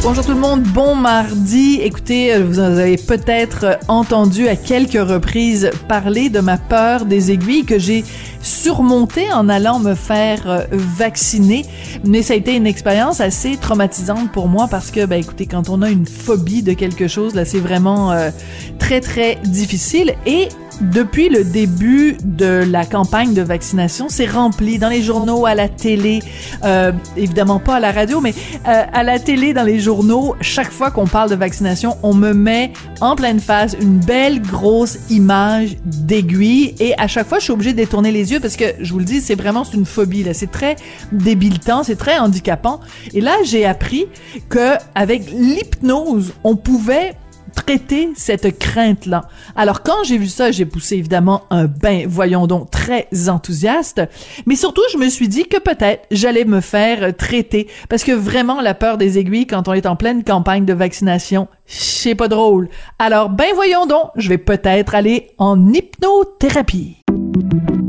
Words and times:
Bonjour 0.00 0.24
tout 0.24 0.32
le 0.32 0.38
monde, 0.38 0.62
bon 0.62 0.94
mardi. 0.94 1.80
Écoutez, 1.82 2.32
euh, 2.32 2.44
vous 2.44 2.60
avez 2.60 2.96
peut-être 2.96 3.78
entendu 3.88 4.46
à 4.46 4.54
quelques 4.54 4.92
reprises 4.92 5.70
parler 5.88 6.30
de 6.30 6.38
ma 6.38 6.56
peur 6.56 7.04
des 7.04 7.32
aiguilles 7.32 7.64
que 7.64 7.80
j'ai 7.80 8.04
surmontée 8.40 9.30
en 9.32 9.48
allant 9.48 9.80
me 9.80 9.94
faire 9.96 10.48
euh, 10.48 10.64
vacciner. 10.70 11.64
Mais 12.04 12.22
ça 12.22 12.34
a 12.34 12.36
été 12.36 12.54
une 12.54 12.66
expérience 12.66 13.20
assez 13.20 13.56
traumatisante 13.56 14.30
pour 14.30 14.46
moi 14.46 14.68
parce 14.70 14.92
que, 14.92 15.04
ben 15.04 15.20
écoutez, 15.20 15.46
quand 15.46 15.68
on 15.68 15.82
a 15.82 15.90
une 15.90 16.06
phobie 16.06 16.62
de 16.62 16.74
quelque 16.74 17.08
chose, 17.08 17.34
là, 17.34 17.44
c'est 17.44 17.58
vraiment 17.58 18.12
euh, 18.12 18.30
très 18.78 19.00
très 19.00 19.36
difficile. 19.44 20.14
Et 20.26 20.48
depuis 20.80 21.28
le 21.28 21.44
début 21.44 22.16
de 22.22 22.64
la 22.68 22.84
campagne 22.84 23.34
de 23.34 23.42
vaccination, 23.42 24.08
c'est 24.08 24.26
rempli 24.26 24.78
dans 24.78 24.88
les 24.88 25.02
journaux, 25.02 25.46
à 25.46 25.54
la 25.54 25.68
télé, 25.68 26.20
euh, 26.64 26.92
évidemment 27.16 27.58
pas 27.58 27.76
à 27.76 27.80
la 27.80 27.92
radio, 27.92 28.20
mais 28.20 28.34
euh, 28.66 28.84
à 28.92 29.02
la 29.02 29.18
télé, 29.18 29.52
dans 29.52 29.64
les 29.64 29.80
journaux, 29.80 30.36
chaque 30.40 30.70
fois 30.70 30.90
qu'on 30.90 31.06
parle 31.06 31.30
de 31.30 31.34
vaccination, 31.34 31.96
on 32.02 32.14
me 32.14 32.32
met 32.32 32.72
en 33.00 33.16
pleine 33.16 33.40
face 33.40 33.76
une 33.80 33.98
belle 33.98 34.40
grosse 34.40 34.98
image 35.10 35.76
d'aiguille 35.84 36.74
et 36.78 36.94
à 36.98 37.08
chaque 37.08 37.26
fois, 37.26 37.38
je 37.38 37.44
suis 37.44 37.52
obligée 37.52 37.72
de 37.72 37.78
détourner 37.78 38.12
les 38.12 38.32
yeux 38.32 38.40
parce 38.40 38.56
que, 38.56 38.64
je 38.80 38.92
vous 38.92 38.98
le 38.98 39.04
dis, 39.04 39.20
c'est 39.20 39.34
vraiment 39.34 39.64
une 39.64 39.84
phobie, 39.84 40.22
là. 40.22 40.34
C'est 40.34 40.50
très 40.50 40.76
débilitant, 41.12 41.82
c'est 41.82 41.96
très 41.96 42.18
handicapant. 42.18 42.80
Et 43.14 43.20
là, 43.20 43.34
j'ai 43.44 43.66
appris 43.66 44.06
que 44.48 44.74
avec 44.94 45.30
l'hypnose, 45.30 46.32
on 46.44 46.56
pouvait 46.56 47.14
traiter 47.64 48.10
cette 48.16 48.58
crainte-là. 48.58 49.28
Alors 49.56 49.82
quand 49.82 50.04
j'ai 50.04 50.18
vu 50.18 50.28
ça, 50.28 50.50
j'ai 50.50 50.64
poussé 50.64 50.96
évidemment 50.96 51.42
un 51.50 51.66
bain, 51.66 52.04
voyons 52.06 52.46
donc, 52.46 52.70
très 52.70 53.08
enthousiaste, 53.28 54.02
mais 54.46 54.56
surtout 54.56 54.82
je 54.92 54.98
me 54.98 55.08
suis 55.08 55.28
dit 55.28 55.44
que 55.44 55.58
peut-être 55.58 56.06
j'allais 56.10 56.44
me 56.44 56.60
faire 56.60 57.16
traiter, 57.16 57.68
parce 57.88 58.04
que 58.04 58.12
vraiment 58.12 58.60
la 58.60 58.74
peur 58.74 58.98
des 58.98 59.18
aiguilles 59.18 59.46
quand 59.46 59.68
on 59.68 59.72
est 59.72 59.86
en 59.86 59.96
pleine 59.96 60.24
campagne 60.24 60.64
de 60.64 60.74
vaccination, 60.74 61.48
c'est 61.66 62.14
pas 62.14 62.28
drôle. 62.28 62.68
Alors 62.98 63.28
ben 63.28 63.48
voyons 63.54 63.86
donc, 63.86 64.10
je 64.16 64.28
vais 64.28 64.38
peut-être 64.38 64.94
aller 64.94 65.30
en 65.38 65.72
hypnothérapie. 65.72 66.96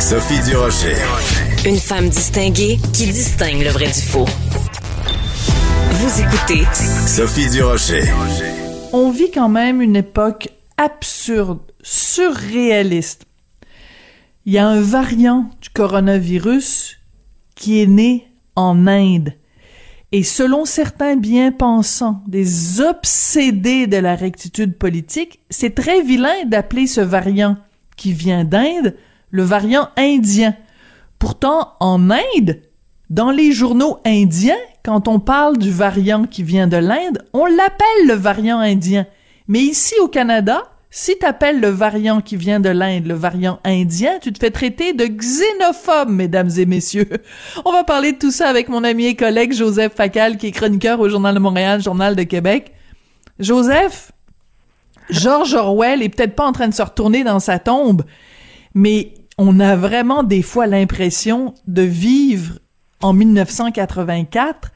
Sophie 0.00 0.40
Durocher. 0.48 0.94
Une 1.66 1.76
femme 1.76 2.08
distinguée 2.08 2.78
qui 2.92 3.06
distingue 3.06 3.62
le 3.62 3.70
vrai 3.70 3.86
du 3.86 4.00
faux. 4.00 4.26
Vous 5.90 6.20
écoutez 6.20 6.64
Sophie 7.06 7.50
Durocher. 7.50 8.04
On 8.92 9.10
vit 9.10 9.32
quand 9.32 9.48
même 9.48 9.82
une 9.82 9.96
époque 9.96 10.50
absurde, 10.76 11.58
surréaliste. 11.82 13.26
Il 14.46 14.52
y 14.52 14.58
a 14.58 14.68
un 14.68 14.80
variant 14.80 15.50
du 15.60 15.68
coronavirus 15.70 16.98
qui 17.56 17.82
est 17.82 17.88
né 17.88 18.28
en 18.54 18.86
Inde. 18.86 19.34
Et 20.12 20.22
selon 20.22 20.64
certains 20.64 21.16
bien-pensants, 21.16 22.22
des 22.28 22.80
obsédés 22.80 23.88
de 23.88 23.96
la 23.96 24.14
rectitude 24.14 24.78
politique, 24.78 25.40
c'est 25.50 25.74
très 25.74 26.02
vilain 26.02 26.44
d'appeler 26.46 26.86
ce 26.86 27.00
variant 27.00 27.56
qui 27.96 28.12
vient 28.12 28.44
d'Inde 28.44 28.94
le 29.30 29.42
variant 29.42 29.88
indien. 29.96 30.54
Pourtant, 31.18 31.74
en 31.80 32.10
Inde, 32.10 32.60
dans 33.10 33.30
les 33.30 33.52
journaux 33.52 33.98
indiens, 34.04 34.58
quand 34.84 35.08
on 35.08 35.20
parle 35.20 35.58
du 35.58 35.70
variant 35.70 36.24
qui 36.24 36.42
vient 36.42 36.66
de 36.66 36.76
l'Inde, 36.76 37.24
on 37.32 37.46
l'appelle 37.46 38.06
le 38.06 38.14
variant 38.14 38.58
indien. 38.58 39.06
Mais 39.48 39.60
ici 39.60 39.94
au 40.00 40.08
Canada, 40.08 40.62
si 40.90 41.18
t'appelles 41.18 41.60
le 41.60 41.68
variant 41.68 42.20
qui 42.20 42.36
vient 42.36 42.60
de 42.60 42.70
l'Inde 42.70 43.06
le 43.06 43.14
variant 43.14 43.60
indien, 43.64 44.18
tu 44.20 44.32
te 44.32 44.38
fais 44.38 44.50
traiter 44.50 44.94
de 44.94 45.04
xénophobe, 45.04 46.10
mesdames 46.10 46.50
et 46.56 46.66
messieurs. 46.66 47.08
On 47.64 47.72
va 47.72 47.84
parler 47.84 48.12
de 48.12 48.18
tout 48.18 48.30
ça 48.30 48.48
avec 48.48 48.68
mon 48.68 48.84
ami 48.84 49.06
et 49.06 49.16
collègue 49.16 49.52
Joseph 49.52 49.94
Facal, 49.94 50.38
qui 50.38 50.46
est 50.46 50.52
chroniqueur 50.52 51.00
au 51.00 51.08
Journal 51.08 51.34
de 51.34 51.40
Montréal, 51.40 51.82
Journal 51.82 52.16
de 52.16 52.22
Québec. 52.22 52.72
Joseph, 53.38 54.12
George 55.10 55.54
Orwell 55.54 56.02
est 56.02 56.08
peut-être 56.08 56.34
pas 56.34 56.46
en 56.46 56.52
train 56.52 56.68
de 56.68 56.74
se 56.74 56.82
retourner 56.82 57.24
dans 57.24 57.40
sa 57.40 57.58
tombe, 57.58 58.04
mais 58.74 59.14
on 59.38 59.60
a 59.60 59.76
vraiment 59.76 60.24
des 60.24 60.42
fois 60.42 60.66
l'impression 60.66 61.54
de 61.66 61.82
vivre 61.82 62.58
en 63.00 63.12
1984 63.12 64.72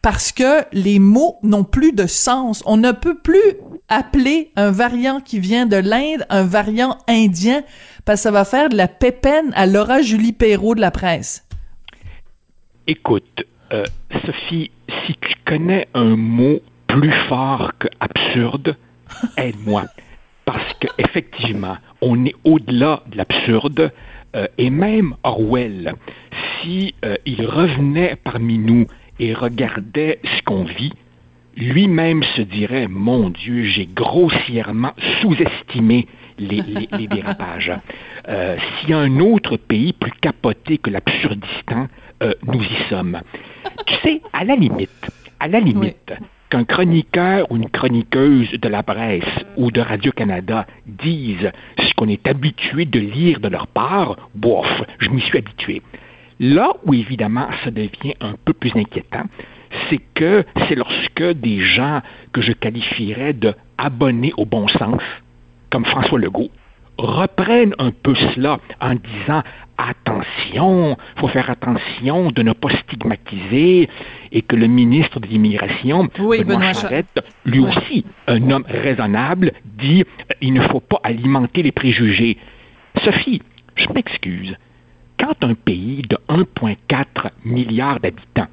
parce 0.00 0.32
que 0.32 0.64
les 0.72 0.98
mots 0.98 1.38
n'ont 1.42 1.64
plus 1.64 1.92
de 1.92 2.06
sens. 2.06 2.62
On 2.66 2.76
ne 2.76 2.92
peut 2.92 3.18
plus 3.18 3.56
appeler 3.88 4.52
un 4.54 4.70
variant 4.70 5.20
qui 5.20 5.40
vient 5.40 5.66
de 5.66 5.76
l'Inde 5.76 6.24
un 6.30 6.44
variant 6.44 6.98
indien 7.08 7.62
parce 8.04 8.20
que 8.20 8.24
ça 8.24 8.30
va 8.30 8.44
faire 8.44 8.68
de 8.68 8.76
la 8.76 8.86
pépène 8.86 9.52
à 9.54 9.66
Laura 9.66 10.00
Julie 10.00 10.32
Perrault 10.32 10.74
de 10.74 10.80
la 10.80 10.90
presse. 10.90 11.46
Écoute, 12.86 13.44
euh, 13.72 13.84
Sophie, 14.26 14.70
si 15.06 15.14
tu 15.20 15.34
connais 15.46 15.88
un 15.94 16.16
mot 16.16 16.60
plus 16.86 17.14
fort 17.28 17.72
que 17.78 17.88
absurde, 17.98 18.76
aide-moi. 19.36 19.84
Parce 20.44 20.74
qu'effectivement, 20.80 21.76
on 22.00 22.24
est 22.26 22.34
au-delà 22.44 23.02
de 23.06 23.16
l'absurde. 23.16 23.92
Euh, 24.36 24.46
et 24.58 24.68
même 24.70 25.14
Orwell, 25.22 25.94
si 26.60 26.94
euh, 27.04 27.16
il 27.24 27.46
revenait 27.46 28.16
parmi 28.16 28.58
nous 28.58 28.86
et 29.20 29.32
regardait 29.32 30.18
ce 30.24 30.42
qu'on 30.42 30.64
vit, 30.64 30.92
lui-même 31.56 32.22
se 32.36 32.42
dirait 32.42 32.88
Mon 32.88 33.30
Dieu, 33.30 33.62
j'ai 33.64 33.86
grossièrement 33.86 34.92
sous-estimé 35.20 36.08
les, 36.38 36.62
les, 36.62 36.88
les 36.98 37.06
dérapages. 37.06 37.72
Euh, 38.28 38.56
S'il 38.80 38.90
y 38.90 38.92
a 38.92 38.98
un 38.98 39.20
autre 39.20 39.56
pays 39.56 39.92
plus 39.92 40.12
capoté 40.20 40.78
que 40.78 40.90
l'Absurdistan, 40.90 41.86
euh, 42.22 42.32
nous 42.44 42.62
y 42.62 42.88
sommes. 42.88 43.20
Tu 43.86 43.94
sais, 44.02 44.22
à 44.32 44.44
la 44.44 44.56
limite, 44.56 45.10
à 45.40 45.48
la 45.48 45.60
limite, 45.60 46.12
qu'un 46.54 46.64
chroniqueur 46.64 47.50
ou 47.50 47.56
une 47.56 47.68
chroniqueuse 47.68 48.52
de 48.52 48.68
la 48.68 48.84
presse 48.84 49.24
ou 49.56 49.72
de 49.72 49.80
Radio-Canada 49.80 50.68
dise 50.86 51.50
ce 51.80 51.94
qu'on 51.94 52.08
est 52.08 52.28
habitué 52.28 52.84
de 52.84 53.00
lire 53.00 53.40
de 53.40 53.48
leur 53.48 53.66
part, 53.66 54.28
bof, 54.36 54.68
je 55.00 55.10
m'y 55.10 55.20
suis 55.20 55.38
habitué. 55.38 55.82
Là 56.38 56.70
où 56.86 56.94
évidemment 56.94 57.48
ça 57.64 57.72
devient 57.72 58.14
un 58.20 58.34
peu 58.44 58.52
plus 58.52 58.70
inquiétant, 58.76 59.24
c'est 59.90 60.00
que 60.14 60.44
c'est 60.68 60.76
lorsque 60.76 61.24
des 61.24 61.58
gens 61.58 62.02
que 62.32 62.40
je 62.40 62.52
qualifierais 62.52 63.32
de 63.32 63.52
abonnés 63.76 64.32
au 64.36 64.46
bon 64.46 64.68
sens, 64.68 65.02
comme 65.70 65.84
François 65.84 66.20
Legault, 66.20 66.50
reprennent 66.98 67.74
un 67.78 67.90
peu 67.90 68.14
cela 68.14 68.58
en 68.80 68.94
disant 68.94 69.42
attention, 69.76 70.96
faut 71.16 71.28
faire 71.28 71.50
attention 71.50 72.30
de 72.30 72.42
ne 72.42 72.52
pas 72.52 72.70
stigmatiser 72.70 73.88
et 74.30 74.42
que 74.42 74.56
le 74.56 74.66
ministre 74.66 75.20
de 75.20 75.26
l'immigration, 75.26 76.08
Oui, 76.18 76.44
Benoît 76.44 76.56
Benoît 76.56 76.72
Charette, 76.74 77.24
lui 77.44 77.60
aussi, 77.60 78.04
un 78.28 78.50
homme 78.50 78.64
raisonnable, 78.68 79.52
dit 79.64 80.04
il 80.40 80.52
ne 80.52 80.60
faut 80.62 80.80
pas 80.80 81.00
alimenter 81.02 81.62
les 81.62 81.72
préjugés. 81.72 82.38
Sophie, 83.04 83.42
je 83.74 83.88
m'excuse, 83.92 84.56
quand 85.18 85.42
un 85.42 85.54
pays 85.54 86.02
de 86.02 86.18
1,4 86.28 87.30
milliard 87.44 87.98
d'habitants 88.00 88.48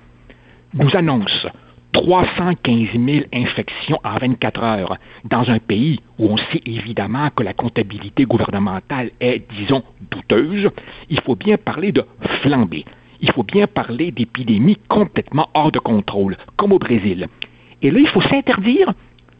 nous 0.73 0.95
annonce 0.95 1.47
315 1.93 2.89
000 2.93 3.25
infections 3.33 3.99
en 4.03 4.17
24 4.17 4.63
heures 4.63 4.97
dans 5.25 5.49
un 5.49 5.59
pays 5.59 5.99
où 6.17 6.27
on 6.27 6.37
sait 6.37 6.61
évidemment 6.65 7.29
que 7.35 7.43
la 7.43 7.53
comptabilité 7.53 8.23
gouvernementale 8.23 9.11
est, 9.19 9.43
disons, 9.57 9.83
douteuse, 10.09 10.69
il 11.09 11.19
faut 11.21 11.35
bien 11.35 11.57
parler 11.57 11.91
de 11.91 12.03
flambée. 12.41 12.85
Il 13.19 13.31
faut 13.31 13.43
bien 13.43 13.67
parler 13.67 14.11
d'épidémies 14.11 14.77
complètement 14.87 15.49
hors 15.53 15.71
de 15.71 15.79
contrôle, 15.79 16.37
comme 16.55 16.71
au 16.71 16.79
Brésil. 16.79 17.27
Et 17.81 17.91
là, 17.91 17.99
il 17.99 18.07
faut 18.07 18.21
s'interdire 18.21 18.93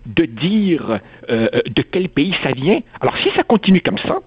de 0.05 0.25
dire 0.25 0.99
euh, 1.29 1.47
de 1.65 1.81
quel 1.81 2.09
pays 2.09 2.35
ça 2.43 2.51
vient. 2.51 2.79
Alors, 2.99 3.17
si 3.17 3.29
ça 3.35 3.43
continue 3.43 3.81
comme 3.81 3.97
ça, 3.97 4.19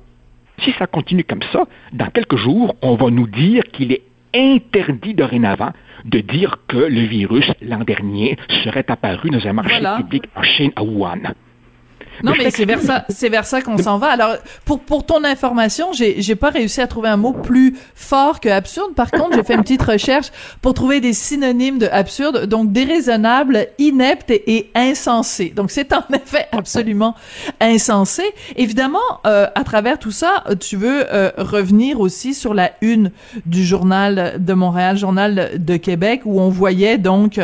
si 0.62 0.72
ça 0.78 0.86
continue 0.86 1.24
comme 1.24 1.42
ça, 1.52 1.66
dans 1.92 2.06
quelques 2.10 2.36
jours, 2.36 2.74
on 2.82 2.94
va 2.94 3.10
nous 3.10 3.26
dire 3.26 3.64
qu'il 3.72 3.92
est 3.92 4.02
interdit 4.34 5.14
dorénavant 5.14 5.72
de 6.04 6.20
dire 6.20 6.58
que 6.68 6.76
le 6.76 7.02
virus, 7.02 7.50
l'an 7.62 7.80
dernier, 7.80 8.36
serait 8.64 8.84
apparu 8.88 9.30
dans 9.30 9.46
un 9.46 9.52
marché 9.52 9.82
public 9.96 10.24
en 10.34 10.42
Chine, 10.42 10.72
à 10.76 10.82
Wuhan. 10.82 11.34
Non, 12.22 12.32
mais 12.38 12.50
c'est 12.50 12.64
vers 12.64 12.80
ça, 12.80 13.04
c'est 13.08 13.28
vers 13.28 13.46
ça 13.46 13.60
qu'on 13.62 13.78
s'en 13.78 13.98
va. 13.98 14.08
Alors, 14.08 14.36
pour 14.64 14.80
pour 14.80 15.04
ton 15.04 15.24
information, 15.24 15.92
j'ai 15.92 16.22
j'ai 16.22 16.34
pas 16.34 16.50
réussi 16.50 16.80
à 16.80 16.86
trouver 16.86 17.08
un 17.08 17.16
mot 17.16 17.32
plus 17.32 17.76
fort 17.94 18.40
que 18.40 18.48
absurde. 18.48 18.94
Par 18.94 19.10
contre, 19.10 19.34
j'ai 19.34 19.42
fait 19.42 19.54
une 19.54 19.62
petite 19.62 19.82
recherche 19.82 20.28
pour 20.62 20.74
trouver 20.74 21.00
des 21.00 21.12
synonymes 21.12 21.78
de 21.78 21.86
absurde. 21.86 22.46
Donc, 22.46 22.72
déraisonnable, 22.72 23.66
inepte 23.78 24.30
et, 24.30 24.70
insensé. 24.74 25.52
Donc, 25.54 25.70
c'est 25.70 25.92
en 25.92 26.04
effet 26.12 26.46
absolument 26.52 27.14
insensé. 27.60 28.22
Évidemment, 28.56 28.98
euh, 29.26 29.46
à 29.54 29.64
travers 29.64 29.98
tout 29.98 30.10
ça, 30.10 30.44
tu 30.60 30.76
veux 30.76 31.04
euh, 31.12 31.30
revenir 31.36 32.00
aussi 32.00 32.34
sur 32.34 32.54
la 32.54 32.72
une 32.80 33.10
du 33.46 33.64
journal 33.64 34.36
de 34.38 34.52
Montréal, 34.52 34.96
journal 34.96 35.52
de 35.58 35.76
Québec, 35.76 36.22
où 36.24 36.40
on 36.40 36.48
voyait 36.48 36.98
donc 36.98 37.40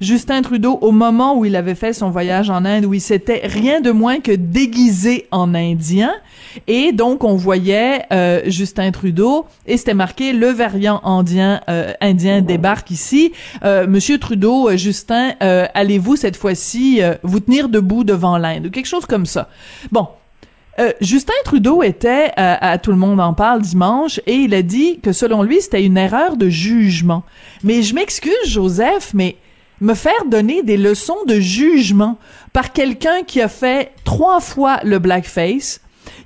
Justin 0.00 0.42
Trudeau 0.42 0.78
au 0.80 0.92
moment 0.92 1.36
où 1.36 1.44
il 1.44 1.56
avait 1.56 1.74
fait 1.74 1.92
son 1.92 2.10
voyage 2.10 2.50
en 2.50 2.64
Inde, 2.64 2.84
où 2.84 2.94
il 2.94 3.00
s'était 3.00 3.42
rien 3.44 3.80
de 3.80 3.90
moins 3.90 4.01
que 4.02 4.32
déguisé 4.32 5.26
en 5.30 5.54
indien. 5.54 6.12
Et 6.66 6.92
donc, 6.92 7.24
on 7.24 7.36
voyait 7.36 8.02
euh, 8.12 8.42
Justin 8.46 8.90
Trudeau, 8.90 9.46
et 9.66 9.76
c'était 9.76 9.94
marqué 9.94 10.32
«Le 10.34 10.48
variant 10.48 11.00
indien, 11.04 11.60
euh, 11.68 11.92
indien 12.00 12.42
débarque 12.42 12.90
ici. 12.90 13.32
Euh, 13.64 13.86
Monsieur 13.86 14.18
Trudeau, 14.18 14.76
Justin, 14.76 15.34
allez-vous 15.40 16.16
cette 16.16 16.36
fois-ci 16.36 17.00
vous 17.22 17.40
tenir 17.40 17.68
debout 17.68 18.04
devant 18.04 18.36
l'Inde?» 18.38 18.66
ou 18.68 18.70
quelque 18.70 18.86
chose 18.86 19.06
comme 19.06 19.26
ça? 19.26 19.48
Bon, 19.90 20.08
Justin 21.00 21.32
Trudeau 21.44 21.82
était 21.82 22.32
à 22.36 22.78
Tout 22.78 22.90
le 22.90 22.96
monde 22.96 23.20
en 23.20 23.34
parle 23.34 23.62
dimanche 23.62 24.20
et 24.26 24.34
il 24.34 24.54
a 24.54 24.62
dit 24.62 25.00
que 25.00 25.12
selon 25.12 25.42
lui, 25.42 25.60
c'était 25.60 25.84
une 25.84 25.96
erreur 25.96 26.36
de 26.36 26.48
jugement. 26.48 27.22
Mais 27.62 27.82
je 27.82 27.94
m'excuse, 27.94 28.32
Joseph, 28.46 29.12
mais 29.14 29.36
me 29.82 29.94
faire 29.94 30.24
donner 30.26 30.62
des 30.62 30.76
leçons 30.76 31.24
de 31.26 31.40
jugement 31.40 32.16
par 32.52 32.72
quelqu'un 32.72 33.24
qui 33.26 33.40
a 33.40 33.48
fait 33.48 33.90
trois 34.04 34.40
fois 34.40 34.80
le 34.84 35.00
blackface, 35.00 35.80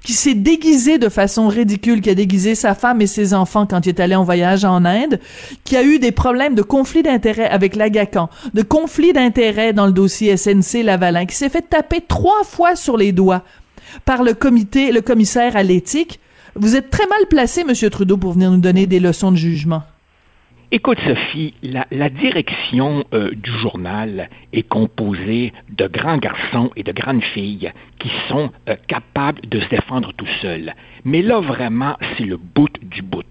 qui 0.04 0.12
s'est 0.12 0.34
déguisé 0.34 0.98
de 0.98 1.08
façon 1.08 1.48
ridicule, 1.48 2.02
qui 2.02 2.10
a 2.10 2.14
déguisé 2.14 2.54
sa 2.54 2.74
femme 2.74 3.00
et 3.00 3.06
ses 3.06 3.32
enfants 3.34 3.66
quand 3.66 3.86
il 3.86 3.88
est 3.88 4.00
allé 4.00 4.14
en 4.14 4.24
voyage 4.24 4.64
en 4.64 4.84
Inde, 4.84 5.18
qui 5.64 5.76
a 5.76 5.82
eu 5.82 5.98
des 5.98 6.12
problèmes 6.12 6.54
de 6.54 6.62
conflit 6.62 7.02
d'intérêt 7.02 7.48
avec 7.48 7.76
l'Agacan, 7.76 8.28
de 8.52 8.62
conflit 8.62 9.14
d'intérêt 9.14 9.72
dans 9.72 9.86
le 9.86 9.92
dossier 9.92 10.36
SNC 10.36 10.82
Lavalin, 10.84 11.24
qui 11.24 11.34
s'est 11.34 11.48
fait 11.48 11.68
taper 11.68 12.02
trois 12.06 12.44
fois 12.44 12.76
sur 12.76 12.98
les 12.98 13.12
doigts 13.12 13.42
par 14.04 14.22
le 14.22 14.34
comité, 14.34 14.92
le 14.92 15.00
commissaire 15.00 15.56
à 15.56 15.62
l'éthique. 15.62 16.20
Vous 16.56 16.76
êtes 16.76 16.90
très 16.90 17.06
mal 17.06 17.26
placé, 17.28 17.64
Monsieur 17.64 17.88
Trudeau, 17.88 18.18
pour 18.18 18.34
venir 18.34 18.50
nous 18.50 18.58
donner 18.58 18.86
des 18.86 19.00
leçons 19.00 19.32
de 19.32 19.36
jugement. 19.36 19.82
Écoute, 20.72 20.98
Sophie, 21.06 21.54
la, 21.62 22.08
direction 22.08 23.04
euh, 23.14 23.30
du 23.36 23.52
journal 23.52 24.28
est 24.52 24.66
composée 24.66 25.52
de 25.70 25.86
grands 25.86 26.18
garçons 26.18 26.72
et 26.74 26.82
de 26.82 26.90
grandes 26.90 27.22
filles 27.22 27.72
qui 28.00 28.10
sont 28.28 28.50
euh, 28.68 28.74
capables 28.88 29.42
de 29.48 29.60
se 29.60 29.68
défendre 29.68 30.12
tout 30.16 30.26
seuls. 30.42 30.74
Mais 31.04 31.22
là, 31.22 31.38
vraiment, 31.38 31.96
c'est 32.16 32.24
le 32.24 32.36
bout 32.36 32.72
du 32.82 33.02
bout. 33.02 33.22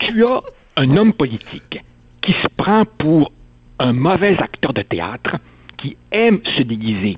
Tu 0.00 0.24
as 0.24 0.42
un 0.76 0.96
homme 0.96 1.12
politique 1.12 1.84
qui 2.20 2.32
se 2.32 2.48
prend 2.56 2.84
pour 2.98 3.30
un 3.78 3.92
mauvais 3.92 4.36
acteur 4.36 4.72
de 4.72 4.82
théâtre, 4.82 5.36
qui 5.76 5.96
aime 6.10 6.40
se 6.56 6.62
déguiser. 6.62 7.16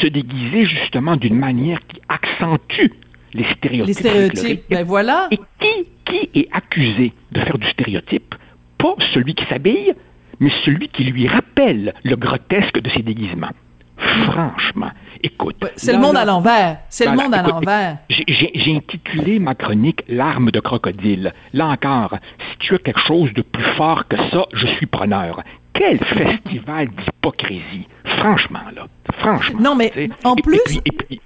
Se 0.00 0.06
déguiser 0.06 0.64
justement 0.64 1.16
d'une 1.16 1.38
manière 1.38 1.78
qui 1.88 2.00
accentue 2.08 2.90
les 3.34 3.44
stéréotypes. 3.52 3.86
Les 3.86 3.92
stéréotypes, 3.92 4.64
ben 4.70 4.84
voilà. 4.84 5.28
Et 5.30 5.38
qui, 5.60 5.86
qui 6.06 6.40
est 6.40 6.48
accusé 6.52 7.12
de 7.32 7.40
faire 7.40 7.58
du 7.58 7.68
stéréotype? 7.68 8.34
Pas 8.82 8.96
celui 9.14 9.34
qui 9.34 9.44
s'habille, 9.46 9.94
mais 10.40 10.50
celui 10.64 10.88
qui 10.88 11.04
lui 11.04 11.28
rappelle 11.28 11.94
le 12.02 12.16
grotesque 12.16 12.80
de 12.80 12.90
ses 12.90 13.02
déguisements. 13.02 13.52
Franchement, 13.96 14.90
écoute. 15.22 15.64
C'est 15.76 15.92
le 15.92 16.00
monde 16.00 16.16
à 16.16 16.24
l'envers. 16.24 16.78
C'est 16.88 17.06
le 17.06 17.16
monde 17.16 17.32
à 17.32 17.42
l'envers. 17.42 17.98
J'ai 18.08 18.76
intitulé 18.76 19.38
ma 19.38 19.54
chronique 19.54 20.02
L'arme 20.08 20.50
de 20.50 20.58
crocodile. 20.58 21.32
Là 21.52 21.66
encore, 21.66 22.16
si 22.38 22.58
tu 22.58 22.74
as 22.74 22.78
quelque 22.78 23.00
chose 23.00 23.32
de 23.34 23.42
plus 23.42 23.76
fort 23.76 24.08
que 24.08 24.16
ça, 24.30 24.46
je 24.52 24.66
suis 24.66 24.86
preneur. 24.86 25.42
Quel 25.74 25.98
festival 26.04 26.88
d'hypocrisie. 26.88 27.86
Franchement, 28.18 28.66
là. 28.74 28.86
Franchement. 29.18 29.60
Non, 29.60 29.74
mais 29.76 29.92
en 30.24 30.34
plus. 30.34 30.60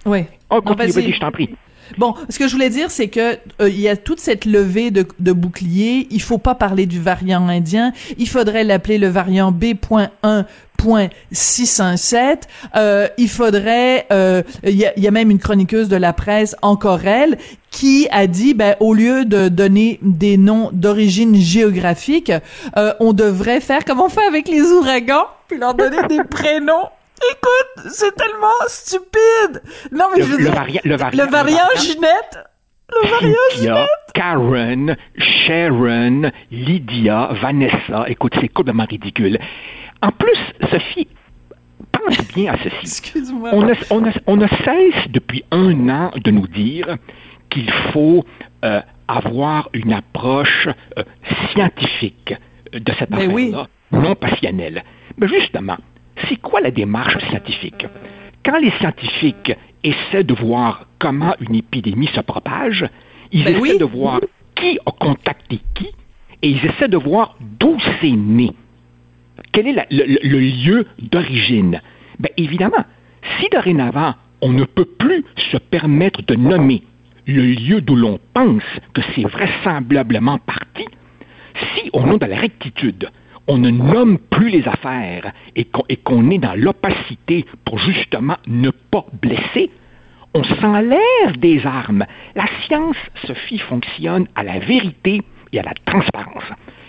oui. 0.04 0.24
Oh, 0.50 0.60
je 0.62 1.18
t'en 1.18 1.30
prie. 1.30 1.50
Bon, 1.98 2.14
ce 2.28 2.38
que 2.38 2.46
je 2.48 2.52
voulais 2.52 2.70
dire, 2.70 2.90
c'est 2.90 3.08
que 3.08 3.38
euh, 3.60 3.68
il 3.68 3.80
y 3.80 3.88
a 3.88 3.96
toute 3.96 4.20
cette 4.20 4.44
levée 4.44 4.90
de, 4.90 5.06
de 5.18 5.32
boucliers. 5.32 6.06
Il 6.10 6.22
faut 6.22 6.38
pas 6.38 6.54
parler 6.54 6.86
du 6.86 7.00
variant 7.00 7.48
indien. 7.48 7.92
Il 8.18 8.28
faudrait 8.28 8.64
l'appeler 8.64 8.98
le 8.98 9.08
variant 9.08 9.52
B.1.617. 9.52 12.42
Euh, 12.76 13.08
il 13.18 13.28
faudrait, 13.28 14.06
euh, 14.12 14.42
il, 14.64 14.76
y 14.76 14.86
a, 14.86 14.98
y, 14.98 15.06
a, 15.06 15.10
même 15.10 15.30
une 15.30 15.38
chroniqueuse 15.38 15.88
de 15.88 15.96
la 15.96 16.12
presse, 16.12 16.56
encore 16.62 17.06
elle, 17.06 17.38
qui 17.70 18.08
a 18.10 18.26
dit, 18.26 18.54
ben, 18.54 18.74
au 18.80 18.94
lieu 18.94 19.26
de 19.26 19.48
donner 19.48 19.98
des 20.02 20.38
noms 20.38 20.70
d'origine 20.72 21.36
géographique, 21.36 22.32
euh, 22.76 22.92
on 23.00 23.12
devrait 23.12 23.60
faire 23.60 23.84
comme 23.84 24.00
on 24.00 24.08
fait 24.08 24.26
avec 24.26 24.48
les 24.48 24.62
ouragans, 24.62 25.26
puis 25.48 25.58
leur 25.58 25.74
donner 25.74 26.02
des 26.08 26.24
prénoms 26.30 26.88
Écoute, 27.30 27.90
c'est 27.90 28.14
tellement 28.14 28.48
stupide. 28.66 29.62
Non, 29.92 30.06
mais 30.12 30.20
le, 30.20 30.24
je 30.24 30.30
veux 30.32 30.38
le, 30.38 30.44
dire, 30.44 30.80
le, 30.84 30.96
variant, 30.96 31.24
le 31.24 31.30
variant 31.30 31.68
Ginette. 31.76 32.38
Le 32.90 33.08
variant 33.08 33.50
Ginette. 33.54 33.88
Karen, 34.14 34.96
Sharon, 35.16 36.30
Lydia, 36.50 37.30
Vanessa. 37.40 38.04
Écoute, 38.08 38.34
c'est 38.40 38.48
complètement 38.48 38.86
ridicule. 38.88 39.38
En 40.02 40.10
plus, 40.10 40.38
Sophie, 40.70 41.08
pense 41.92 42.18
bien 42.34 42.54
à 42.54 42.58
ceci. 42.58 42.76
Excuse-moi. 42.82 43.50
On, 43.52 43.66
on, 43.90 44.12
on 44.26 44.36
ne 44.36 44.46
cesse 44.46 45.10
depuis 45.10 45.44
un 45.50 45.88
an 45.88 46.10
de 46.16 46.30
nous 46.30 46.46
dire 46.46 46.96
qu'il 47.50 47.70
faut 47.92 48.24
euh, 48.64 48.80
avoir 49.08 49.68
une 49.72 49.92
approche 49.92 50.68
euh, 50.98 51.02
scientifique 51.52 52.34
de 52.72 52.92
cette 52.98 53.12
affaire-là, 53.12 53.34
oui. 53.34 53.54
non 53.92 54.14
passionnelle. 54.14 54.82
Mais 55.16 55.28
justement, 55.28 55.76
c'est 56.28 56.36
quoi 56.36 56.60
la 56.60 56.70
démarche 56.70 57.18
scientifique? 57.28 57.86
Quand 58.44 58.58
les 58.58 58.70
scientifiques 58.72 59.52
essaient 59.82 60.24
de 60.24 60.34
voir 60.34 60.86
comment 60.98 61.34
une 61.40 61.56
épidémie 61.56 62.08
se 62.08 62.20
propage, 62.20 62.86
ils 63.32 63.44
ben 63.44 63.56
essaient 63.56 63.72
oui. 63.72 63.78
de 63.78 63.84
voir 63.84 64.20
qui 64.54 64.78
a 64.86 64.90
contacté 64.90 65.60
qui 65.74 65.88
et 66.42 66.48
ils 66.50 66.64
essaient 66.64 66.88
de 66.88 66.96
voir 66.96 67.36
d'où 67.40 67.76
c'est 68.00 68.10
né. 68.10 68.52
Quel 69.52 69.68
est 69.68 69.72
la, 69.72 69.86
le, 69.90 70.18
le, 70.22 70.40
lieu 70.40 70.86
d'origine? 70.98 71.80
Bien 72.18 72.30
évidemment, 72.36 72.84
si 73.38 73.48
dorénavant 73.50 74.14
on 74.40 74.52
ne 74.52 74.64
peut 74.64 74.84
plus 74.84 75.24
se 75.50 75.56
permettre 75.56 76.22
de 76.22 76.34
nommer 76.34 76.82
le 77.26 77.42
lieu 77.42 77.80
d'où 77.80 77.96
l'on 77.96 78.18
pense 78.34 78.62
que 78.94 79.02
c'est 79.14 79.24
vraisemblablement 79.24 80.38
parti, 80.38 80.86
si 81.74 81.90
on 81.92 82.12
est 82.12 82.18
dans 82.18 82.26
la 82.26 82.38
rectitude, 82.38 83.10
on 83.48 83.58
ne 83.58 83.70
nomme 83.70 84.18
plus 84.18 84.50
les 84.50 84.66
affaires 84.66 85.32
et 85.54 85.64
qu'on 85.96 86.30
est 86.30 86.38
dans 86.38 86.54
l'opacité 86.54 87.46
pour 87.64 87.78
justement 87.78 88.36
ne 88.46 88.70
pas 88.70 89.06
blesser, 89.20 89.70
on 90.34 90.42
s'enlève 90.42 91.38
des 91.38 91.64
armes. 91.64 92.04
La 92.34 92.46
science, 92.66 92.96
Sophie, 93.26 93.58
fonctionne 93.58 94.26
à 94.34 94.42
la 94.42 94.58
vérité 94.58 95.22
et 95.52 95.58
à 95.58 95.62
la 95.62 95.72
transparence. 95.84 96.44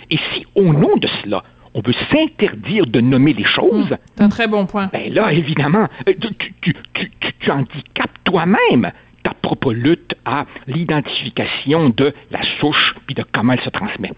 Et 0.10 0.18
si 0.34 0.46
au 0.56 0.74
nom 0.74 0.98
de 0.98 1.08
cela, 1.24 1.44
on 1.74 1.82
veut 1.82 1.94
s'interdire 2.12 2.88
de 2.88 3.00
nommer 3.00 3.34
les 3.34 3.46
choses. 3.46 3.92
Mmh, 3.92 3.98
c'est 4.16 4.24
un 4.24 4.30
très 4.30 4.48
bon 4.48 4.66
point. 4.66 4.90
Ben 4.92 5.14
là, 5.14 5.32
évidemment, 5.32 5.88
euh, 6.08 6.14
tu, 6.20 6.54
tu, 6.62 6.74
tu, 6.94 7.12
tu 7.40 7.52
handicapes 7.52 8.18
toi-même 8.24 8.92
ta 9.24 9.34
propre 9.34 9.74
lutte 9.74 10.16
à 10.26 10.46
l'identification 10.68 11.90
de 11.90 12.14
la 12.32 12.42
souche 12.60 12.96
puis 13.06 13.16
de 13.16 13.24
comment 13.32 13.54
elle 13.54 13.62
se 13.62 13.70
transmet. 13.70 14.12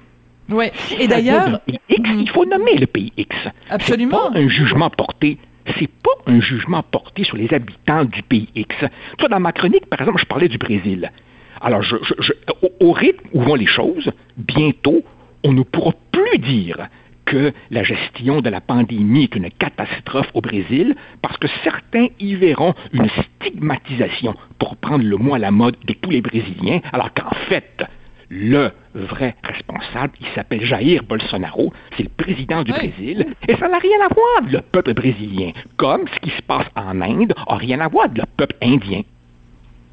Oui. 0.49 0.65
Et 0.99 1.07
d'ailleurs, 1.07 1.59
il 1.89 2.29
faut 2.29 2.45
nommer 2.45 2.75
le 2.75 2.87
pays 2.87 3.13
X. 3.17 3.35
Absolument. 3.69 4.31
Pas 4.31 4.39
un 4.39 4.47
jugement 4.47 4.89
porté. 4.89 5.37
C'est 5.77 5.89
pas 5.89 6.31
un 6.31 6.41
jugement 6.41 6.83
porté 6.83 7.23
sur 7.23 7.37
les 7.37 7.53
habitants 7.53 8.05
du 8.05 8.23
pays 8.23 8.49
X. 8.55 8.75
Toi, 9.17 9.29
dans 9.29 9.39
ma 9.39 9.51
chronique, 9.51 9.85
par 9.87 10.01
exemple, 10.01 10.19
je 10.19 10.25
parlais 10.25 10.47
du 10.47 10.57
Brésil. 10.57 11.11
Alors, 11.61 11.81
je, 11.81 11.95
au, 12.79 12.91
rythme 12.91 13.27
où 13.33 13.41
vont 13.41 13.55
les 13.55 13.67
choses, 13.67 14.11
bientôt, 14.37 15.03
on 15.43 15.53
ne 15.53 15.61
pourra 15.61 15.93
plus 16.11 16.39
dire 16.39 16.87
que 17.25 17.53
la 17.69 17.83
gestion 17.83 18.41
de 18.41 18.49
la 18.49 18.61
pandémie 18.61 19.25
est 19.25 19.35
une 19.35 19.51
catastrophe 19.51 20.29
au 20.33 20.41
Brésil 20.41 20.95
parce 21.21 21.37
que 21.37 21.47
certains 21.63 22.07
y 22.19 22.33
verront 22.35 22.73
une 22.91 23.07
stigmatisation, 23.09 24.35
pour 24.57 24.77
prendre 24.77 25.03
le 25.03 25.17
mot 25.17 25.35
à 25.35 25.39
la 25.39 25.51
mode 25.51 25.75
de 25.85 25.93
tous 25.93 26.09
les 26.09 26.21
Brésiliens, 26.21 26.79
alors 26.91 27.13
qu'en 27.13 27.35
fait, 27.47 27.83
le 28.29 28.71
vrai 28.95 29.35
responsable, 29.43 30.13
il 30.19 30.27
s'appelle 30.35 30.63
Jair 30.65 31.03
Bolsonaro, 31.03 31.71
c'est 31.95 32.03
le 32.03 32.09
président 32.09 32.63
du 32.63 32.71
Brésil, 32.71 33.25
et 33.47 33.55
ça 33.57 33.67
n'a 33.67 33.77
rien 33.77 33.97
à 34.03 34.13
voir 34.13 34.27
avec 34.39 34.51
le 34.51 34.61
peuple 34.61 34.93
brésilien, 34.93 35.51
comme 35.77 36.05
ce 36.13 36.19
qui 36.19 36.35
se 36.35 36.41
passe 36.41 36.67
en 36.75 37.01
Inde 37.01 37.33
n'a 37.35 37.55
rien 37.55 37.79
à 37.79 37.87
voir 37.87 38.05
avec 38.05 38.17
le 38.17 38.23
peuple 38.37 38.55
indien. 38.61 39.01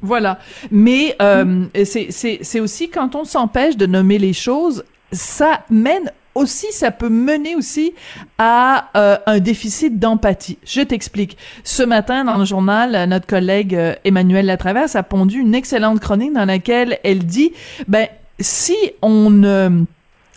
Voilà. 0.01 0.39
Mais 0.71 1.15
euh, 1.21 1.65
c'est 1.83 2.59
aussi 2.59 2.89
quand 2.89 3.15
on 3.15 3.23
s'empêche 3.23 3.77
de 3.77 3.85
nommer 3.85 4.17
les 4.19 4.33
choses, 4.33 4.83
ça 5.11 5.61
mène 5.69 6.11
aussi, 6.35 6.67
ça 6.71 6.91
peut 6.91 7.09
mener 7.09 7.55
aussi 7.55 7.93
à 8.37 8.89
euh, 8.95 9.17
un 9.25 9.39
déficit 9.39 9.97
d'empathie. 9.97 10.59
Je 10.65 10.81
t'explique. 10.81 11.35
Ce 11.63 11.81
matin, 11.81 12.25
dans 12.25 12.37
le 12.37 12.45
journal, 12.45 13.09
notre 13.09 13.25
collègue 13.25 13.75
euh, 13.75 13.95
Emmanuel 14.03 14.45
Latraverse 14.45 14.95
a 14.95 15.03
pondu 15.03 15.39
une 15.39 15.55
excellente 15.55 15.99
chronique 15.99 16.33
dans 16.33 16.45
laquelle 16.45 16.99
elle 17.03 17.25
dit, 17.25 17.53
ben, 17.87 18.07
si 18.39 18.93
on 19.01 19.87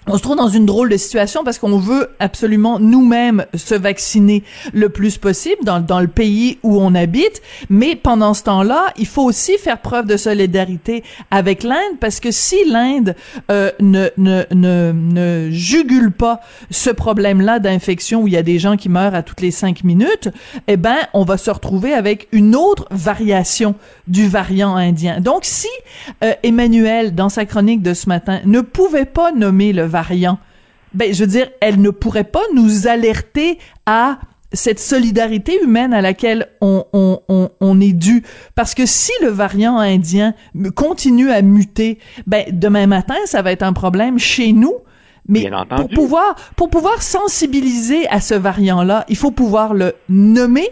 on 0.06 0.16
se 0.16 0.22
trouve 0.22 0.36
dans 0.36 0.48
une 0.48 0.66
drôle 0.66 0.88
de 0.88 0.96
situation 0.96 1.44
parce 1.44 1.58
qu'on 1.58 1.78
veut 1.78 2.08
absolument 2.18 2.78
nous-mêmes 2.78 3.44
se 3.54 3.74
vacciner 3.74 4.42
le 4.72 4.88
plus 4.88 5.18
possible 5.18 5.62
dans, 5.64 5.80
dans 5.80 6.00
le 6.00 6.08
pays 6.08 6.58
où 6.62 6.80
on 6.80 6.94
habite, 6.94 7.42
mais 7.68 7.96
pendant 7.96 8.34
ce 8.34 8.44
temps-là, 8.44 8.92
il 8.96 9.06
faut 9.06 9.22
aussi 9.22 9.58
faire 9.58 9.78
preuve 9.78 10.06
de 10.06 10.16
solidarité 10.16 11.04
avec 11.30 11.62
l'Inde 11.62 11.98
parce 12.00 12.18
que 12.18 12.30
si 12.30 12.56
l'Inde 12.66 13.14
euh, 13.50 13.70
ne, 13.80 14.08
ne, 14.16 14.44
ne, 14.54 14.92
ne 14.92 15.50
jugule 15.50 16.10
pas 16.12 16.40
ce 16.70 16.90
problème-là 16.90 17.58
d'infection 17.58 18.22
où 18.22 18.26
il 18.26 18.32
y 18.32 18.38
a 18.38 18.42
des 18.42 18.58
gens 18.58 18.76
qui 18.76 18.88
meurent 18.88 19.14
à 19.14 19.22
toutes 19.22 19.40
les 19.40 19.50
cinq 19.50 19.84
minutes, 19.84 20.28
eh 20.66 20.76
ben, 20.76 20.96
on 21.12 21.24
va 21.24 21.36
se 21.36 21.50
retrouver 21.50 21.92
avec 21.92 22.28
une 22.32 22.56
autre 22.56 22.86
variation 22.90 23.74
du 24.08 24.28
variant 24.28 24.76
indien. 24.76 25.20
Donc, 25.20 25.44
si 25.44 25.68
euh, 26.24 26.32
Emmanuel, 26.42 27.14
dans 27.14 27.28
sa 27.28 27.44
chronique 27.44 27.82
de 27.82 27.94
ce 27.94 28.08
matin, 28.08 28.40
ne 28.44 28.60
pouvait 28.60 29.04
pas 29.04 29.32
nommer 29.32 29.72
le 29.72 29.89
variant, 29.90 30.38
ben, 30.94 31.12
je 31.12 31.20
veux 31.20 31.30
dire, 31.30 31.50
elle 31.60 31.80
ne 31.80 31.90
pourrait 31.90 32.24
pas 32.24 32.42
nous 32.54 32.88
alerter 32.88 33.58
à 33.84 34.18
cette 34.52 34.80
solidarité 34.80 35.62
humaine 35.62 35.94
à 35.94 36.00
laquelle 36.00 36.48
on, 36.60 36.84
on, 36.92 37.20
on, 37.28 37.50
on, 37.60 37.80
est 37.80 37.92
dû. 37.92 38.24
Parce 38.54 38.74
que 38.74 38.86
si 38.86 39.12
le 39.22 39.28
variant 39.28 39.78
indien 39.78 40.34
continue 40.74 41.30
à 41.30 41.42
muter, 41.42 41.98
ben, 42.26 42.44
demain 42.50 42.86
matin, 42.86 43.14
ça 43.26 43.42
va 43.42 43.52
être 43.52 43.62
un 43.62 43.72
problème 43.72 44.18
chez 44.18 44.52
nous. 44.52 44.74
Mais 45.28 45.48
pour 45.76 45.88
pouvoir, 45.90 46.34
pour 46.56 46.70
pouvoir 46.70 47.02
sensibiliser 47.02 48.08
à 48.08 48.20
ce 48.20 48.34
variant-là, 48.34 49.04
il 49.08 49.16
faut 49.16 49.30
pouvoir 49.30 49.74
le 49.74 49.94
nommer. 50.08 50.68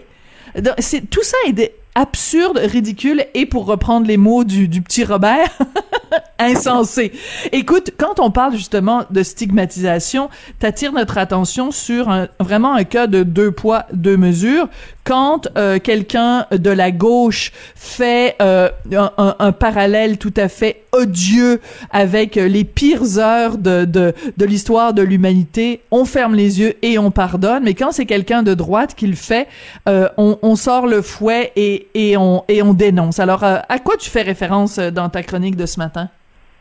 C'est, 0.78 1.08
tout 1.08 1.22
ça 1.22 1.36
est 1.46 1.72
absurde, 1.94 2.58
ridicule 2.58 3.24
et 3.34 3.46
pour 3.46 3.66
reprendre 3.66 4.06
les 4.06 4.16
mots 4.16 4.44
du, 4.44 4.66
du 4.66 4.82
petit 4.82 5.04
Robert, 5.04 5.56
insensé. 6.48 7.12
Écoute, 7.52 7.90
quand 7.98 8.20
on 8.20 8.30
parle 8.30 8.54
justement 8.54 9.04
de 9.10 9.22
stigmatisation, 9.22 10.30
t'attires 10.58 10.92
notre 10.92 11.18
attention 11.18 11.72
sur 11.72 12.08
un, 12.08 12.28
vraiment 12.38 12.74
un 12.74 12.84
cas 12.84 13.06
de 13.06 13.22
deux 13.22 13.50
poids, 13.50 13.86
deux 13.92 14.16
mesures. 14.16 14.68
Quand 15.04 15.48
euh, 15.56 15.78
quelqu'un 15.78 16.46
de 16.52 16.70
la 16.70 16.90
gauche 16.90 17.52
fait 17.74 18.36
euh, 18.42 18.68
un, 18.92 19.34
un, 19.38 19.52
parallèle 19.52 20.18
tout 20.18 20.34
à 20.36 20.48
fait 20.48 20.84
odieux 20.92 21.60
avec 21.90 22.36
les 22.36 22.64
pires 22.64 23.18
heures 23.18 23.56
de, 23.56 23.86
de, 23.86 24.14
de 24.36 24.44
l'histoire 24.44 24.92
de 24.92 25.02
l'humanité, 25.02 25.80
on 25.90 26.04
ferme 26.04 26.34
les 26.34 26.60
yeux 26.60 26.74
et 26.82 26.98
on 26.98 27.10
pardonne. 27.10 27.64
Mais 27.64 27.74
quand 27.74 27.90
c'est 27.90 28.06
quelqu'un 28.06 28.42
de 28.42 28.52
droite 28.52 28.94
qui 28.94 29.06
le 29.06 29.16
fait, 29.16 29.48
euh, 29.88 30.08
on, 30.18 30.38
on, 30.42 30.56
sort 30.56 30.86
le 30.86 31.00
fouet 31.00 31.52
et, 31.56 31.88
et, 31.94 32.16
on, 32.18 32.44
et 32.48 32.62
on 32.62 32.74
dénonce. 32.74 33.18
Alors, 33.18 33.42
à 33.42 33.78
quoi 33.78 33.96
tu 33.96 34.10
fais 34.10 34.22
référence 34.22 34.78
dans 34.78 35.08
ta 35.08 35.22
chronique 35.22 35.56
de 35.56 35.64
ce 35.64 35.78
matin? 35.80 36.10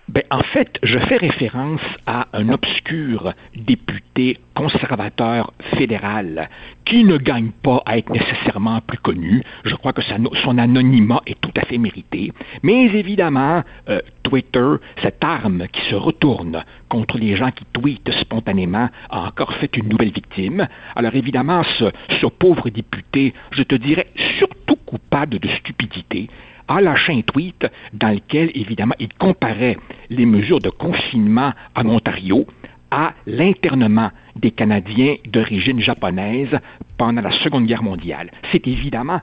Ben, 0.09 0.23
en 0.31 0.41
fait, 0.41 0.79
je 0.83 0.99
fais 0.99 1.17
référence 1.17 1.81
à 2.05 2.27
un 2.31 2.47
obscur 2.49 3.33
député 3.53 4.37
conservateur 4.55 5.51
fédéral 5.75 6.49
qui 6.85 7.03
ne 7.03 7.17
gagne 7.17 7.51
pas 7.51 7.81
à 7.85 7.97
être 7.97 8.09
nécessairement 8.11 8.79
plus 8.79 8.99
connu. 8.99 9.43
Je 9.65 9.75
crois 9.75 9.91
que 9.91 10.01
son 10.01 10.57
anonymat 10.57 11.21
est 11.25 11.39
tout 11.41 11.51
à 11.57 11.65
fait 11.65 11.77
mérité. 11.77 12.31
Mais 12.63 12.85
évidemment, 12.85 13.63
euh, 13.89 13.99
Twitter, 14.23 14.75
cette 15.03 15.21
arme 15.25 15.67
qui 15.73 15.81
se 15.89 15.95
retourne 15.95 16.63
contre 16.87 17.17
les 17.17 17.35
gens 17.35 17.51
qui 17.51 17.65
tweetent 17.73 18.11
spontanément, 18.21 18.89
a 19.09 19.27
encore 19.27 19.53
fait 19.55 19.75
une 19.75 19.89
nouvelle 19.89 20.11
victime. 20.11 20.69
Alors 20.95 21.15
évidemment, 21.15 21.63
ce, 21.77 21.91
ce 22.21 22.27
pauvre 22.27 22.69
député, 22.69 23.33
je 23.51 23.63
te 23.63 23.75
dirais, 23.75 24.07
surtout 24.39 24.77
coupable 24.85 25.39
de 25.39 25.49
stupidité, 25.49 26.29
a 26.67 26.81
lâché 26.81 27.13
un 27.13 27.21
tweet 27.21 27.67
dans 27.93 28.09
lequel, 28.09 28.51
évidemment, 28.55 28.95
il 28.99 29.13
comparait 29.13 29.77
les 30.09 30.25
mesures 30.25 30.59
de 30.59 30.69
confinement 30.69 31.53
en 31.75 31.85
Ontario 31.87 32.45
à 32.91 33.13
l'internement 33.25 34.11
des 34.35 34.51
Canadiens 34.51 35.15
d'origine 35.27 35.79
japonaise 35.79 36.57
pendant 36.97 37.21
la 37.21 37.31
Seconde 37.31 37.65
Guerre 37.65 37.83
mondiale. 37.83 38.31
C'est 38.51 38.67
évidemment 38.67 39.21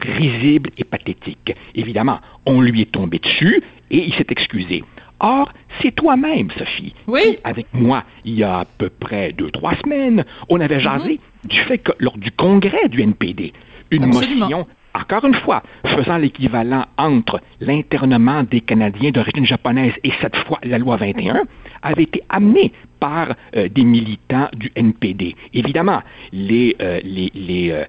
risible 0.00 0.70
et 0.78 0.84
pathétique. 0.84 1.54
Évidemment, 1.74 2.20
on 2.46 2.60
lui 2.60 2.82
est 2.82 2.92
tombé 2.92 3.18
dessus 3.18 3.62
et 3.90 4.06
il 4.06 4.14
s'est 4.14 4.26
excusé. 4.30 4.84
Or, 5.18 5.52
c'est 5.82 5.94
toi-même, 5.94 6.50
Sophie, 6.56 6.94
oui. 7.06 7.20
qui, 7.22 7.38
avec 7.44 7.66
moi, 7.74 8.04
il 8.24 8.36
y 8.36 8.42
a 8.42 8.60
à 8.60 8.64
peu 8.64 8.88
près 8.88 9.32
deux, 9.32 9.50
trois 9.50 9.74
semaines, 9.76 10.24
on 10.48 10.60
avait 10.60 10.80
jasé 10.80 11.14
mm-hmm. 11.14 11.48
du 11.48 11.58
fait 11.60 11.78
que 11.78 11.92
lors 11.98 12.16
du 12.16 12.30
congrès 12.30 12.88
du 12.88 13.02
NPD, 13.02 13.52
une 13.90 14.06
motion 14.06 14.66
encore 14.94 15.24
une 15.24 15.34
fois, 15.34 15.62
faisant 15.84 16.18
l'équivalent 16.18 16.84
entre 16.98 17.40
l'internement 17.60 18.42
des 18.42 18.60
Canadiens 18.60 19.10
d'origine 19.10 19.46
japonaise 19.46 19.92
et 20.04 20.12
cette 20.20 20.36
fois 20.36 20.58
la 20.62 20.78
loi 20.78 20.96
21, 20.96 21.42
avait 21.82 22.02
été 22.04 22.22
amenée 22.28 22.72
par 23.00 23.34
euh, 23.56 23.68
des 23.68 23.84
militants 23.84 24.48
du 24.54 24.70
NPD. 24.76 25.34
Évidemment, 25.54 26.02
euh, 26.34 26.72
euh, 26.80 27.84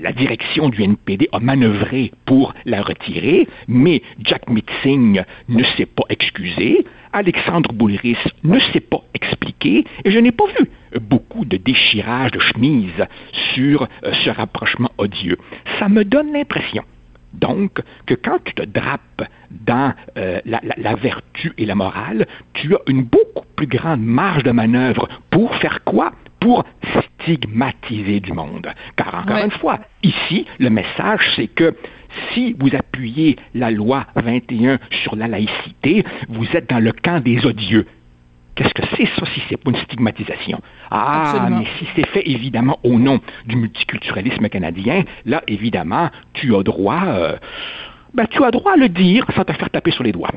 la 0.00 0.12
direction 0.12 0.68
du 0.68 0.82
NPD 0.82 1.28
a 1.32 1.40
manœuvré 1.40 2.12
pour 2.26 2.52
la 2.66 2.82
retirer, 2.82 3.48
mais 3.68 4.02
Jack 4.22 4.48
Mitzing 4.50 5.22
ne 5.48 5.62
s'est 5.76 5.86
pas 5.86 6.04
excusé, 6.10 6.84
Alexandre 7.12 7.72
Boulris 7.72 8.18
ne 8.44 8.58
s'est 8.58 8.80
pas 8.80 9.02
expliqué, 9.14 9.84
et 10.04 10.10
je 10.10 10.18
n'ai 10.18 10.32
pas 10.32 10.44
vu 10.58 10.68
beaucoup 11.00 11.44
de 11.44 11.56
déchirage 11.56 12.32
de 12.32 12.40
chemise 12.40 13.06
sur 13.54 13.88
ce 14.02 14.30
rapprochement 14.30 14.90
odieux. 14.98 15.38
Ça 15.78 15.88
me 15.88 16.04
donne 16.04 16.32
l'impression 16.32 16.82
donc, 17.38 17.80
que 18.06 18.14
quand 18.14 18.38
tu 18.44 18.54
te 18.54 18.62
drapes 18.62 19.22
dans 19.50 19.94
euh, 20.16 20.40
la, 20.44 20.94
vertu 20.94 21.52
et 21.58 21.66
la 21.66 21.74
morale, 21.74 22.26
tu 22.54 22.74
as 22.74 22.80
une 22.86 23.04
beaucoup 23.04 23.44
plus 23.56 23.66
grande 23.66 24.02
marge 24.02 24.42
de 24.42 24.50
manœuvre 24.50 25.08
pour 25.30 25.54
faire 25.56 25.82
quoi? 25.84 26.12
Pour 26.40 26.64
stigmatiser 27.20 28.20
du 28.20 28.32
monde. 28.32 28.68
Car 28.96 29.14
encore 29.14 29.44
une 29.44 29.50
fois, 29.50 29.80
ici, 30.02 30.46
le 30.58 30.70
message, 30.70 31.20
c'est 31.34 31.48
que 31.48 31.74
si 32.32 32.54
vous 32.58 32.74
appuyez 32.74 33.36
la 33.54 33.70
loi 33.70 34.06
21 34.14 34.78
sur 35.02 35.16
la 35.16 35.26
laïcité, 35.26 36.04
vous 36.28 36.46
êtes 36.54 36.70
dans 36.70 36.78
le 36.78 36.92
camp 36.92 37.20
des 37.20 37.44
odieux. 37.44 37.86
Qu'est-ce 38.58 38.74
que 38.74 38.82
c'est 38.96 39.06
ça 39.06 39.24
si 39.32 39.40
c'est 39.48 39.56
pas 39.56 39.70
une 39.70 39.76
stigmatisation? 39.76 40.60
Ah, 40.90 41.46
mais 41.48 41.64
si 41.78 41.86
c'est 41.94 42.08
fait 42.08 42.28
évidemment 42.28 42.80
au 42.82 42.98
nom 42.98 43.20
du 43.46 43.54
multiculturalisme 43.54 44.48
canadien, 44.48 45.04
là, 45.26 45.44
évidemment, 45.46 46.10
tu 46.32 46.56
as 46.56 46.64
droit, 46.64 47.04
euh, 47.06 47.36
ben, 48.14 48.26
tu 48.28 48.42
as 48.42 48.50
droit 48.50 48.72
à 48.72 48.76
le 48.76 48.88
dire 48.88 49.24
sans 49.36 49.44
te 49.44 49.52
faire 49.52 49.70
taper 49.70 49.92
sur 49.92 50.02
les 50.02 50.10
doigts. 50.10 50.32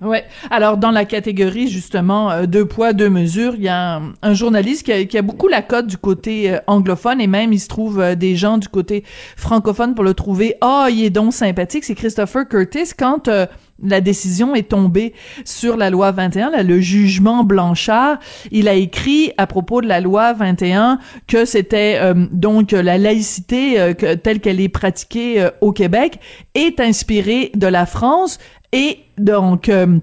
Ouais. 0.00 0.24
Alors 0.50 0.78
dans 0.78 0.90
la 0.90 1.04
catégorie 1.04 1.68
justement 1.68 2.30
euh, 2.30 2.46
deux 2.46 2.64
poids 2.64 2.94
deux 2.94 3.10
mesures, 3.10 3.52
il 3.54 3.64
y 3.64 3.68
a 3.68 4.00
un, 4.22 4.34
journaliste 4.34 4.86
qui 4.86 4.92
a, 4.92 5.04
qui 5.04 5.18
a, 5.18 5.22
beaucoup 5.22 5.46
la 5.46 5.60
cote 5.60 5.86
du 5.86 5.98
côté 5.98 6.50
euh, 6.50 6.58
anglophone 6.66 7.20
et 7.20 7.26
même 7.26 7.52
il 7.52 7.60
se 7.60 7.68
trouve 7.68 8.00
euh, 8.00 8.14
des 8.14 8.34
gens 8.34 8.56
du 8.56 8.66
côté 8.66 9.04
francophone 9.36 9.94
pour 9.94 10.02
le 10.02 10.14
trouver. 10.14 10.54
Ah, 10.62 10.86
oh, 10.86 10.90
il 10.90 11.04
est 11.04 11.10
donc 11.10 11.34
sympathique. 11.34 11.84
C'est 11.84 11.94
Christopher 11.94 12.48
Curtis 12.48 12.92
quand 12.98 13.28
la 13.82 14.00
décision 14.00 14.54
est 14.54 14.70
tombée 14.70 15.14
sur 15.44 15.76
la 15.76 15.90
loi 15.90 16.12
21, 16.12 16.50
là, 16.50 16.62
le 16.62 16.80
jugement 16.80 17.44
Blanchard. 17.44 18.18
Il 18.50 18.68
a 18.68 18.74
écrit 18.74 19.32
à 19.38 19.46
propos 19.46 19.80
de 19.80 19.86
la 19.86 20.00
loi 20.00 20.32
21 20.32 20.98
que 21.26 21.44
c'était 21.44 22.00
donc 22.32 22.72
la 22.72 22.98
laïcité 22.98 23.94
telle 24.22 24.40
qu'elle 24.40 24.60
est 24.60 24.68
pratiquée 24.68 25.48
au 25.60 25.72
Québec 25.72 26.18
est 26.54 26.80
inspirée 26.80 27.50
de 27.54 27.66
la 27.66 27.86
France 27.86 28.38
et 28.72 28.98
donc, 29.18 29.68
euh, 29.68 29.98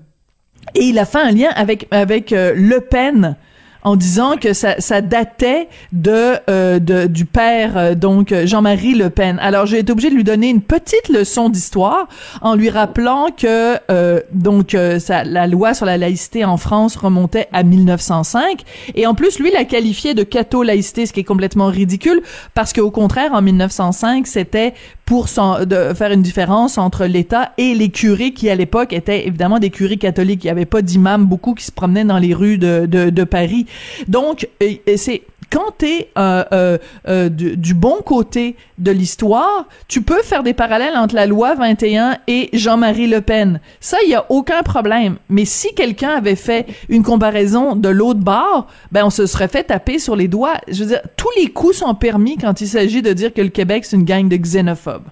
et 0.75 0.83
il 0.83 0.99
a 0.99 1.05
fait 1.05 1.19
un 1.19 1.31
lien 1.31 1.49
avec 1.55 1.87
avec 1.91 2.33
euh, 2.33 2.53
Le 2.55 2.81
Pen. 2.81 3.37
En 3.83 3.95
disant 3.95 4.37
que 4.37 4.53
ça, 4.53 4.75
ça 4.79 5.01
datait 5.01 5.69
de, 5.91 6.35
euh, 6.49 6.79
de 6.79 7.07
du 7.07 7.25
père 7.25 7.77
euh, 7.77 7.95
donc 7.95 8.33
Jean-Marie 8.45 8.95
Le 8.95 9.09
Pen. 9.09 9.37
Alors 9.41 9.65
j'ai 9.65 9.79
été 9.79 9.91
obligée 9.91 10.09
de 10.09 10.15
lui 10.15 10.23
donner 10.23 10.49
une 10.49 10.61
petite 10.61 11.09
leçon 11.09 11.49
d'histoire 11.49 12.07
en 12.41 12.55
lui 12.55 12.69
rappelant 12.69 13.27
que 13.35 13.77
euh, 13.91 14.19
donc 14.31 14.75
ça, 14.99 15.23
la 15.23 15.47
loi 15.47 15.73
sur 15.73 15.85
la 15.85 15.97
laïcité 15.97 16.45
en 16.45 16.57
France 16.57 16.95
remontait 16.95 17.47
à 17.53 17.63
1905 17.63 18.61
et 18.95 19.07
en 19.07 19.13
plus 19.13 19.39
lui 19.39 19.51
la 19.51 19.65
qualifiait 19.65 20.13
de 20.13 20.23
catho-laïcité, 20.23 21.05
ce 21.05 21.13
qui 21.13 21.21
est 21.21 21.25
complètement 21.25 21.67
ridicule 21.67 22.21
parce 22.53 22.73
qu'au 22.73 22.91
contraire 22.91 23.33
en 23.33 23.41
1905 23.41 24.27
c'était 24.27 24.73
pour 25.07 25.27
de 25.65 25.93
faire 25.93 26.11
une 26.11 26.21
différence 26.21 26.77
entre 26.77 27.05
l'État 27.05 27.53
et 27.57 27.73
les 27.73 27.87
curés 27.89 28.33
qui 28.33 28.49
à 28.49 28.55
l'époque 28.55 28.91
étaient 28.91 29.25
évidemment 29.25 29.57
des 29.57 29.69
curés 29.69 29.95
catholiques. 29.95 30.43
Il 30.43 30.47
n'y 30.47 30.51
avait 30.51 30.65
pas 30.65 30.81
d'imams 30.81 31.25
beaucoup 31.25 31.53
qui 31.53 31.63
se 31.63 31.71
promenaient 31.71 32.03
dans 32.03 32.17
les 32.17 32.33
rues 32.33 32.57
de, 32.57 32.85
de, 32.85 33.09
de 33.09 33.23
Paris. 33.23 33.67
Donc 34.09 34.49
c'est 34.97 35.21
quand 35.49 35.77
tu 35.79 35.85
es 35.85 36.09
euh, 36.17 36.43
euh, 36.51 36.77
euh, 37.07 37.29
du, 37.29 37.57
du, 37.57 37.73
bon 37.73 37.97
côté 38.05 38.55
de 38.77 38.91
l'histoire, 38.91 39.65
tu 39.87 40.01
peux 40.01 40.21
faire 40.21 40.43
des 40.43 40.53
parallèles 40.53 40.95
entre 40.95 41.15
la 41.15 41.25
loi 41.25 41.55
21 41.55 42.17
et 42.27 42.49
Jean-Marie 42.53 43.07
Le 43.07 43.21
Pen. 43.21 43.59
Ça, 43.79 43.97
il 44.05 44.11
y 44.11 44.15
a 44.15 44.25
aucun 44.29 44.63
problème. 44.63 45.17
Mais 45.29 45.45
si 45.45 45.73
quelqu'un 45.73 46.11
avait 46.11 46.35
fait 46.35 46.67
une 46.89 47.03
comparaison 47.03 47.75
de 47.75 47.89
l'autre 47.89 48.19
bord, 48.19 48.67
ben 48.91 49.05
on 49.05 49.09
se 49.09 49.25
serait 49.25 49.47
fait 49.47 49.63
taper 49.63 49.99
sur 49.99 50.15
les 50.15 50.27
doigts. 50.27 50.55
Je 50.67 50.83
veux 50.83 50.89
dire, 50.89 51.01
tous 51.15 51.31
les 51.37 51.47
coups 51.47 51.77
sont 51.77 51.95
permis 51.95 52.37
quand 52.37 52.61
il 52.61 52.67
s'agit 52.67 53.01
de 53.01 53.13
dire 53.13 53.33
que 53.33 53.41
le 53.41 53.49
Québec 53.49 53.85
c'est 53.85 53.95
une 53.95 54.05
gang 54.05 54.27
de 54.27 54.35
xénophobes. 54.35 55.07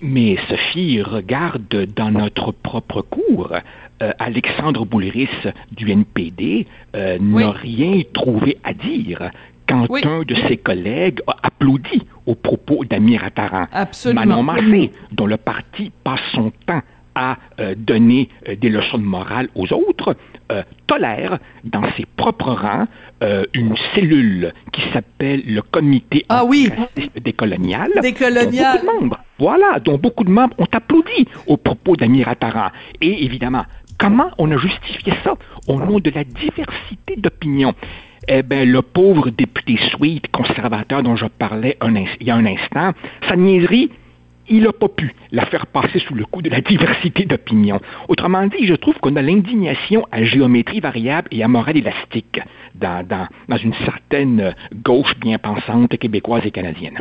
Mais 0.00 0.36
Sophie, 0.48 1.02
regarde 1.02 1.86
dans 1.96 2.10
notre 2.10 2.52
propre 2.52 3.02
cours. 3.02 3.52
Euh, 4.02 4.12
Alexandre 4.18 4.84
Boulris 4.84 5.28
du 5.70 5.90
NPD 5.90 6.66
euh, 6.96 7.16
n'a 7.20 7.52
rien 7.52 8.02
trouvé 8.12 8.58
à 8.64 8.74
dire 8.74 9.30
quand 9.68 9.86
un 10.04 10.22
de 10.22 10.34
ses 10.48 10.56
collègues 10.56 11.20
a 11.26 11.36
applaudi 11.42 12.02
au 12.26 12.34
propos 12.34 12.84
d'Amir 12.84 13.24
Attaran. 13.24 13.66
Manon 14.12 14.42
Massé, 14.42 14.92
dont 15.12 15.26
le 15.26 15.36
parti 15.36 15.92
passe 16.02 16.20
son 16.32 16.52
temps 16.66 16.82
à 17.14 17.36
euh, 17.60 17.74
donner 17.76 18.28
des 18.60 18.68
leçons 18.68 18.98
de 18.98 19.04
morale 19.04 19.48
aux 19.54 19.72
autres, 19.72 20.16
tolère 20.86 21.38
dans 21.64 21.82
ses 21.96 22.04
propres 22.04 22.52
rangs 22.52 22.86
une 23.54 23.74
cellule 23.94 24.52
qui 24.72 24.82
s'appelle 24.92 25.42
le 25.46 25.62
comité 25.62 26.26
ah, 26.28 26.44
oui. 26.44 26.70
décolonial. 27.18 27.90
Décolonial. 28.02 28.80
membres, 28.84 29.18
voilà, 29.38 29.80
dont 29.80 29.96
beaucoup 29.96 30.22
de 30.22 30.30
membres 30.30 30.54
ont 30.58 30.68
applaudi 30.70 31.26
au 31.46 31.56
propos 31.56 31.96
d'Amir 31.96 32.28
Attaran. 32.28 32.68
Et 33.00 33.24
évidemment, 33.24 33.64
Comment 33.98 34.30
on 34.38 34.50
a 34.50 34.56
justifié 34.56 35.12
ça 35.22 35.34
au 35.68 35.78
nom 35.78 36.00
de 36.00 36.10
la 36.10 36.24
diversité 36.24 37.16
d'opinions? 37.16 37.74
Eh 38.26 38.42
bien, 38.42 38.64
le 38.64 38.80
pauvre 38.80 39.30
député 39.30 39.78
Sweet, 39.90 40.28
conservateur 40.28 41.02
dont 41.02 41.16
je 41.16 41.26
parlais 41.26 41.76
il 42.20 42.26
y 42.26 42.30
a 42.30 42.36
un 42.36 42.46
instant, 42.46 42.92
sa 43.28 43.36
niaiserie, 43.36 43.90
il 44.48 44.62
n'a 44.62 44.72
pas 44.72 44.88
pu 44.88 45.14
la 45.30 45.46
faire 45.46 45.66
passer 45.66 45.98
sous 46.00 46.14
le 46.14 46.24
coup 46.24 46.42
de 46.42 46.50
la 46.50 46.60
diversité 46.60 47.24
d'opinions. 47.24 47.80
Autrement 48.08 48.46
dit, 48.46 48.66
je 48.66 48.74
trouve 48.74 48.94
qu'on 49.00 49.16
a 49.16 49.22
l'indignation 49.22 50.06
à 50.10 50.22
géométrie 50.22 50.80
variable 50.80 51.28
et 51.30 51.42
à 51.42 51.48
morale 51.48 51.78
élastique 51.78 52.40
dans, 52.74 53.06
dans 53.48 53.56
une 53.56 53.74
certaine 53.84 54.54
gauche 54.82 55.14
bien 55.18 55.38
pensante 55.38 55.96
québécoise 55.96 56.42
et 56.44 56.50
canadienne. 56.50 56.98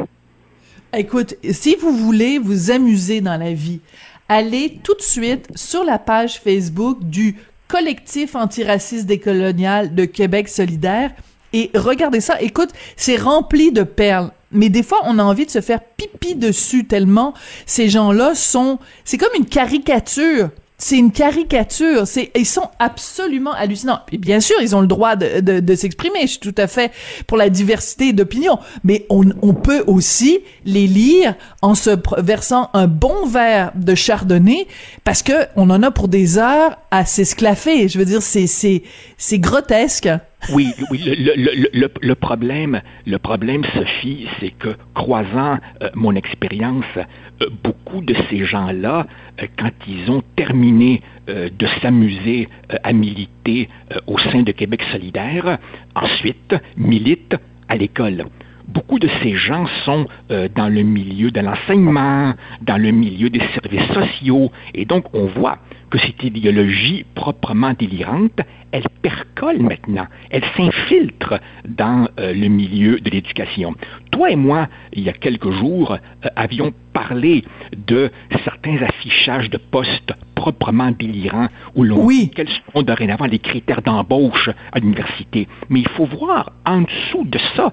Écoute, 0.96 1.36
si 1.50 1.76
vous 1.76 1.92
voulez 1.92 2.38
vous 2.38 2.72
amuser 2.72 3.20
dans 3.20 3.38
la 3.38 3.54
vie, 3.54 3.82
allez 4.30 4.80
tout 4.84 4.96
de 4.96 5.02
suite 5.02 5.48
sur 5.56 5.84
la 5.84 6.00
page 6.00 6.40
Facebook 6.40 7.00
du 7.02 7.36
collectif 7.74 8.36
antiraciste 8.36 9.08
décolonial 9.08 9.96
de 9.96 10.06
Québec 10.06 10.48
solidaire 10.48 11.10
et 11.54 11.72
regardez 11.74 12.22
ça. 12.22 12.40
Écoute, 12.40 12.70
c'est 12.96 13.16
rempli 13.16 13.72
de 13.72 13.82
perles. 13.82 14.30
Mais 14.52 14.70
des 14.70 14.84
fois, 14.84 15.00
on 15.06 15.18
a 15.18 15.24
envie 15.24 15.48
de 15.48 15.50
se 15.50 15.60
faire 15.60 15.80
pipi 15.98 16.36
dessus 16.36 16.86
tellement 16.86 17.34
ces 17.66 17.90
gens-là 17.90 18.36
sont, 18.36 18.78
c'est 19.06 19.18
comme 19.18 19.34
une 19.36 19.48
caricature 19.48 20.52
c'est 20.78 20.98
une 20.98 21.12
caricature. 21.12 22.08
C'est, 22.08 22.32
ils 22.36 22.46
sont 22.46 22.70
absolument 22.80 23.54
hallucinants. 23.54 24.00
Et 24.12 24.18
bien 24.18 24.40
sûr, 24.40 24.56
ils 24.62 24.76
ont 24.76 24.82
le 24.82 24.88
droit 24.88 25.16
de, 25.16 25.40
de, 25.40 25.60
de 25.60 25.76
s'exprimer. 25.76 26.22
Je 26.24 26.28
suis 26.28 26.40
tout 26.40 26.56
à 26.58 26.68
fait 26.68 26.92
pour 27.28 27.38
la 27.38 27.50
diversité 27.50 28.12
d'opinion. 28.12 28.60
Mais 28.84 29.06
on, 29.10 29.24
on, 29.42 29.54
peut 29.54 29.84
aussi 29.88 30.40
les 30.66 30.88
lire 30.88 31.36
en 31.62 31.76
se 31.76 31.92
versant 32.22 32.70
un 32.74 32.88
bon 32.88 33.26
verre 33.28 33.72
de 33.76 33.96
chardonnay 33.96 34.68
parce 35.04 35.24
que 35.24 35.34
on 35.56 35.70
en 35.70 35.84
a 35.84 35.92
pour 35.92 36.08
des 36.08 36.38
heures 36.38 36.78
à 36.92 37.06
s'esclaffer. 37.06 37.88
Je 37.88 37.98
veux 37.98 38.06
dire, 38.06 38.22
c'est, 38.22 38.48
c'est, 38.48 38.84
c'est 39.18 39.40
grotesque. 39.40 40.10
Oui, 40.52 40.74
oui. 40.92 41.04
Le, 41.06 41.70
le, 41.74 41.92
le, 42.02 42.16
problème, 42.16 42.82
le 43.06 43.18
problème, 43.18 43.64
Sophie, 43.74 44.28
c'est 44.40 44.52
que 44.52 44.76
croisant 44.94 45.58
euh, 45.82 45.90
mon 45.96 46.16
expérience, 46.16 46.86
euh, 46.98 47.48
beaucoup 47.64 48.02
de 48.02 48.16
ces 48.30 48.46
gens-là, 48.46 49.08
euh, 49.42 49.48
quand 49.58 49.72
ils 49.88 50.10
ont 50.12 50.22
terminé 50.36 51.02
de 51.26 51.68
s'amuser 51.82 52.50
à 52.84 52.92
militer 52.92 53.70
au 54.08 54.20
sein 54.20 54.42
de 54.42 54.52
Québec 54.52 54.82
solidaire, 54.92 55.58
ensuite 55.96 56.54
militent 56.76 57.38
à 57.70 57.78
l'école 57.78 58.26
beaucoup 58.68 58.98
de 58.98 59.10
ces 59.22 59.36
gens 59.36 59.66
sont 59.86 60.08
dans 60.30 60.68
le 60.68 60.82
milieu 60.82 61.32
de 61.32 61.42
l'enseignement, 61.42 62.34
dans 62.62 62.78
le 62.78 62.92
milieu 62.92 63.30
des 63.30 63.42
services 63.54 63.94
sociaux, 63.94 64.52
et 64.74 64.86
donc 64.86 65.06
on 65.14 65.28
voit 65.28 65.60
que 65.94 66.00
cette 66.00 66.24
idéologie 66.24 67.06
proprement 67.14 67.74
délirante, 67.78 68.42
elle 68.72 68.90
percole 69.04 69.60
maintenant, 69.60 70.08
elle 70.32 70.44
s'infiltre 70.58 71.36
dans 71.68 72.08
euh, 72.20 72.34
le 72.34 72.48
milieu 72.48 73.00
de 73.00 73.12
l'éducation. 73.12 73.76
Toi 74.10 74.32
et 74.32 74.36
moi, 74.36 74.70
il 74.92 75.04
y 75.04 75.10
a 75.10 75.14
quelques 75.14 75.52
jours, 75.52 75.92
euh, 75.92 76.30
avions 76.36 76.74
parlé 76.94 77.44
de 77.86 78.12
certains 78.44 78.82
affichages 78.82 79.52
de 79.52 79.58
postes 79.58 80.14
proprement 80.34 80.90
délirants 80.90 81.50
où 81.76 81.84
l'on 81.84 82.04
oui. 82.04 82.32
quels 82.36 82.50
sont 82.74 82.82
dorénavant 82.82 83.28
les 83.28 83.38
critères 83.38 83.84
d'embauche 83.84 84.50
à 84.72 84.80
l'université. 84.80 85.48
Mais 85.70 85.82
il 85.82 85.90
faut 85.90 86.06
voir 86.06 86.54
en 86.66 86.82
dessous 86.82 87.24
de 87.26 87.38
ça 87.56 87.72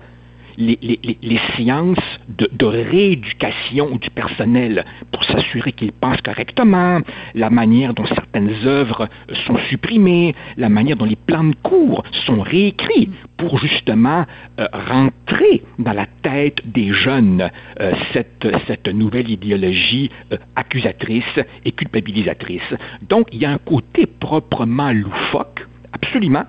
les, 0.61 1.19
les, 1.23 1.41
séances 1.57 1.99
de, 2.29 2.49
de, 2.53 2.67
rééducation 2.67 3.97
du 3.97 4.11
personnel 4.11 4.85
pour 5.11 5.25
s'assurer 5.25 5.73
qu'ils 5.73 5.93
pensent 5.93 6.21
correctement, 6.21 7.01
la 7.35 7.51
manière 7.51 7.95
dont 7.95 8.07
certaines 8.07 8.53
œuvres 8.65 9.09
sont 9.47 9.57
supprimées, 9.69 10.35
la 10.57 10.69
manière 10.69 10.97
dont 10.97 11.07
les 11.07 11.17
plans 11.17 11.45
de 11.45 11.55
cours 11.63 12.05
sont 12.27 12.41
réécrits 12.41 13.09
pour 13.37 13.59
justement 13.59 14.27
euh, 14.59 14.67
rentrer 14.73 15.63
dans 15.79 15.95
la 15.95 16.07
tête 16.23 16.61
des 16.65 16.93
jeunes 16.93 17.51
euh, 17.81 17.93
cette, 18.13 18.47
cette 18.67 18.89
nouvelle 18.89 19.31
idéologie 19.31 20.11
euh, 20.33 20.37
accusatrice 20.57 21.39
et 21.65 21.73
culpabilisatrice. 21.73 22.75
Donc 23.09 23.29
il 23.33 23.41
y 23.41 23.47
a 23.47 23.51
un 23.51 23.59
côté 23.59 24.07
proprement 24.07 24.93
loufoque, 24.93 25.67
absolument, 25.93 26.45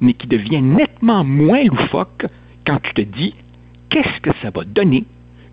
mais 0.00 0.12
qui 0.12 0.26
devient 0.26 0.60
nettement 0.60 1.24
moins 1.24 1.64
loufoque 1.64 2.26
quand 2.66 2.78
tu 2.82 2.92
te 2.94 3.00
dis 3.00 3.34
qu'est-ce 3.94 4.20
que 4.22 4.30
ça 4.42 4.50
va 4.50 4.64
donner 4.64 5.04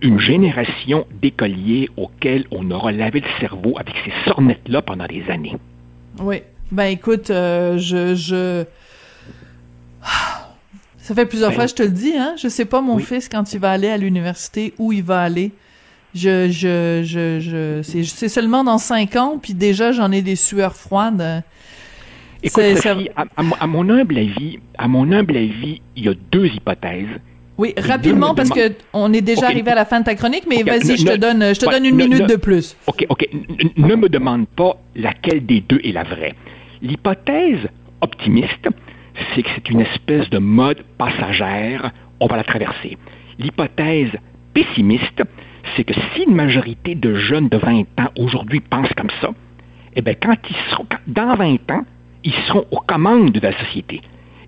une 0.01 0.19
génération 0.19 1.05
d'écoliers 1.21 1.89
auxquels 1.95 2.45
on 2.49 2.71
aura 2.71 2.91
lavé 2.91 3.19
le 3.19 3.27
cerveau 3.39 3.75
avec 3.77 3.93
ces 4.03 4.11
sornettes-là 4.25 4.81
pendant 4.81 5.05
des 5.05 5.23
années? 5.29 5.55
Oui. 6.19 6.41
Ben 6.71 6.85
écoute, 6.85 7.29
euh, 7.29 7.77
je, 7.77 8.15
je... 8.15 8.65
Ça 10.97 11.13
fait 11.13 11.27
plusieurs 11.27 11.51
ben 11.51 11.55
fois, 11.55 11.67
je 11.67 11.75
te 11.75 11.83
le 11.83 11.89
dis, 11.89 12.13
hein. 12.17 12.33
Je 12.41 12.47
sais 12.47 12.65
pas 12.65 12.81
mon 12.81 12.97
fils 12.97 13.29
quand 13.29 13.53
il 13.53 13.59
va 13.59 13.71
aller 13.71 13.89
à 13.89 13.97
l'université 13.97 14.73
où 14.79 14.91
il 14.91 15.03
va 15.03 15.21
aller. 15.21 15.51
Je, 16.15 16.49
je, 16.49 17.03
je, 17.05 17.39
je, 17.39 17.81
c'est 17.83 18.29
seulement 18.29 18.63
dans 18.63 18.79
cinq 18.79 19.15
ans, 19.15 19.37
puis 19.39 19.53
déjà 19.53 19.91
j'en 19.91 20.11
ai 20.11 20.23
des 20.23 20.35
sueurs 20.35 20.75
froides. 20.75 21.43
Écoute, 22.41 22.63
Sophie, 22.77 23.09
à, 23.15 23.25
à, 23.37 23.67
mon 23.67 23.87
humble 23.87 24.17
avis, 24.17 24.59
à 24.79 24.87
mon 24.87 25.11
humble 25.11 25.37
avis, 25.37 25.81
il 25.95 26.05
y 26.05 26.09
a 26.09 26.13
deux 26.31 26.47
hypothèses 26.47 27.19
oui, 27.61 27.75
rapidement, 27.77 28.33
parce 28.33 28.49
que 28.49 28.73
on 28.91 29.13
est 29.13 29.21
déjà 29.21 29.45
arrivé 29.45 29.69
à 29.69 29.75
la 29.75 29.85
fin 29.85 29.99
de 29.99 30.05
ta 30.05 30.15
chronique, 30.15 30.45
mais 30.49 30.63
vas-y, 30.63 30.97
je 30.97 31.05
te 31.05 31.15
donne, 31.15 31.53
je 31.53 31.59
te 31.59 31.69
donne 31.69 31.85
une 31.85 31.95
minute 31.95 32.27
de 32.27 32.35
plus. 32.35 32.75
OK, 32.87 33.05
OK. 33.07 33.29
Ne 33.77 33.95
me 33.95 34.09
demande 34.09 34.47
pas 34.47 34.77
laquelle 34.95 35.45
des 35.45 35.61
deux 35.61 35.79
est 35.83 35.91
la 35.91 36.01
vraie. 36.01 36.33
L'hypothèse 36.81 37.67
optimiste, 38.01 38.67
c'est 39.35 39.43
que 39.43 39.49
c'est 39.53 39.69
une 39.69 39.81
espèce 39.81 40.27
de 40.31 40.39
mode 40.39 40.81
passagère, 40.97 41.91
on 42.19 42.25
va 42.25 42.37
la 42.37 42.43
traverser. 42.43 42.97
L'hypothèse 43.37 44.09
pessimiste, 44.55 45.21
c'est 45.75 45.83
que 45.83 45.93
si 45.93 46.23
une 46.23 46.33
majorité 46.33 46.95
de 46.95 47.13
jeunes 47.13 47.47
de 47.47 47.57
20 47.57 47.81
ans 47.99 48.11
aujourd'hui 48.17 48.59
pensent 48.59 48.93
comme 48.97 49.11
ça, 49.21 49.29
eh 49.95 50.01
bien, 50.01 50.15
quand 50.15 50.37
ils 50.49 50.71
seront, 50.71 50.87
dans 51.05 51.35
20 51.35 51.69
ans, 51.69 51.85
ils 52.23 52.33
seront 52.47 52.65
aux 52.71 52.79
commandes 52.79 53.31
de 53.31 53.39
la 53.39 53.55
société. 53.59 54.01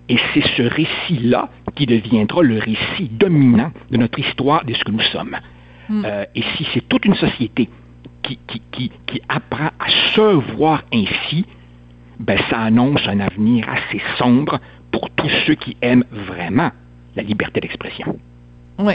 Et 0.08 0.18
c'est 0.32 0.46
ce 0.56 0.62
récit-là 0.62 1.48
qui 1.74 1.86
deviendra 1.86 2.42
le 2.42 2.58
récit 2.58 3.08
dominant 3.10 3.72
de 3.90 3.96
notre 3.96 4.18
histoire, 4.18 4.64
de 4.64 4.74
ce 4.74 4.84
que 4.84 4.90
nous 4.90 5.00
sommes. 5.12 5.36
Hmm. 5.88 6.02
Euh, 6.04 6.24
et 6.34 6.42
si 6.56 6.66
c'est 6.72 6.86
toute 6.88 7.04
une 7.04 7.14
société 7.14 7.68
qui, 8.22 8.38
qui, 8.72 8.90
qui, 9.06 9.22
apprend 9.28 9.70
à 9.78 9.90
se 10.14 10.54
voir 10.56 10.82
ainsi, 10.92 11.44
ben, 12.18 12.38
ça 12.50 12.58
annonce 12.58 13.00
un 13.06 13.20
avenir 13.20 13.66
assez 13.68 14.02
sombre 14.18 14.60
pour 14.90 15.10
tous 15.10 15.30
ceux 15.46 15.54
qui 15.54 15.76
aiment 15.82 16.04
vraiment 16.10 16.70
la 17.16 17.22
liberté 17.22 17.60
d'expression. 17.60 18.18
Oui. 18.78 18.94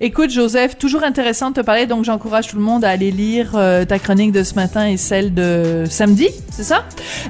Écoute, 0.00 0.30
Joseph, 0.30 0.78
toujours 0.78 1.02
intéressant 1.02 1.50
de 1.50 1.56
te 1.56 1.60
parler, 1.60 1.86
donc 1.86 2.04
j'encourage 2.04 2.48
tout 2.48 2.56
le 2.56 2.62
monde 2.62 2.84
à 2.84 2.90
aller 2.90 3.10
lire 3.10 3.52
euh, 3.54 3.84
ta 3.84 3.98
chronique 3.98 4.32
de 4.32 4.42
ce 4.42 4.54
matin 4.54 4.86
et 4.86 4.96
celle 4.96 5.34
de 5.34 5.84
samedi, 5.86 6.28
c'est 6.50 6.62
ça? 6.62 6.84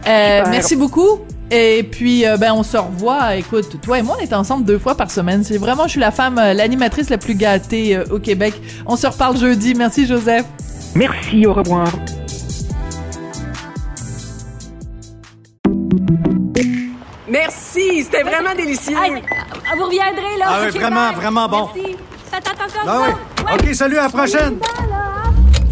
Euh, 0.06 0.44
merci 0.50 0.76
beaucoup. 0.76 1.20
Et 1.50 1.82
puis, 1.82 2.26
euh, 2.26 2.36
ben, 2.36 2.52
on 2.52 2.62
se 2.62 2.76
revoit. 2.76 3.36
Écoute, 3.36 3.80
toi 3.80 3.98
et 3.98 4.02
moi, 4.02 4.16
on 4.18 4.22
est 4.22 4.32
ensemble 4.32 4.64
deux 4.64 4.78
fois 4.78 4.94
par 4.94 5.10
semaine. 5.10 5.42
C'est 5.44 5.58
vraiment, 5.58 5.84
je 5.84 5.90
suis 5.90 6.00
la 6.00 6.12
femme, 6.12 6.36
l'animatrice 6.36 7.10
la 7.10 7.18
plus 7.18 7.34
gâtée 7.34 7.98
au 8.10 8.18
Québec. 8.18 8.54
On 8.86 8.96
se 8.96 9.06
reparle 9.06 9.36
jeudi. 9.36 9.74
Merci, 9.74 10.06
Joseph. 10.06 10.46
Merci, 10.94 11.46
au 11.46 11.54
revoir. 11.54 11.88
Merci, 17.28 18.02
c'était 18.02 18.22
vraiment 18.22 18.54
délicieux. 18.56 18.96
vous 18.96 19.84
reviendrez, 19.84 20.36
là. 20.38 20.46
Ah 20.48 20.58
oui, 20.64 20.70
vraiment, 20.78 21.12
vraiment 21.12 21.48
bon. 21.48 21.68
Merci. 21.74 21.96
Faites 22.30 22.48
attention 22.48 22.80
ah 22.86 23.02
oui. 23.06 23.44
OK, 23.54 23.74
salut, 23.74 23.98
à 23.98 24.02
la 24.02 24.08
prochaine. 24.08 24.58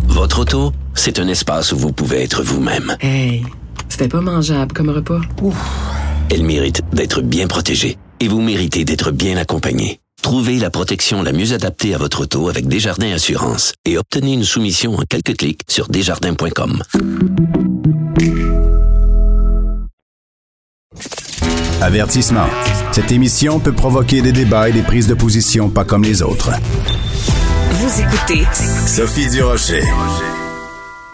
Votre 0.07 0.41
auto, 0.41 0.73
c'est 0.95 1.19
un 1.19 1.29
espace 1.29 1.73
où 1.73 1.79
vous 1.79 1.93
pouvez 1.93 2.23
être 2.23 2.43
vous-même. 2.43 2.97
Hey, 3.01 3.45
c'était 3.99 4.09
pas 4.09 4.21
mangeable 4.21 4.73
comme 4.73 4.91
repas. 4.91 5.21
Ouf. 5.43 5.57
Elle 6.31 6.45
mérite 6.45 6.83
d'être 6.93 7.21
bien 7.21 7.49
protégée 7.49 7.99
et 8.21 8.29
vous 8.29 8.41
méritez 8.41 8.85
d'être 8.85 9.11
bien 9.11 9.37
accompagné. 9.37 9.99
Trouvez 10.23 10.59
la 10.59 10.71
protection 10.71 11.23
la 11.25 11.33
mieux 11.33 11.53
adaptée 11.53 11.95
à 11.95 11.99
votre 11.99 12.23
auto 12.23 12.49
avec 12.49 12.69
Desjardins 12.69 13.13
Assurance 13.13 13.73
et 13.85 13.99
obtenez 13.99 14.35
une 14.35 14.45
soumission 14.45 14.95
en 14.95 15.03
quelques 15.03 15.37
clics 15.37 15.63
sur 15.67 15.89
desjardins.com. 15.89 16.83
Avertissement. 21.81 22.47
Cette 22.93 23.11
émission 23.11 23.59
peut 23.59 23.73
provoquer 23.73 24.23
des 24.23 24.33
débats 24.33 24.69
et 24.69 24.73
des 24.73 24.83
prises 24.83 25.09
de 25.09 25.15
position 25.15 25.71
pas 25.71 25.85
comme 25.85 26.05
les 26.05 26.23
autres. 26.23 26.53
Vous 27.73 28.01
écoutez 28.01 28.47
Sophie 28.87 29.29
Durocher. 29.29 29.83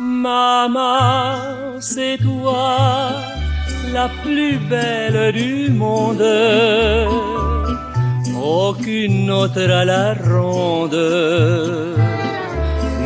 Maman, 0.00 1.63
c'est 1.80 2.18
toi 2.18 3.12
la 3.92 4.08
plus 4.22 4.58
belle 4.58 5.32
du 5.32 5.70
monde. 5.70 6.24
Aucune 8.42 9.30
autre 9.30 9.70
à 9.70 9.84
la 9.84 10.14
ronde 10.14 10.96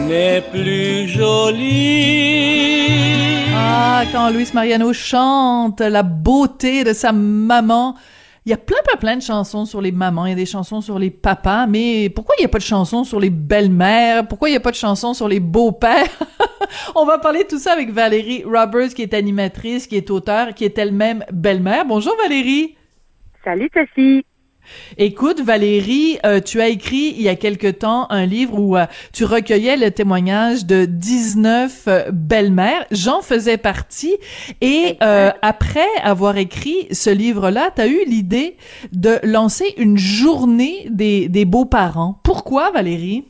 n'est 0.08 0.42
plus 0.52 1.08
jolie. 1.08 2.48
Ah, 3.54 4.04
quand 4.12 4.30
Luis 4.30 4.50
Mariano 4.54 4.92
chante 4.92 5.80
la 5.80 6.02
beauté 6.02 6.84
de 6.84 6.92
sa 6.92 7.12
maman. 7.12 7.94
Il 8.44 8.50
y 8.50 8.52
a 8.52 8.56
plein, 8.56 8.78
plein, 8.84 8.96
plein 8.98 9.16
de 9.16 9.22
chansons 9.22 9.64
sur 9.64 9.80
les 9.80 9.92
mamans, 9.92 10.26
il 10.26 10.30
y 10.30 10.32
a 10.32 10.36
des 10.36 10.46
chansons 10.46 10.80
sur 10.80 10.98
les 10.98 11.10
papas, 11.10 11.66
mais 11.66 12.08
pourquoi 12.08 12.34
il 12.38 12.42
n'y 12.42 12.46
a 12.46 12.48
pas 12.48 12.58
de 12.58 12.64
chansons 12.64 13.04
sur 13.04 13.20
les 13.20 13.30
belles-mères? 13.30 14.26
Pourquoi 14.26 14.48
il 14.48 14.52
n'y 14.52 14.56
a 14.56 14.60
pas 14.60 14.70
de 14.70 14.76
chansons 14.76 15.14
sur 15.14 15.28
les 15.28 15.40
beaux-pères? 15.40 16.08
On 16.94 17.04
va 17.04 17.18
parler 17.18 17.44
de 17.44 17.48
tout 17.48 17.58
ça 17.58 17.72
avec 17.72 17.90
Valérie 17.90 18.44
Roberts, 18.44 18.94
qui 18.94 19.02
est 19.02 19.14
animatrice, 19.14 19.86
qui 19.86 19.96
est 19.96 20.10
auteure, 20.10 20.54
qui 20.54 20.64
est 20.64 20.78
elle-même 20.78 21.24
belle-mère. 21.32 21.84
Bonjour 21.84 22.14
Valérie! 22.22 22.76
Salut 23.44 23.70
Sophie! 23.74 24.24
Écoute, 24.96 25.40
Valérie, 25.40 26.18
euh, 26.24 26.40
tu 26.40 26.60
as 26.60 26.68
écrit 26.68 27.14
il 27.16 27.22
y 27.22 27.28
a 27.28 27.36
quelque 27.36 27.68
temps 27.68 28.10
un 28.10 28.26
livre 28.26 28.58
où 28.58 28.76
euh, 28.76 28.86
tu 29.12 29.24
recueillais 29.24 29.76
le 29.76 29.90
témoignage 29.90 30.66
de 30.66 30.84
19 30.84 31.84
euh, 31.86 32.10
belles-mères. 32.12 32.84
J'en 32.90 33.22
faisais 33.22 33.58
partie. 33.58 34.16
Et 34.60 34.96
après 35.00 35.86
avoir 36.02 36.36
écrit 36.36 36.88
ce 36.90 37.10
livre-là, 37.10 37.70
tu 37.74 37.82
as 37.82 37.86
eu 37.86 38.04
l'idée 38.06 38.56
de 38.92 39.18
lancer 39.22 39.74
une 39.76 39.98
journée 39.98 40.86
des, 40.90 41.28
des 41.28 41.44
beaux-parents. 41.44 42.20
Pourquoi, 42.22 42.70
Valérie? 42.70 43.24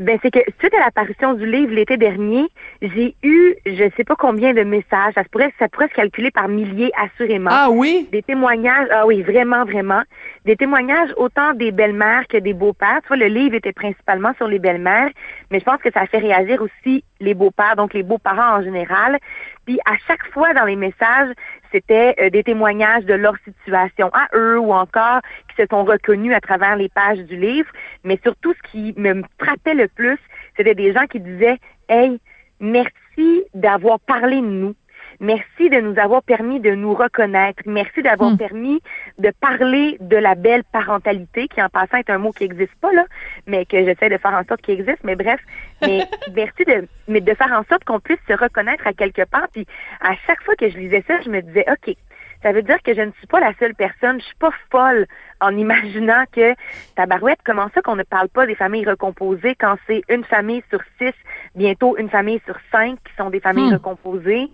Ben, 0.00 0.18
c'est 0.22 0.30
que 0.30 0.40
suite 0.58 0.74
à 0.74 0.80
l'apparition 0.80 1.34
du 1.34 1.44
livre 1.44 1.72
l'été 1.72 1.96
dernier, 1.96 2.48
j'ai 2.80 3.14
eu 3.22 3.54
je 3.66 3.84
sais 3.96 4.04
pas 4.04 4.16
combien 4.16 4.54
de 4.54 4.62
messages. 4.62 5.12
Ça 5.14 5.24
pourrait, 5.30 5.52
ça 5.58 5.68
pourrait 5.68 5.88
se 5.88 5.94
calculer 5.94 6.30
par 6.30 6.48
milliers 6.48 6.90
assurément. 6.98 7.50
Ah 7.52 7.68
oui? 7.70 8.08
Des 8.10 8.22
témoignages. 8.22 8.88
Ah 8.90 9.06
oui, 9.06 9.22
vraiment, 9.22 9.64
vraiment. 9.64 10.02
Des 10.46 10.56
témoignages 10.56 11.10
autant 11.16 11.52
des 11.52 11.70
belles-mères 11.70 12.26
que 12.28 12.38
des 12.38 12.54
beaux-pères. 12.54 13.00
Tu 13.02 13.08
vois, 13.08 13.18
le 13.18 13.26
livre 13.26 13.54
était 13.54 13.72
principalement 13.72 14.32
sur 14.38 14.48
les 14.48 14.58
belles-mères, 14.58 15.10
mais 15.50 15.60
je 15.60 15.64
pense 15.64 15.80
que 15.82 15.90
ça 15.92 16.00
a 16.00 16.06
fait 16.06 16.18
réagir 16.18 16.62
aussi 16.62 17.04
les 17.20 17.34
beaux-pères, 17.34 17.76
donc 17.76 17.92
les 17.92 18.02
beaux-parents 18.02 18.58
en 18.58 18.62
général. 18.62 19.18
Puis 19.66 19.78
à 19.84 19.96
chaque 20.06 20.24
fois 20.32 20.54
dans 20.54 20.64
les 20.64 20.76
messages, 20.76 21.32
c'était 21.72 22.14
euh, 22.18 22.30
des 22.30 22.42
témoignages 22.42 23.04
de 23.04 23.14
leur 23.14 23.34
situation 23.44 24.10
à 24.12 24.28
eux 24.34 24.58
ou 24.58 24.72
encore 24.72 25.20
qui 25.48 25.62
se 25.62 25.66
sont 25.70 25.84
reconnus 25.84 26.34
à 26.34 26.40
travers 26.40 26.76
les 26.76 26.88
pages 26.88 27.20
du 27.20 27.36
livre. 27.36 27.70
Mais 28.04 28.18
surtout, 28.22 28.52
ce 28.54 28.70
qui 28.70 28.94
me 28.96 29.22
frappait 29.38 29.74
le 29.74 29.88
plus, 29.88 30.18
c'était 30.56 30.74
des 30.74 30.92
gens 30.92 31.06
qui 31.06 31.20
disaient, 31.20 31.58
hey, 31.88 32.20
merci 32.58 33.44
d'avoir 33.54 34.00
parlé 34.00 34.36
de 34.36 34.46
nous. 34.46 34.74
Merci 35.20 35.68
de 35.68 35.80
nous 35.80 35.98
avoir 35.98 36.22
permis 36.22 36.60
de 36.60 36.74
nous 36.74 36.94
reconnaître. 36.94 37.62
Merci 37.66 38.02
d'avoir 38.02 38.30
hmm. 38.30 38.38
permis 38.38 38.80
de 39.18 39.30
parler 39.38 39.98
de 40.00 40.16
la 40.16 40.34
belle 40.34 40.64
parentalité, 40.64 41.46
qui 41.46 41.62
en 41.62 41.68
passant 41.68 41.98
est 41.98 42.08
un 42.08 42.16
mot 42.16 42.32
qui 42.32 42.44
n'existe 42.44 42.74
pas, 42.80 42.90
là, 42.92 43.04
mais 43.46 43.66
que 43.66 43.84
j'essaie 43.84 44.08
de 44.08 44.16
faire 44.16 44.32
en 44.32 44.44
sorte 44.44 44.62
qu'il 44.62 44.80
existe. 44.80 45.04
Mais 45.04 45.16
bref, 45.16 45.40
mais 45.82 46.06
merci 46.34 46.64
de, 46.64 46.88
mais 47.06 47.20
de 47.20 47.34
faire 47.34 47.52
en 47.52 47.64
sorte 47.64 47.84
qu'on 47.84 48.00
puisse 48.00 48.20
se 48.26 48.32
reconnaître 48.32 48.86
à 48.86 48.94
quelque 48.94 49.24
part. 49.26 49.48
Puis 49.52 49.66
à 50.00 50.14
chaque 50.26 50.42
fois 50.42 50.54
que 50.56 50.70
je 50.70 50.78
lisais 50.78 51.04
ça, 51.06 51.20
je 51.20 51.28
me 51.28 51.42
disais, 51.42 51.66
OK, 51.70 51.94
ça 52.42 52.52
veut 52.52 52.62
dire 52.62 52.82
que 52.82 52.94
je 52.94 53.02
ne 53.02 53.10
suis 53.12 53.26
pas 53.26 53.40
la 53.40 53.52
seule 53.58 53.74
personne. 53.74 54.20
Je 54.20 54.26
suis 54.26 54.36
pas 54.36 54.50
folle 54.70 55.06
en 55.40 55.56
imaginant 55.56 56.24
que 56.32 56.54
tabarouette, 56.96 57.40
comment 57.44 57.68
ça 57.74 57.82
qu'on 57.82 57.96
ne 57.96 58.02
parle 58.02 58.28
pas 58.28 58.46
des 58.46 58.54
familles 58.54 58.86
recomposées 58.86 59.54
quand 59.54 59.76
c'est 59.86 60.02
une 60.08 60.24
famille 60.24 60.62
sur 60.70 60.80
six, 60.98 61.12
bientôt 61.54 61.96
une 61.98 62.08
famille 62.08 62.40
sur 62.46 62.56
cinq 62.72 62.98
qui 63.04 63.14
sont 63.16 63.30
des 63.30 63.40
familles 63.40 63.70
hmm. 63.70 63.74
recomposées? 63.74 64.48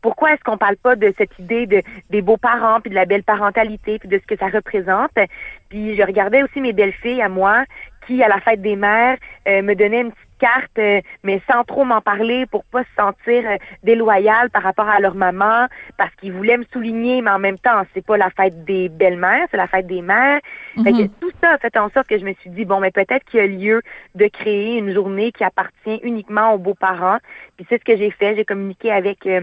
Pourquoi 0.00 0.32
est-ce 0.32 0.42
qu'on 0.42 0.58
parle 0.58 0.76
pas 0.76 0.96
de 0.96 1.12
cette 1.16 1.38
idée 1.38 1.66
de 1.66 1.80
des 2.10 2.22
beaux-parents 2.22 2.80
puis 2.80 2.90
de 2.90 2.94
la 2.96 3.06
belle 3.06 3.22
parentalité 3.22 3.98
puis 3.98 4.08
de 4.08 4.18
ce 4.18 4.26
que 4.26 4.36
ça 4.36 4.48
représente? 4.48 5.12
Puis 5.68 5.96
je 5.96 6.02
regardais 6.02 6.42
aussi 6.42 6.60
mes 6.60 6.72
belles-filles 6.72 7.22
à 7.22 7.28
moi 7.28 7.64
qui 8.06 8.22
à 8.22 8.28
la 8.28 8.40
fête 8.40 8.60
des 8.60 8.76
mères 8.76 9.16
euh, 9.46 9.62
me 9.62 9.74
donnaient 9.74 10.00
une 10.00 10.10
petite 10.10 10.31
carte, 10.42 10.78
euh, 10.78 11.00
mais 11.22 11.40
sans 11.50 11.62
trop 11.62 11.84
m'en 11.84 12.00
parler 12.00 12.46
pour 12.46 12.64
pas 12.64 12.82
se 12.82 12.94
sentir 12.96 13.48
euh, 13.48 13.56
déloyal 13.84 14.50
par 14.50 14.64
rapport 14.64 14.88
à 14.88 14.98
leur 14.98 15.14
maman, 15.14 15.68
parce 15.96 16.12
qu'ils 16.16 16.32
voulaient 16.32 16.58
me 16.58 16.64
souligner, 16.72 17.22
mais 17.22 17.30
en 17.30 17.38
même 17.38 17.58
temps, 17.58 17.82
c'est 17.94 18.04
pas 18.04 18.16
la 18.16 18.28
fête 18.30 18.64
des 18.64 18.88
belles-mères, 18.88 19.46
c'est 19.52 19.56
la 19.56 19.68
fête 19.68 19.86
des 19.86 20.02
mères. 20.02 20.40
Mhm. 20.76 21.08
tout 21.20 21.30
ça 21.40 21.50
a 21.52 21.58
fait 21.58 21.76
en 21.76 21.90
sorte 21.90 22.08
que 22.08 22.18
je 22.18 22.24
me 22.24 22.32
suis 22.34 22.50
dit, 22.50 22.64
bon, 22.64 22.80
mais 22.80 22.90
peut-être 22.90 23.24
qu'il 23.24 23.38
y 23.38 23.42
a 23.42 23.46
lieu 23.46 23.82
de 24.16 24.26
créer 24.26 24.78
une 24.78 24.92
journée 24.92 25.30
qui 25.30 25.44
appartient 25.44 26.00
uniquement 26.02 26.54
aux 26.54 26.58
beaux-parents. 26.58 27.18
Puis 27.56 27.66
c'est 27.68 27.78
ce 27.78 27.84
que 27.84 27.96
j'ai 27.96 28.10
fait. 28.10 28.34
J'ai 28.34 28.44
communiqué 28.44 28.90
avec 28.90 29.26
euh, 29.26 29.42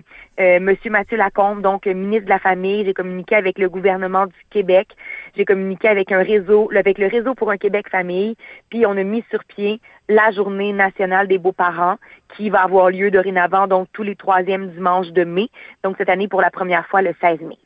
Monsieur 0.60 0.90
Mathieu 0.90 1.18
Lacombe, 1.18 1.62
donc 1.62 1.86
ministre 1.86 2.26
de 2.26 2.30
la 2.30 2.40
Famille. 2.40 2.84
J'ai 2.84 2.94
communiqué 2.94 3.36
avec 3.36 3.58
le 3.58 3.70
gouvernement 3.70 4.26
du 4.26 4.42
Québec. 4.50 4.90
J'ai 5.38 5.46
communiqué 5.46 5.88
avec 5.88 6.12
un 6.12 6.24
réseau, 6.24 6.70
avec 6.76 6.98
le 6.98 7.08
réseau 7.08 7.36
pour 7.36 7.52
un 7.52 7.58
Québec 7.58 7.88
Famille. 7.90 8.36
Puis 8.70 8.86
on 8.86 8.98
a 8.98 9.04
mis 9.04 9.24
sur 9.30 9.44
pied 9.46 9.80
la 10.10 10.32
journée 10.32 10.74
nationale 10.74 11.28
des 11.28 11.38
beaux-parents 11.38 11.98
qui 12.36 12.50
va 12.50 12.64
avoir 12.64 12.90
lieu 12.90 13.12
dorénavant 13.12 13.68
donc 13.68 13.88
tous 13.94 14.04
les 14.04 14.16
troisièmes 14.16 14.70
dimanches 14.72 15.12
de 15.12 15.24
mai. 15.24 15.50
Donc 15.84 15.96
cette 15.98 16.10
année 16.10 16.28
pour 16.28 16.42
la 16.42 16.52
première 16.52 16.86
fois 16.88 17.02
le 17.02 17.14
16 17.22 17.42
mai. 17.42 17.58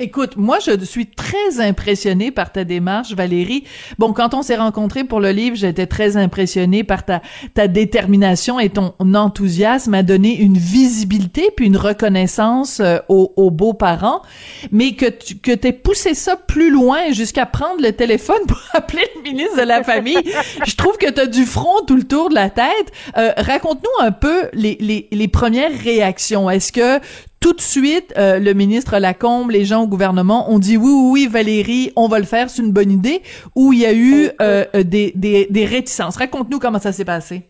Écoute, 0.00 0.36
moi, 0.36 0.58
je 0.64 0.84
suis 0.84 1.06
très 1.06 1.58
impressionnée 1.58 2.30
par 2.30 2.52
ta 2.52 2.62
démarche, 2.62 3.14
Valérie. 3.14 3.64
Bon, 3.98 4.12
quand 4.12 4.32
on 4.32 4.42
s'est 4.42 4.54
rencontrés 4.54 5.02
pour 5.02 5.18
le 5.18 5.30
livre, 5.30 5.56
j'étais 5.56 5.88
très 5.88 6.16
impressionnée 6.16 6.84
par 6.84 7.04
ta, 7.04 7.20
ta 7.54 7.66
détermination 7.66 8.60
et 8.60 8.68
ton 8.68 8.94
enthousiasme 9.00 9.94
à 9.94 10.04
donner 10.04 10.38
une 10.38 10.56
visibilité 10.56 11.50
puis 11.56 11.66
une 11.66 11.76
reconnaissance 11.76 12.78
euh, 12.78 12.98
aux, 13.08 13.50
beaux-parents, 13.50 14.22
mais 14.70 14.92
que 14.92 15.06
tu 15.06 15.38
que 15.38 15.50
t'aies 15.50 15.72
poussé 15.72 16.14
ça 16.14 16.36
plus 16.36 16.70
loin 16.70 17.10
jusqu'à 17.10 17.44
prendre 17.44 17.82
le 17.82 17.90
téléphone 17.90 18.46
pour 18.46 18.60
appeler 18.74 19.02
le 19.16 19.22
ministre 19.22 19.56
de 19.56 19.66
la 19.66 19.82
Famille. 19.82 20.22
je 20.64 20.76
trouve 20.76 20.96
que 20.96 21.10
tu 21.10 21.20
as 21.20 21.26
du 21.26 21.44
front 21.44 21.84
tout 21.88 21.96
le 21.96 22.04
tour 22.04 22.28
de 22.28 22.36
la 22.36 22.50
tête. 22.50 22.92
Euh, 23.16 23.32
raconte-nous 23.36 24.06
un 24.06 24.12
peu 24.12 24.48
les, 24.52 24.76
les, 24.78 25.08
les 25.10 25.28
premières 25.28 25.76
réactions. 25.76 26.48
Est-ce 26.48 26.70
que 26.70 27.00
tout 27.40 27.52
de 27.52 27.60
suite, 27.60 28.12
euh, 28.16 28.38
le 28.38 28.52
ministre 28.52 28.98
Lacombe, 28.98 29.50
les 29.50 29.64
gens 29.64 29.82
au 29.82 29.86
gouvernement 29.86 30.50
ont 30.50 30.58
dit 30.58 30.76
oui, 30.76 30.90
oui, 30.90 31.10
oui, 31.12 31.28
Valérie, 31.28 31.92
on 31.96 32.08
va 32.08 32.18
le 32.18 32.24
faire, 32.24 32.50
c'est 32.50 32.62
une 32.62 32.72
bonne 32.72 32.90
idée, 32.90 33.22
ou 33.54 33.72
il 33.72 33.80
y 33.80 33.86
a 33.86 33.94
eu 33.94 34.28
euh, 34.40 34.64
des, 34.74 35.12
des, 35.14 35.46
des 35.48 35.64
réticences. 35.64 36.16
Raconte-nous 36.16 36.58
comment 36.58 36.78
ça 36.80 36.92
s'est 36.92 37.04
passé. 37.04 37.44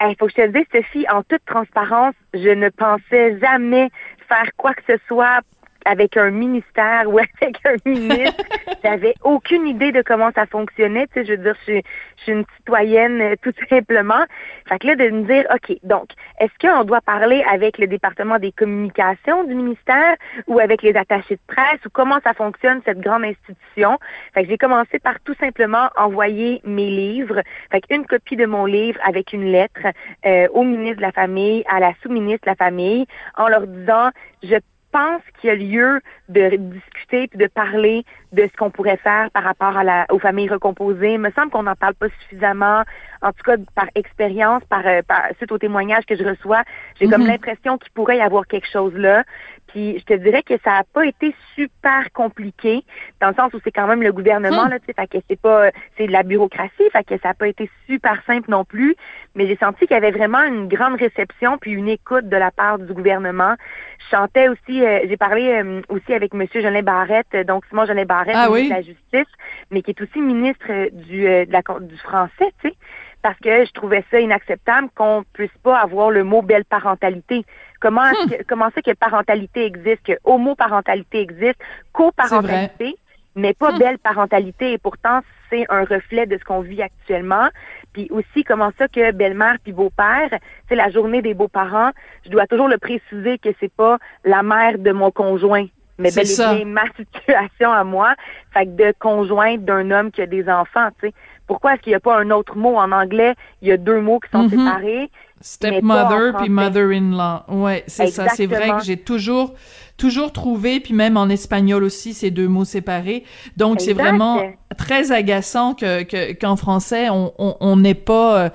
Il 0.00 0.14
faut 0.18 0.26
que 0.26 0.32
je 0.36 0.42
te 0.42 0.56
dise, 0.56 0.66
Sophie, 0.72 1.06
en 1.12 1.22
toute 1.22 1.44
transparence, 1.44 2.14
je 2.32 2.50
ne 2.50 2.68
pensais 2.70 3.38
jamais 3.40 3.88
faire 4.28 4.48
quoi 4.56 4.72
que 4.74 4.82
ce 4.86 4.96
soit 5.08 5.40
avec 5.88 6.16
un 6.16 6.30
ministère 6.30 7.04
ou 7.06 7.18
avec 7.40 7.56
un 7.64 7.76
ministre. 7.84 8.44
J'avais 8.84 9.14
aucune 9.22 9.66
idée 9.66 9.90
de 9.90 10.02
comment 10.02 10.30
ça 10.34 10.46
fonctionnait. 10.46 11.06
Tu 11.08 11.14
sais, 11.14 11.24
je 11.24 11.32
veux 11.32 11.38
dire, 11.38 11.54
je 11.60 11.72
suis, 11.72 11.82
je 12.18 12.22
suis 12.22 12.32
une 12.32 12.44
citoyenne 12.56 13.20
euh, 13.20 13.34
tout 13.42 13.52
simplement. 13.68 14.24
Fait 14.68 14.78
que 14.78 14.86
là, 14.86 14.96
de 14.96 15.08
me 15.08 15.22
dire, 15.22 15.46
OK, 15.52 15.76
donc, 15.82 16.10
est-ce 16.40 16.52
qu'on 16.60 16.84
doit 16.84 17.00
parler 17.00 17.42
avec 17.50 17.78
le 17.78 17.86
département 17.86 18.38
des 18.38 18.52
communications 18.52 19.44
du 19.44 19.54
ministère 19.54 20.14
ou 20.46 20.58
avec 20.58 20.82
les 20.82 20.94
attachés 20.94 21.36
de 21.36 21.40
presse 21.46 21.84
ou 21.86 21.90
comment 21.90 22.18
ça 22.22 22.34
fonctionne, 22.34 22.80
cette 22.84 23.00
grande 23.00 23.24
institution? 23.24 23.98
Fait 24.34 24.42
que 24.42 24.50
j'ai 24.50 24.58
commencé 24.58 24.98
par 24.98 25.18
tout 25.20 25.34
simplement 25.40 25.88
envoyer 25.96 26.60
mes 26.64 26.90
livres. 26.90 27.40
Fait 27.72 27.80
qu'une 27.80 28.06
copie 28.06 28.36
de 28.36 28.46
mon 28.46 28.66
livre 28.66 29.00
avec 29.04 29.32
une 29.32 29.50
lettre 29.50 29.86
euh, 30.26 30.48
au 30.52 30.64
ministre 30.64 30.98
de 30.98 31.02
la 31.02 31.12
Famille, 31.12 31.64
à 31.68 31.80
la 31.80 31.94
sous-ministre 32.02 32.44
de 32.44 32.50
la 32.50 32.56
Famille, 32.56 33.06
en 33.36 33.48
leur 33.48 33.66
disant, 33.66 34.10
je 34.42 34.56
pense 34.98 35.22
qu'il 35.40 35.48
y 35.48 35.52
a 35.52 35.54
lieu 35.54 36.00
de 36.28 36.56
discuter 36.56 37.28
puis 37.28 37.38
de 37.38 37.46
parler 37.46 38.04
de 38.32 38.42
ce 38.50 38.56
qu'on 38.56 38.70
pourrait 38.70 38.96
faire 38.96 39.30
par 39.30 39.44
rapport 39.44 39.76
à 39.76 39.84
la, 39.84 40.06
aux 40.10 40.18
familles 40.18 40.48
recomposées. 40.48 41.14
Il 41.14 41.20
me 41.20 41.30
semble 41.30 41.50
qu'on 41.50 41.62
n'en 41.62 41.76
parle 41.76 41.94
pas 41.94 42.08
suffisamment, 42.20 42.82
en 43.22 43.32
tout 43.32 43.44
cas 43.44 43.56
par 43.76 43.86
expérience, 43.94 44.62
par, 44.68 44.84
euh, 44.86 45.02
par 45.06 45.22
suite 45.36 45.52
aux 45.52 45.58
témoignages 45.58 46.04
que 46.04 46.16
je 46.16 46.24
reçois. 46.24 46.62
J'ai 46.98 47.06
comme 47.08 47.22
Mhm. 47.22 47.28
l'impression 47.28 47.78
qu'il 47.78 47.92
pourrait 47.92 48.18
y 48.18 48.20
avoir 48.20 48.46
quelque 48.48 48.68
chose 48.68 48.94
là. 48.94 49.22
Puis 49.68 49.98
je 49.98 50.04
te 50.04 50.14
dirais 50.14 50.42
que 50.42 50.54
ça 50.64 50.70
n'a 50.72 50.84
pas 50.92 51.06
été 51.06 51.34
super 51.54 52.10
compliqué, 52.12 52.82
dans 53.20 53.28
le 53.28 53.34
sens 53.34 53.52
où 53.54 53.60
c'est 53.62 53.70
quand 53.70 53.86
même 53.86 54.02
le 54.02 54.12
gouvernement, 54.12 54.64
Hmm. 54.66 54.70
là, 54.70 54.78
tu 54.80 54.86
sais, 54.86 54.94
fait 54.94 55.06
que 55.06 55.18
c'est 55.28 55.40
pas 55.40 55.70
c'est 55.96 56.06
de 56.06 56.12
la 56.12 56.22
bureaucratie, 56.22 56.88
fait 56.92 57.04
que 57.04 57.18
ça 57.18 57.28
n'a 57.28 57.34
pas 57.34 57.48
été 57.48 57.70
super 57.86 58.22
simple 58.26 58.50
non 58.50 58.64
plus. 58.64 58.96
Mais 59.34 59.46
j'ai 59.46 59.56
senti 59.56 59.86
qu'il 59.86 59.94
y 59.94 59.98
avait 59.98 60.10
vraiment 60.10 60.42
une 60.42 60.68
grande 60.68 60.96
réception 60.98 61.58
puis 61.58 61.72
une 61.72 61.88
écoute 61.88 62.28
de 62.28 62.36
la 62.36 62.50
part 62.50 62.78
du 62.78 62.92
gouvernement. 62.92 63.54
Je 63.98 64.16
chantais 64.16 64.48
aussi, 64.48 64.84
euh, 64.84 65.00
j'ai 65.08 65.16
parlé 65.16 65.48
euh, 65.62 65.82
aussi 65.88 66.12
avec 66.14 66.32
Monsieur 66.34 66.60
Jolin 66.62 66.82
Barrette, 66.82 67.36
donc 67.46 67.64
Simon 67.66 67.84
Jolin 67.86 68.04
Barrette, 68.04 68.34
Ah 68.36 68.50
oui? 68.50 68.68
de 68.68 68.74
la 68.74 68.82
Justice, 68.82 69.32
mais 69.70 69.82
qui 69.82 69.90
est 69.90 70.00
aussi 70.00 70.20
ministre 70.20 70.66
euh, 70.70 70.88
du, 70.92 71.26
euh, 71.26 71.44
de 71.44 71.52
la, 71.52 71.62
con- 71.62 71.80
du 71.80 71.96
français, 71.98 72.52
tu 72.62 72.68
sais, 72.70 72.74
parce 73.22 73.38
que 73.40 73.64
je 73.64 73.72
trouvais 73.72 74.04
ça 74.10 74.20
inacceptable 74.20 74.88
qu'on 74.94 75.24
puisse 75.32 75.56
pas 75.62 75.78
avoir 75.78 76.10
le 76.10 76.24
mot 76.24 76.42
belle 76.42 76.64
parentalité. 76.64 77.44
Comment 77.80 78.06
est-ce 78.06 78.36
que- 78.38 78.42
comment 78.44 78.68
c'est 78.74 78.82
que 78.84 78.94
parentalité 78.94 79.64
existe, 79.66 80.02
que 80.04 80.12
homoparentalité 80.24 81.20
existe, 81.20 81.58
coparentalité, 81.92 82.96
mais 83.34 83.54
pas 83.54 83.72
belle 83.78 83.98
parentalité, 83.98 84.72
et 84.72 84.78
pourtant 84.78 85.20
c'est 85.50 85.64
un 85.70 85.84
reflet 85.84 86.26
de 86.26 86.36
ce 86.38 86.44
qu'on 86.44 86.60
vit 86.60 86.82
actuellement. 86.82 87.48
Puis 87.92 88.08
aussi, 88.10 88.44
comment 88.44 88.70
ça 88.78 88.86
que 88.88 89.12
belle-mère 89.12 89.56
puis 89.62 89.72
beau-père, 89.72 90.30
c'est 90.68 90.74
la 90.74 90.90
journée 90.90 91.22
des 91.22 91.34
beaux-parents, 91.34 91.90
je 92.24 92.30
dois 92.30 92.46
toujours 92.46 92.68
le 92.68 92.78
préciser 92.78 93.38
que 93.38 93.48
c'est 93.60 93.72
pas 93.72 93.98
la 94.24 94.42
mère 94.42 94.78
de 94.78 94.92
mon 94.92 95.10
conjoint, 95.10 95.66
mais 95.98 96.10
bel 96.10 96.30
et 96.30 96.36
bien 96.36 96.64
ma 96.64 96.82
situation 96.96 97.72
à 97.72 97.84
moi, 97.84 98.14
fait 98.54 98.66
que 98.66 98.70
de 98.70 98.94
conjointe 98.98 99.64
d'un 99.64 99.90
homme 99.90 100.10
qui 100.10 100.22
a 100.22 100.26
des 100.26 100.48
enfants, 100.48 100.88
tu 101.00 101.08
sais. 101.08 101.14
Pourquoi 101.46 101.72
est-ce 101.74 101.82
qu'il 101.82 101.92
n'y 101.92 101.96
a 101.96 102.00
pas 102.00 102.18
un 102.18 102.30
autre 102.30 102.56
mot 102.56 102.76
en 102.76 102.92
anglais? 102.92 103.34
Il 103.62 103.68
y 103.68 103.72
a 103.72 103.78
deux 103.78 104.00
mots 104.00 104.20
qui 104.20 104.30
sont 104.30 104.42
Mhm. 104.44 104.50
séparés. 104.50 105.10
Stepmother 105.40 106.36
puis 106.38 106.48
mother-in-law. 106.48 107.44
Ouais, 107.48 107.84
c'est 107.86 108.08
ça. 108.08 108.28
C'est 108.28 108.46
vrai 108.46 108.70
que 108.78 108.84
j'ai 108.84 108.96
toujours, 108.96 109.54
toujours 109.96 110.32
trouvé, 110.32 110.80
puis 110.80 110.94
même 110.94 111.16
en 111.16 111.28
espagnol 111.28 111.84
aussi, 111.84 112.14
ces 112.14 112.30
deux 112.30 112.48
mots 112.48 112.64
séparés. 112.64 113.24
Donc, 113.56 113.80
c'est 113.80 113.92
vraiment 113.92 114.42
très 114.76 115.12
agaçant 115.12 115.74
que, 115.74 116.02
que- 116.04 116.32
qu'en 116.38 116.56
français, 116.56 117.08
on, 117.10 117.32
on, 117.38 117.56
on 117.60 117.76
n'ait 117.76 117.94
pas, 117.94 118.44
euh, 118.44 118.48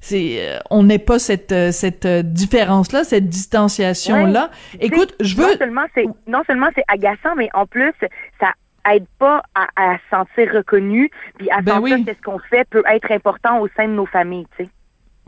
c'est, 0.00 0.38
euh, 0.40 0.58
on 0.70 0.82
n'ait 0.84 0.98
pas 0.98 1.18
cette, 1.18 1.52
euh, 1.52 1.70
cette 1.72 2.06
différence-là, 2.06 3.04
cette 3.04 3.28
distanciation-là. 3.28 4.50
Ouais. 4.74 4.78
Écoute, 4.86 5.14
je 5.20 5.36
veux, 5.36 5.42
Non 5.52 5.58
seulement 5.58 5.86
c'est, 5.94 6.06
non 6.26 6.42
seulement 6.46 6.68
c'est 6.74 6.84
agaçant, 6.88 7.34
mais 7.36 7.48
en 7.54 7.66
plus, 7.66 7.92
ça 8.40 8.52
aide 8.92 9.06
pas 9.18 9.42
à, 9.54 9.66
à 9.76 9.96
se 9.98 10.02
sentir 10.10 10.52
reconnu, 10.54 11.10
puis 11.36 11.50
à 11.50 11.60
Ben 11.60 11.74
sentir 11.74 11.96
oui. 11.96 12.04
que 12.04 12.12
ce 12.14 12.22
qu'on 12.22 12.38
fait 12.38 12.66
peut 12.70 12.82
être 12.90 13.10
important 13.12 13.60
au 13.60 13.68
sein 13.76 13.86
de 13.86 13.92
nos 13.92 14.06
familles, 14.06 14.46
tu 14.56 14.64
sais. 14.64 14.70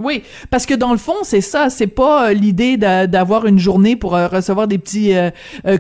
Oui, 0.02 0.22
parce 0.50 0.64
que 0.64 0.72
dans 0.72 0.92
le 0.92 0.98
fond, 0.98 1.16
c'est 1.24 1.42
ça, 1.42 1.68
c'est 1.68 1.86
pas 1.86 2.30
euh, 2.30 2.32
l'idée 2.32 2.78
d'a- 2.78 3.06
d'avoir 3.06 3.44
une 3.46 3.58
journée 3.58 3.96
pour 3.96 4.16
euh, 4.16 4.28
recevoir 4.28 4.66
des 4.66 4.78
petits 4.78 5.14
euh, 5.14 5.30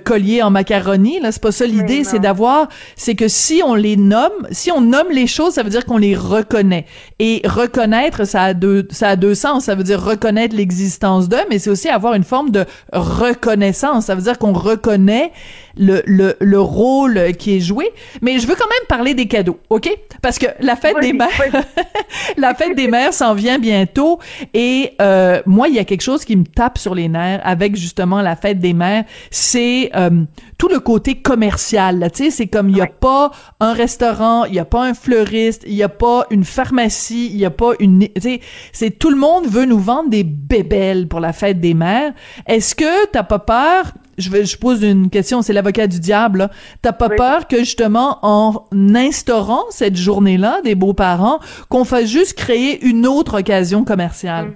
colliers 0.04 0.42
en 0.42 0.50
macaroni, 0.50 1.20
là, 1.20 1.32
c'est 1.32 1.40
pas 1.42 1.52
ça 1.52 1.64
l'idée, 1.64 2.04
c'est 2.04 2.18
d'avoir 2.18 2.68
c'est 2.96 3.14
que 3.14 3.28
si 3.28 3.62
on 3.64 3.74
les 3.74 3.96
nomme, 3.96 4.46
si 4.50 4.70
on 4.70 4.82
nomme 4.82 5.08
les 5.10 5.26
choses, 5.26 5.54
ça 5.54 5.62
veut 5.62 5.70
dire 5.70 5.86
qu'on 5.86 5.96
les 5.96 6.14
reconnaît. 6.14 6.84
Et 7.18 7.40
reconnaître 7.46 8.26
ça 8.26 8.42
a 8.42 8.52
deux 8.54 8.86
ça 8.90 9.08
a 9.08 9.16
deux 9.16 9.34
sens, 9.34 9.64
ça 9.64 9.74
veut 9.74 9.84
dire 9.84 10.02
reconnaître 10.02 10.54
l'existence 10.54 11.28
d'eux, 11.30 11.38
mais 11.48 11.58
c'est 11.58 11.70
aussi 11.70 11.88
avoir 11.88 12.12
une 12.12 12.24
forme 12.24 12.50
de 12.50 12.66
reconnaissance, 12.92 14.06
ça 14.06 14.14
veut 14.14 14.22
dire 14.22 14.38
qu'on 14.38 14.52
reconnaît 14.52 15.32
le, 15.80 16.02
le, 16.06 16.36
le 16.40 16.60
rôle 16.60 17.32
qui 17.38 17.56
est 17.56 17.60
joué, 17.60 17.90
mais 18.22 18.38
je 18.38 18.46
veux 18.46 18.54
quand 18.54 18.68
même 18.68 18.86
parler 18.88 19.14
des 19.14 19.26
cadeaux, 19.26 19.58
OK? 19.70 19.90
Parce 20.22 20.38
que 20.38 20.46
la 20.60 20.76
fête 20.76 21.00
des 21.00 21.12
mères 21.12 21.28
la 22.36 22.54
fête 22.54 22.76
des 22.76 22.86
mères 22.86 23.12
s'en 23.12 23.34
vient 23.34 23.58
bientôt 23.58 24.20
et 24.54 24.92
euh, 25.00 25.40
moi 25.46 25.68
il 25.68 25.74
y 25.74 25.78
a 25.78 25.84
quelque 25.84 26.02
chose 26.02 26.24
qui 26.24 26.36
me 26.36 26.44
tape 26.44 26.78
sur 26.78 26.94
les 26.94 27.08
nerfs 27.08 27.40
avec 27.42 27.76
justement 27.76 28.20
la 28.20 28.36
fête 28.36 28.58
des 28.58 28.74
mères 28.74 29.04
c'est 29.30 29.90
euh, 29.96 30.24
tout 30.58 30.68
le 30.68 30.80
côté 30.80 31.16
commercial 31.16 31.98
là 31.98 32.10
tu 32.10 32.24
sais 32.24 32.30
c'est 32.30 32.46
comme 32.46 32.68
il 32.68 32.76
y 32.76 32.80
a 32.80 32.86
pas 32.86 33.30
un 33.60 33.72
restaurant 33.72 34.44
il 34.44 34.54
y 34.54 34.58
a 34.58 34.64
pas 34.64 34.84
un 34.84 34.94
fleuriste 34.94 35.64
il 35.66 35.74
y 35.74 35.82
a 35.82 35.88
pas 35.88 36.26
une 36.30 36.44
pharmacie 36.44 37.30
il 37.32 37.38
y 37.38 37.44
a 37.44 37.50
pas 37.50 37.72
une 37.80 38.08
tu 38.08 38.20
sais 38.20 38.40
c'est 38.72 38.98
tout 38.98 39.10
le 39.10 39.16
monde 39.16 39.46
veut 39.46 39.64
nous 39.64 39.78
vendre 39.78 40.10
des 40.10 40.24
bébelles 40.24 41.08
pour 41.08 41.20
la 41.20 41.32
fête 41.32 41.60
des 41.60 41.74
mères. 41.74 42.12
Est-ce 42.46 42.74
que 42.74 43.06
t'as 43.06 43.22
pas 43.22 43.38
peur 43.38 43.92
je, 44.20 44.30
vais, 44.30 44.44
je 44.44 44.58
pose 44.58 44.82
une 44.82 45.10
question, 45.10 45.42
c'est 45.42 45.52
l'avocat 45.52 45.86
du 45.86 46.00
diable. 46.00 46.50
T'as 46.82 46.92
pas 46.92 47.08
peur 47.08 47.48
que 47.48 47.58
justement 47.58 48.18
en 48.22 48.66
instaurant 48.94 49.64
cette 49.70 49.96
journée-là 49.96 50.60
des 50.62 50.74
beaux-parents, 50.74 51.40
qu'on 51.68 51.84
fasse 51.84 52.10
juste 52.10 52.36
créer 52.36 52.84
une 52.86 53.06
autre 53.06 53.40
occasion 53.40 53.84
commerciale? 53.84 54.52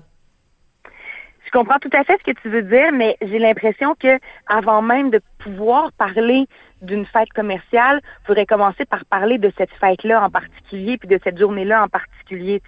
Je 1.47 1.51
comprends 1.61 1.79
tout 1.79 1.91
à 1.93 2.03
fait 2.03 2.19
ce 2.19 2.33
que 2.33 2.41
tu 2.41 2.49
veux 2.49 2.63
dire, 2.63 2.91
mais 2.93 3.17
j'ai 3.23 3.39
l'impression 3.39 3.95
que 3.95 4.19
avant 4.49 4.83
même 4.83 5.11
de 5.11 5.21
pouvoir 5.39 5.93
parler 5.93 6.47
d'une 6.83 7.07
fête 7.07 7.33
commerciale, 7.35 8.01
il 8.03 8.27
faudrait 8.27 8.47
commencer 8.47 8.85
par 8.85 9.05
parler 9.05 9.39
de 9.39 9.53
cette 9.57 9.71
fête-là 9.81 10.25
en 10.25 10.31
particulier, 10.31 10.99
puis 10.99 11.09
de 11.09 11.19
cette 11.23 11.39
journée-là 11.39 11.85
en 11.85 11.89
particulier. 11.89 12.61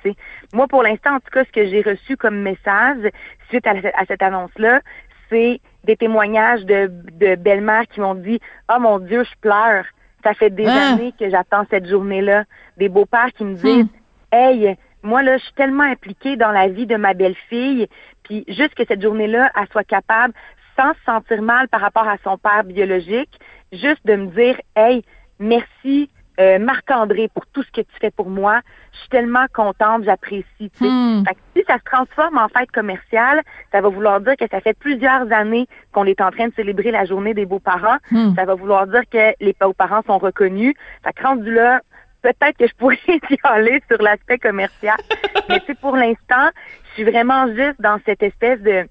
Moi, 0.52 0.68
pour 0.68 0.82
l'instant, 0.82 1.16
en 1.16 1.20
tout 1.20 1.30
cas, 1.32 1.44
ce 1.44 1.50
que 1.50 1.66
j'ai 1.66 1.82
reçu 1.82 2.16
comme 2.16 2.36
message 2.36 3.10
suite 3.48 3.66
à 3.66 4.04
cette 4.06 4.22
annonce-là, 4.22 4.80
c'est 5.28 5.60
des 5.86 5.96
témoignages 5.96 6.64
de, 6.64 6.90
de 7.12 7.36
belles-mères 7.36 7.86
qui 7.88 8.00
m'ont 8.00 8.14
dit 8.14 8.40
«Oh 8.74 8.78
mon 8.80 8.98
Dieu, 8.98 9.24
je 9.24 9.34
pleure. 9.40 9.84
Ça 10.24 10.34
fait 10.34 10.50
des 10.50 10.66
Hein? 10.66 10.92
années 10.94 11.14
que 11.18 11.30
j'attends 11.30 11.64
cette 11.70 11.86
journée-là.» 11.86 12.44
Des 12.76 12.88
beaux-pères 12.88 13.32
qui 13.36 13.44
me 13.44 13.54
disent 13.54 13.86
Hey, 14.32 14.76
moi 15.02 15.22
là, 15.22 15.38
je 15.38 15.44
suis 15.44 15.52
tellement 15.54 15.84
impliquée 15.84 16.36
dans 16.36 16.50
la 16.50 16.68
vie 16.68 16.86
de 16.86 16.96
ma 16.96 17.14
belle-fille, 17.14 17.86
puis 18.24 18.44
juste 18.48 18.74
que 18.74 18.84
cette 18.86 19.00
journée-là, 19.02 19.50
elle 19.56 19.68
soit 19.70 19.84
capable, 19.84 20.34
sans 20.76 20.92
se 20.94 21.00
sentir 21.06 21.40
mal 21.40 21.68
par 21.68 21.80
rapport 21.80 22.06
à 22.08 22.16
son 22.24 22.36
père 22.36 22.64
biologique, 22.64 23.38
juste 23.72 24.04
de 24.04 24.16
me 24.16 24.26
dire 24.26 24.60
Hey, 24.74 25.04
merci 25.38 26.10
euh, 26.40 26.58
Marc-André 26.58 27.28
pour 27.32 27.46
tout 27.46 27.62
ce 27.62 27.70
que 27.70 27.80
tu 27.80 27.96
fais 28.00 28.10
pour 28.10 28.28
moi. 28.28 28.60
Je 28.92 28.98
suis 28.98 29.08
tellement 29.08 29.46
contente, 29.52 30.04
j'apprécie. 30.04 30.70
Hmm. 30.80 31.22
Si 31.54 31.62
ça 31.66 31.78
se 31.78 31.84
transforme 31.84 32.38
en 32.38 32.48
fête 32.48 32.70
commerciale, 32.72 33.42
ça 33.72 33.80
va 33.80 33.88
vouloir 33.88 34.20
dire 34.20 34.36
que 34.36 34.46
ça 34.50 34.60
fait 34.60 34.76
plusieurs 34.78 35.32
années 35.32 35.66
qu'on 35.92 36.04
est 36.04 36.20
en 36.20 36.30
train 36.30 36.48
de 36.48 36.54
célébrer 36.54 36.90
la 36.90 37.04
journée 37.04 37.34
des 37.34 37.46
beaux-parents. 37.46 37.98
Hmm. 38.10 38.34
Ça 38.34 38.44
va 38.44 38.54
vouloir 38.54 38.86
dire 38.86 39.02
que 39.10 39.34
les 39.40 39.54
beaux-parents 39.58 40.02
sont 40.06 40.18
reconnus. 40.18 40.74
Fait 41.04 41.12
que 41.12 41.22
rendu 41.22 41.52
là, 41.52 41.80
peut-être 42.22 42.56
que 42.58 42.66
je 42.66 42.74
pourrais 42.74 42.98
y 43.08 43.36
aller 43.44 43.82
sur 43.90 44.02
l'aspect 44.02 44.38
commercial. 44.38 44.96
Mais 45.48 45.60
tu 45.60 45.74
pour 45.74 45.96
l'instant, 45.96 46.50
je 46.88 46.94
suis 46.94 47.04
vraiment 47.04 47.46
juste 47.48 47.80
dans 47.80 47.98
cette 48.04 48.22
espèce 48.22 48.60
de, 48.60 48.86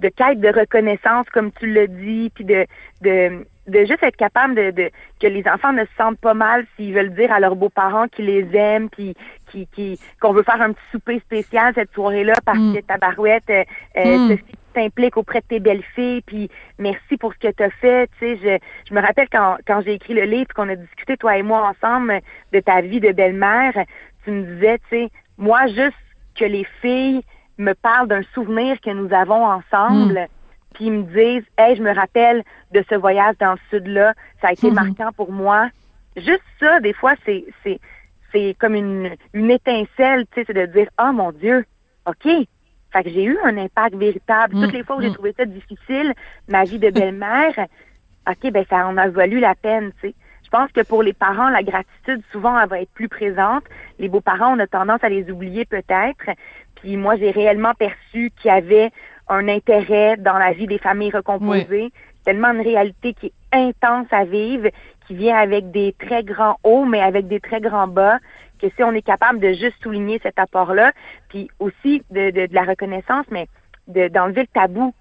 de 0.00 0.08
quête 0.08 0.40
de 0.40 0.48
reconnaissance, 0.48 1.26
comme 1.32 1.52
tu 1.52 1.66
l'as 1.66 1.86
dit, 1.86 2.30
puis 2.34 2.44
de, 2.44 2.66
de, 3.02 3.46
de 3.68 3.78
juste 3.80 4.02
être 4.02 4.16
capable 4.16 4.54
de, 4.54 4.70
de 4.70 4.90
que 5.20 5.26
les 5.26 5.46
enfants 5.48 5.72
ne 5.72 5.84
se 5.84 5.90
sentent 5.96 6.18
pas 6.20 6.34
mal 6.34 6.66
s'ils 6.76 6.92
veulent 6.94 7.14
dire 7.14 7.32
à 7.32 7.40
leurs 7.40 7.56
beaux-parents 7.56 8.08
qu'ils 8.08 8.26
les 8.26 8.48
aiment, 8.56 8.90
puis 8.90 9.14
qui, 9.50 9.66
qui, 9.68 9.98
qu'on 10.20 10.32
veut 10.32 10.42
faire 10.42 10.60
un 10.60 10.72
petit 10.72 10.82
souper 10.90 11.20
spécial 11.20 11.72
cette 11.74 11.92
soirée-là 11.92 12.34
parce 12.44 12.58
Mm. 12.58 12.74
que 12.74 12.80
ta 12.80 12.96
barouette, 12.98 13.48
euh, 13.50 13.64
euh, 13.96 14.28
Mm. 14.34 14.38
T'impliques 14.74 15.16
auprès 15.16 15.38
de 15.40 15.46
tes 15.46 15.60
belles-filles, 15.60 16.22
puis 16.22 16.50
merci 16.80 17.16
pour 17.16 17.32
ce 17.32 17.38
que 17.38 17.52
tu 17.52 17.62
as 17.62 17.70
fait. 17.70 18.10
Tu 18.18 18.26
sais, 18.26 18.36
je, 18.42 18.58
je 18.88 18.92
me 18.94 19.00
rappelle 19.00 19.28
quand, 19.30 19.56
quand 19.68 19.80
j'ai 19.82 19.92
écrit 19.92 20.14
le 20.14 20.24
livre, 20.24 20.48
qu'on 20.52 20.68
a 20.68 20.74
discuté, 20.74 21.16
toi 21.16 21.36
et 21.38 21.44
moi, 21.44 21.72
ensemble, 21.72 22.20
de 22.52 22.58
ta 22.58 22.80
vie 22.80 22.98
de 22.98 23.12
belle-mère, 23.12 23.72
tu 24.24 24.32
me 24.32 24.42
disais, 24.42 24.78
tu 24.78 24.84
sais, 24.90 25.08
moi, 25.38 25.68
juste 25.68 25.94
que 26.34 26.44
les 26.44 26.66
filles 26.82 27.22
me 27.58 27.72
parlent 27.74 28.08
d'un 28.08 28.22
souvenir 28.34 28.80
que 28.80 28.90
nous 28.90 29.12
avons 29.14 29.44
ensemble, 29.46 30.14
Mm. 30.20 30.26
puis 30.74 30.84
ils 30.86 30.92
me 30.92 31.02
disent, 31.04 31.46
hey, 31.58 31.76
je 31.76 31.82
me 31.82 31.94
rappelle 31.94 32.42
de 32.72 32.84
ce 32.88 32.94
voyage 32.96 33.36
dans 33.38 33.52
le 33.52 33.58
sud-là, 33.70 34.14
ça 34.40 34.48
a 34.48 34.52
été 34.52 34.68
Mhm. 34.68 34.74
marquant 34.74 35.12
pour 35.12 35.30
moi. 35.32 35.68
Juste 36.16 36.42
ça, 36.60 36.80
des 36.80 36.92
fois, 36.92 37.14
c'est, 37.24 37.44
c'est, 37.62 37.78
c'est 38.32 38.56
comme 38.58 38.74
une, 38.74 39.14
une 39.32 39.50
étincelle, 39.50 40.26
tu 40.32 40.40
sais, 40.40 40.44
c'est 40.46 40.54
de 40.54 40.66
dire, 40.66 40.88
oh 41.00 41.12
mon 41.12 41.32
Dieu, 41.32 41.64
OK. 42.06 42.26
Fait 42.92 43.02
que 43.02 43.10
j'ai 43.10 43.24
eu 43.24 43.38
un 43.44 43.56
impact 43.58 43.96
véritable. 43.96 44.54
Mm, 44.56 44.62
Toutes 44.62 44.72
les 44.72 44.84
fois 44.84 44.96
où 44.96 45.00
j'ai 45.02 45.12
trouvé 45.12 45.34
ça 45.36 45.44
difficile, 45.44 46.12
ma 46.48 46.64
vie 46.64 46.78
de 46.78 46.90
belle-mère, 46.90 47.66
OK, 48.28 48.50
ben 48.52 48.64
ça 48.70 48.86
en 48.86 48.96
a 48.96 49.08
valu 49.08 49.38
la 49.40 49.54
peine, 49.54 49.92
tu 50.00 50.08
sais. 50.08 50.14
Je 50.44 50.50
pense 50.50 50.70
que 50.72 50.82
pour 50.82 51.02
les 51.02 51.12
parents, 51.12 51.48
la 51.48 51.62
gratitude, 51.62 52.22
souvent, 52.30 52.58
elle 52.60 52.68
va 52.68 52.80
être 52.80 52.92
plus 52.92 53.08
présente. 53.08 53.64
Les 53.98 54.08
beaux-parents, 54.08 54.54
on 54.54 54.58
a 54.60 54.66
tendance 54.66 55.02
à 55.02 55.08
les 55.08 55.30
oublier 55.30 55.64
peut-être. 55.64 56.30
Puis 56.76 56.96
moi, 56.96 57.16
j'ai 57.16 57.30
réellement 57.30 57.72
perçu 57.74 58.30
qu'il 58.36 58.50
y 58.50 58.54
avait 58.54 58.90
un 59.28 59.48
intérêt 59.48 60.16
dans 60.18 60.36
la 60.38 60.52
vie 60.52 60.66
des 60.66 60.78
familles 60.78 61.10
recomposées. 61.10 61.90
Tellement 62.24 62.52
une 62.52 62.60
réalité 62.60 63.14
qui 63.14 63.26
est 63.26 63.32
intense 63.52 64.06
à 64.10 64.24
vivre, 64.24 64.68
qui 65.06 65.14
vient 65.14 65.36
avec 65.36 65.70
des 65.70 65.94
très 65.98 66.22
grands 66.22 66.56
hauts, 66.62 66.84
mais 66.84 67.00
avec 67.00 67.26
des 67.26 67.40
très 67.40 67.60
grands 67.60 67.88
bas, 67.88 68.18
que 68.60 68.68
si 68.70 68.82
on 68.82 68.92
est 68.92 69.02
capable 69.02 69.40
de 69.40 69.48
juste 69.52 69.82
souligner 69.82 70.20
cet 70.22 70.38
apport-là, 70.38 70.92
puis 71.28 71.50
aussi 71.58 72.02
de, 72.10 72.30
de, 72.30 72.46
de 72.46 72.54
la 72.54 72.62
reconnaissance, 72.64 73.26
mais 73.30 73.46
de- 73.88 74.08
d'enlever 74.08 74.42
le 74.42 74.46
tabou. 74.60 74.94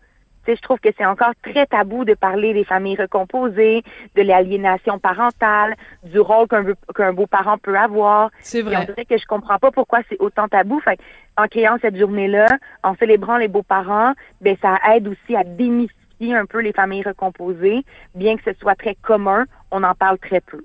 Je 0.48 0.62
trouve 0.62 0.80
que 0.80 0.90
c'est 0.98 1.06
encore 1.06 1.32
très 1.42 1.66
tabou 1.66 2.04
de 2.06 2.14
parler 2.14 2.54
des 2.54 2.64
familles 2.66 2.98
recomposées, 2.98 3.84
de 4.16 4.22
l'aliénation 4.22 5.00
parentale, 5.00 5.76
du 6.04 6.20
rôle 6.20 6.48
qu'un 6.48 6.64
beau- 6.64 6.74
qu'un 6.96 7.14
beau-parent 7.14 7.58
peut 7.58 7.78
avoir. 7.78 8.30
C'est 8.42 8.62
vrai. 8.62 8.76
on 8.78 8.84
dirait 8.86 9.06
que 9.06 9.18
je 9.18 9.26
comprends 9.26 9.58
pas 9.60 9.72
pourquoi 9.72 10.00
c'est 10.10 10.20
autant 10.20 10.48
tabou. 10.48 10.80
Fait 10.82 11.00
en 11.38 11.48
créant 11.48 11.78
cette 11.82 11.98
journée-là, 11.98 12.48
en 12.84 12.96
célébrant 12.96 13.38
les 13.38 13.48
beaux-parents, 13.48 14.14
ben 14.42 14.56
ça 14.62 14.78
aide 14.94 15.08
aussi 15.08 15.36
à 15.36 15.44
démystifier 15.44 16.36
un 16.36 16.46
peu 16.46 16.60
les 16.60 16.74
familles 16.74 17.04
recomposées, 17.04 17.84
bien 18.16 18.36
que 18.38 18.44
ce 18.46 18.58
soit 18.60 18.76
très 18.76 18.96
commun, 18.96 19.46
on 19.72 19.84
en 19.84 19.96
parle 19.96 20.18
très 20.20 20.42
peu. 20.42 20.64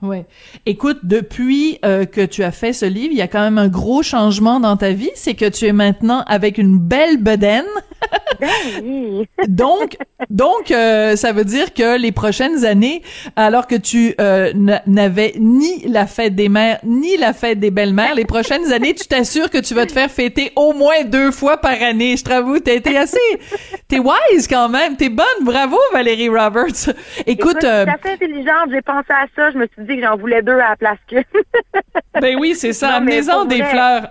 Ouais. 0.00 0.26
Écoute, 0.64 1.00
depuis 1.02 1.80
euh, 1.84 2.04
que 2.04 2.24
tu 2.24 2.44
as 2.44 2.52
fait 2.52 2.72
ce 2.72 2.86
livre, 2.86 3.08
il 3.10 3.18
y 3.18 3.22
a 3.22 3.26
quand 3.26 3.40
même 3.40 3.58
un 3.58 3.66
gros 3.68 4.04
changement 4.04 4.60
dans 4.60 4.76
ta 4.76 4.92
vie, 4.92 5.10
c'est 5.16 5.34
que 5.34 5.48
tu 5.48 5.66
es 5.66 5.72
maintenant 5.72 6.22
avec 6.28 6.56
une 6.56 6.78
belle 6.78 7.20
bedaine. 7.20 7.64
donc, 9.48 9.96
donc, 10.30 10.70
euh, 10.70 11.16
ça 11.16 11.32
veut 11.32 11.44
dire 11.44 11.74
que 11.74 11.98
les 11.98 12.12
prochaines 12.12 12.64
années, 12.64 13.02
alors 13.36 13.66
que 13.66 13.74
tu 13.74 14.14
euh, 14.20 14.52
n'avais 14.86 15.32
ni 15.38 15.86
la 15.86 16.06
fête 16.06 16.34
des 16.34 16.48
mères 16.48 16.78
ni 16.84 17.16
la 17.16 17.32
fête 17.32 17.58
des 17.58 17.70
belles-mères, 17.70 18.14
les 18.14 18.24
prochaines 18.24 18.72
années, 18.72 18.94
tu 18.94 19.06
t'assures 19.06 19.50
que 19.50 19.58
tu 19.58 19.74
vas 19.74 19.86
te 19.86 19.92
faire 19.92 20.10
fêter 20.10 20.52
au 20.56 20.72
moins 20.72 21.04
deux 21.04 21.30
fois 21.30 21.56
par 21.58 21.80
année. 21.82 22.16
Je 22.16 22.24
t'avoue, 22.24 22.58
t'as 22.60 22.74
été 22.74 22.96
assez, 22.96 23.18
t'es 23.88 23.98
wise 23.98 24.46
quand 24.48 24.68
même, 24.68 24.96
t'es 24.96 25.08
bonne, 25.08 25.26
bravo 25.42 25.78
Valérie 25.92 26.28
Roberts. 26.28 26.94
Écoute, 27.26 27.64
euh, 27.64 27.84
je 27.86 27.90
suis 27.90 28.00
assez 28.00 28.14
intelligente, 28.14 28.70
j'ai 28.70 28.82
pensé 28.82 29.10
à 29.10 29.26
ça, 29.34 29.50
je 29.50 29.58
me 29.58 29.66
suis 29.66 29.84
dit 29.84 29.96
que 29.96 30.06
j'en 30.06 30.16
voulais 30.16 30.42
deux 30.42 30.58
à 30.58 30.70
la 30.70 30.76
place 30.76 30.98
que. 31.08 31.16
ben 32.20 32.36
oui, 32.38 32.54
c'est 32.54 32.72
ça, 32.72 32.94
amenez-en 32.96 33.44
des 33.44 33.62
fleurs. 33.62 34.08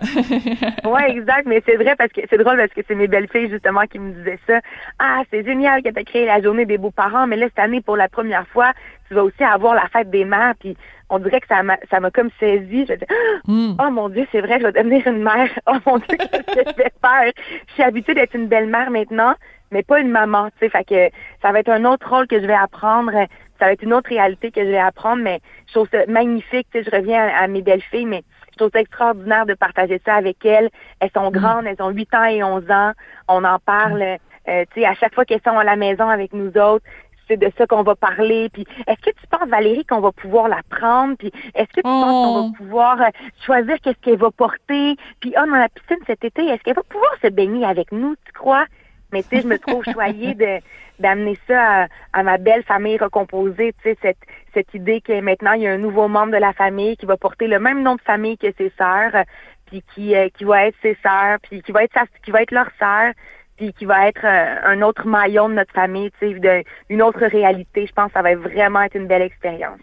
ouais, 0.86 1.12
exact, 1.12 1.45
mais 1.45 1.62
c'est 1.65 1.76
vrai 1.76 1.95
parce 1.97 2.12
que 2.12 2.21
c'est 2.30 2.38
drôle 2.38 2.58
parce 2.58 2.73
que 2.73 2.82
c'est 2.88 2.95
mes 2.95 3.08
belles-filles 3.08 3.50
justement 3.50 3.77
qui 3.86 4.00
me 4.00 4.13
disaient 4.13 4.40
ça. 4.48 4.62
Ah, 4.98 5.22
c'est 5.30 5.44
génial 5.44 5.84
que 5.84 5.90
tu 5.90 6.00
as 6.00 6.04
créé 6.04 6.26
la 6.26 6.42
journée 6.42 6.66
des 6.66 6.80
beaux-parents, 6.80 7.28
mais 7.28 7.36
là 7.36 7.46
cette 7.48 7.60
année 7.60 7.82
pour 7.82 7.98
la 7.98 8.10
première 8.10 8.48
fois, 8.48 8.72
tu 9.08 9.13
vas 9.13 9.24
aussi 9.24 9.44
avoir 9.44 9.76
la 9.76 9.88
fête 9.90 10.10
des 10.10 10.26
mères 10.26 10.56
puis 10.60 10.76
on 11.10 11.20
dirait 11.20 11.40
que 11.40 11.48
ça 11.48 11.62
m'a 11.63 11.78
ça 11.90 12.00
m'a 12.00 12.12
comme 12.12 12.30
saisi. 12.40 12.86
Je 12.88 12.94
dis, 12.96 13.06
Hmm. 13.46 13.74
oh 13.82 13.92
mon 13.92 14.10
dieu, 14.10 14.26
c'est 14.32 14.42
vrai, 14.42 14.60
je 14.60 14.66
vais 14.66 14.72
devenir 14.72 15.06
une 15.08 15.22
mère. 15.24 15.50
Oh 15.68 15.78
mon 15.86 15.98
dieu, 15.98 16.18
qu'est-ce 16.18 16.63
que 16.63 16.72
je 16.72 16.78
vais 16.78 16.92
faire? 17.02 17.32
Je 17.68 17.74
suis 17.74 17.84
habituée 17.84 18.13
d'être 18.13 18.36
une 18.36 18.48
belle-mère 18.48 18.90
maintenant, 18.90 19.34
mais 19.72 19.84
pas 19.84 20.00
une 20.00 20.10
maman, 20.10 20.50
tu 20.52 20.60
sais, 20.60 20.70
fait 20.70 20.84
que 20.84 21.16
ça 21.42 21.52
va 21.52 21.60
être 21.60 21.70
un 21.70 21.86
autre 21.86 22.10
rôle 22.10 22.28
que 22.28 22.40
je 22.40 22.46
vais 22.46 22.54
apprendre. 22.54 23.12
Ça 23.60 23.65
va 23.65 23.74
être 23.74 23.84
une 23.84 23.93
autre 23.93 24.10
réalité 24.10 24.52
que 24.52 24.63
je 24.63 24.70
vais 24.70 24.78
apprendre, 24.78 25.24
mais 25.24 25.41
je 25.67 25.74
trouve 25.74 25.89
ça 25.91 26.06
magnifique. 26.08 26.67
Tu 26.72 26.84
sais, 26.84 26.89
je 26.89 26.96
reviens 26.96 27.28
à, 27.28 27.43
à 27.43 27.48
mes 27.48 27.62
belles-filles, 27.62 28.06
mais 28.06 28.24
je 28.52 28.58
trouve 28.58 28.72
ça 28.74 28.82
extraordinaire 28.82 29.46
de 29.46 29.54
partager 29.54 30.02
ça 30.04 30.15
avec 30.15 30.43
elles. 30.46 30.70
Elles 31.00 31.12
sont 31.15 31.30
grandes, 31.30 31.67
elles 31.67 31.82
ont 31.82 31.89
8 31.89 32.13
ans 32.15 32.26
et 32.26 32.43
11 32.43 32.72
ans. 32.72 32.91
On 33.28 33.43
en 33.43 33.60
parle, 33.60 34.02
euh, 34.02 34.65
tu 34.74 34.82
sais, 34.82 34.86
à 34.86 34.96
chaque 34.96 35.13
fois 35.13 35.26
qu'elles 35.26 35.41
sont 35.46 35.58
à 35.58 35.63
la 35.63 35.76
maison 35.76 36.10
avec 36.10 36.34
nous 36.34 36.58
autres, 36.58 36.84
c'est 37.28 37.38
de 37.38 37.52
ça 37.58 37.67
qu'on 37.67 37.84
va 37.84 37.96
parler. 37.96 38.50
Puis, 38.50 38.65
est-ce 38.88 39.02
que 39.02 39.15
tu 39.15 39.28
penses, 39.30 39.48
Valérie, 39.50 39.86
qu'on 39.86 40.00
va 40.00 40.12
pouvoir 40.12 40.48
la 40.48 40.62
prendre? 40.70 41.15
Puis, 41.17 41.32
est-ce 41.54 41.67
que 41.67 41.76
tu 41.76 41.84
penses 41.84 42.26
qu'on 42.26 42.48
va 42.48 42.58
pouvoir 42.58 43.02
euh, 43.02 43.10
choisir 43.46 43.76
qu'est-ce 43.82 44.00
qu'elle 44.02 44.17
va 44.17 44.32
porter? 44.32 44.96
Puis, 45.20 45.34
oh, 45.38 45.46
dans 45.46 45.56
la 45.56 45.70
piscine 45.70 46.04
cet 46.08 46.24
été, 46.24 46.46
est-ce 46.46 46.63
qu'elle 46.63 46.76
va 46.76 46.84
pouvoir 46.84 47.12
se 47.22 47.28
baigner 47.28 47.65
avec 47.65 47.91
nous, 47.91 48.15
tu 48.26 48.32
crois? 48.34 48.65
Mais 49.13 49.24
tu 49.24 49.36
sais, 49.38 49.41
je 49.43 49.48
me 49.48 49.58
trouve 49.58 49.84
choyée 49.86 50.34
de 50.36 50.60
d'amener 51.00 51.38
ça 51.48 51.84
à, 51.84 51.88
à 52.13 52.24
ma 52.24 52.38
belle 52.38 52.63
famille 52.63 52.98
recomposée, 52.98 53.74
tu 53.84 53.89
sais, 53.89 53.98
cette, 54.02 54.17
cette 54.54 54.74
idée 54.74 55.00
que 55.00 55.22
maintenant, 55.22 55.54
il 55.54 55.62
y 55.62 55.67
a 55.67 55.72
un 55.72 55.78
nouveau 55.78 56.08
membre 56.08 56.34
de 56.34 56.38
la 56.38 56.54
famille 56.54 56.98
qui 56.98 57.06
va 57.06 57.17
porter 57.17 57.48
le 57.48 57.60
même 57.60 57.84
nom 57.84 57.96
de 57.96 58.02
famille 58.02 58.38
que 58.38 58.48
ses 58.58 58.72
sœurs, 58.78 59.24
puis 59.67 59.84
qui, 59.93 60.15
euh, 60.15 60.30
qui 60.36 60.43
va 60.43 60.65
être 60.67 60.76
ses 60.82 60.98
sœurs, 61.04 61.38
puis 61.43 61.62
qui 61.62 61.72
va 61.72 61.84
être 61.84 61.93
sa, 61.93 62.06
qui 62.24 62.32
va 62.32 62.41
être 62.41 62.52
leur 62.52 62.70
sœur, 62.80 63.13
puis 63.58 63.74
qui 63.74 63.86
va 63.86 64.08
être 64.08 64.26
euh, 64.26 64.56
un 64.63 64.82
autre 64.82 65.06
maillon 65.06 65.50
de 65.50 65.54
notre 65.54 65.74
famille, 65.74 66.10
tu 66.20 66.34
sais, 66.34 66.39
de- 66.39 66.63
une 66.89 67.02
autre 67.04 67.26
réalité. 67.26 67.86
Je 67.86 67.93
pense 67.93 68.08
que 68.08 68.13
ça 68.13 68.22
va 68.24 68.36
vraiment 68.36 68.82
être 68.82 68.96
une 68.96 69.08
belle 69.08 69.22
expérience. 69.22 69.80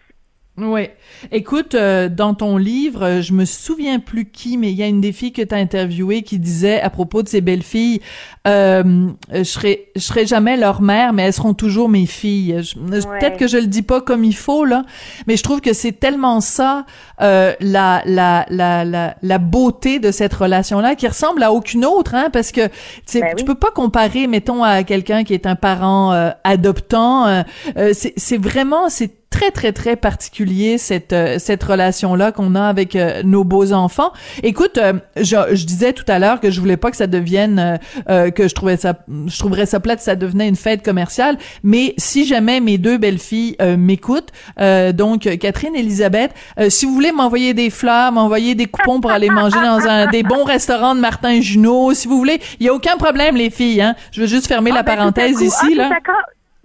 Oui. 0.57 0.87
Écoute, 1.33 1.75
euh, 1.75 2.07
dans 2.07 2.33
ton 2.33 2.55
livre, 2.55 3.03
euh, 3.03 3.21
je 3.21 3.33
me 3.33 3.43
souviens 3.43 3.99
plus 3.99 4.23
qui, 4.25 4.57
mais 4.57 4.71
il 4.71 4.77
y 4.77 4.83
a 4.83 4.87
une 4.87 5.01
des 5.01 5.11
filles 5.11 5.33
que 5.33 5.41
tu 5.41 5.53
as 5.53 5.57
interviewées 5.57 6.21
qui 6.21 6.39
disait 6.39 6.79
à 6.79 6.89
propos 6.89 7.23
de 7.23 7.27
ses 7.27 7.41
belles-filles, 7.41 7.99
euh, 8.47 9.09
je 9.33 9.43
serai 9.43 9.89
je 9.97 10.01
serai 10.01 10.25
jamais 10.25 10.55
leur 10.55 10.81
mère, 10.81 11.11
mais 11.11 11.23
elles 11.23 11.33
seront 11.33 11.53
toujours 11.53 11.89
mes 11.89 12.05
filles. 12.05 12.61
Ouais. 12.77 13.19
Peut-être 13.19 13.37
que 13.37 13.47
je 13.47 13.57
le 13.57 13.67
dis 13.67 13.81
pas 13.81 13.99
comme 13.99 14.23
il 14.23 14.35
faut 14.35 14.63
là, 14.63 14.85
mais 15.27 15.35
je 15.35 15.43
trouve 15.43 15.59
que 15.59 15.73
c'est 15.73 15.91
tellement 15.91 16.39
ça 16.39 16.85
euh, 17.21 17.53
la, 17.59 18.01
la 18.05 18.45
la 18.49 18.85
la 18.85 19.15
la 19.21 19.37
beauté 19.39 19.99
de 19.99 20.11
cette 20.11 20.33
relation-là 20.33 20.95
qui 20.95 21.07
ressemble 21.07 21.43
à 21.43 21.51
aucune 21.51 21.83
autre, 21.83 22.15
hein, 22.15 22.29
parce 22.31 22.53
que 22.53 22.69
Ben 23.13 23.35
tu 23.35 23.43
peux 23.43 23.55
pas 23.55 23.71
comparer, 23.71 24.27
mettons, 24.27 24.63
à 24.63 24.83
quelqu'un 24.83 25.25
qui 25.25 25.33
est 25.33 25.47
un 25.47 25.55
parent 25.55 26.13
euh, 26.13 26.29
adoptant. 26.45 27.27
euh, 27.27 27.43
euh, 27.75 27.91
c'est 27.93 28.13
c'est 28.15 28.37
vraiment 28.37 28.87
c'est 28.87 29.11
très 29.35 29.51
très 29.51 29.71
très 29.73 29.95
particulier 29.97 30.77
cette 30.77 31.11
euh, 31.13 31.39
cette 31.39 31.63
relation 31.63 32.15
là 32.15 32.31
qu'on 32.31 32.55
a 32.55 32.63
avec 32.63 32.95
euh, 32.95 33.21
nos 33.23 33.43
beaux 33.43 33.73
enfants. 33.73 34.11
Écoute, 34.43 34.77
euh, 34.77 34.93
je, 35.17 35.35
je 35.53 35.65
disais 35.65 35.91
tout 35.93 36.05
à 36.07 36.19
l'heure 36.19 36.39
que 36.39 36.51
je 36.51 36.59
voulais 36.61 36.77
pas 36.77 36.89
que 36.91 36.97
ça 36.97 37.07
devienne 37.07 37.79
que 38.07 38.47
je 38.47 38.55
trouvais 38.55 38.77
ça 38.77 38.93
je 39.27 39.37
trouverais 39.37 39.65
ça 39.65 39.79
plate 39.79 39.99
si 39.99 40.05
ça 40.05 40.15
devenait 40.15 40.47
une 40.47 40.55
fête 40.55 40.83
commerciale, 40.83 41.37
mais 41.63 41.93
si 41.97 42.25
jamais 42.25 42.59
mes 42.59 42.77
deux 42.77 42.97
belles 42.97 43.19
filles 43.19 43.55
euh, 43.61 43.75
m'écoutent, 43.77 44.29
euh, 44.59 44.91
donc 44.91 45.21
Catherine 45.39 45.75
et 45.75 45.79
Elisabeth, 45.79 46.31
euh, 46.59 46.69
si 46.69 46.85
vous 46.85 46.93
voulez 46.93 47.11
m'envoyer 47.11 47.53
des 47.53 47.69
fleurs, 47.69 48.11
m'envoyer 48.11 48.55
des 48.55 48.67
coupons 48.67 49.01
pour 49.01 49.11
aller 49.11 49.29
manger 49.29 49.59
dans 49.61 49.87
un 49.87 50.07
des 50.07 50.23
bons 50.23 50.43
restaurants 50.43 50.95
de 50.95 50.99
Martin 51.01 51.41
Junot, 51.41 51.93
si 51.93 52.07
vous 52.07 52.17
voulez, 52.17 52.39
il 52.59 52.65
y 52.65 52.69
a 52.69 52.73
aucun 52.73 52.97
problème 52.97 53.35
les 53.35 53.49
filles 53.49 53.81
hein. 53.81 53.95
Je 54.11 54.21
veux 54.21 54.27
juste 54.27 54.47
fermer 54.47 54.71
la 54.71 54.79
Ah, 54.79 54.83
ben, 54.83 54.95
parenthèse 54.95 55.37
coup- 55.37 55.43
ici 55.43 55.67
ah, 55.73 55.89
là. 55.89 55.89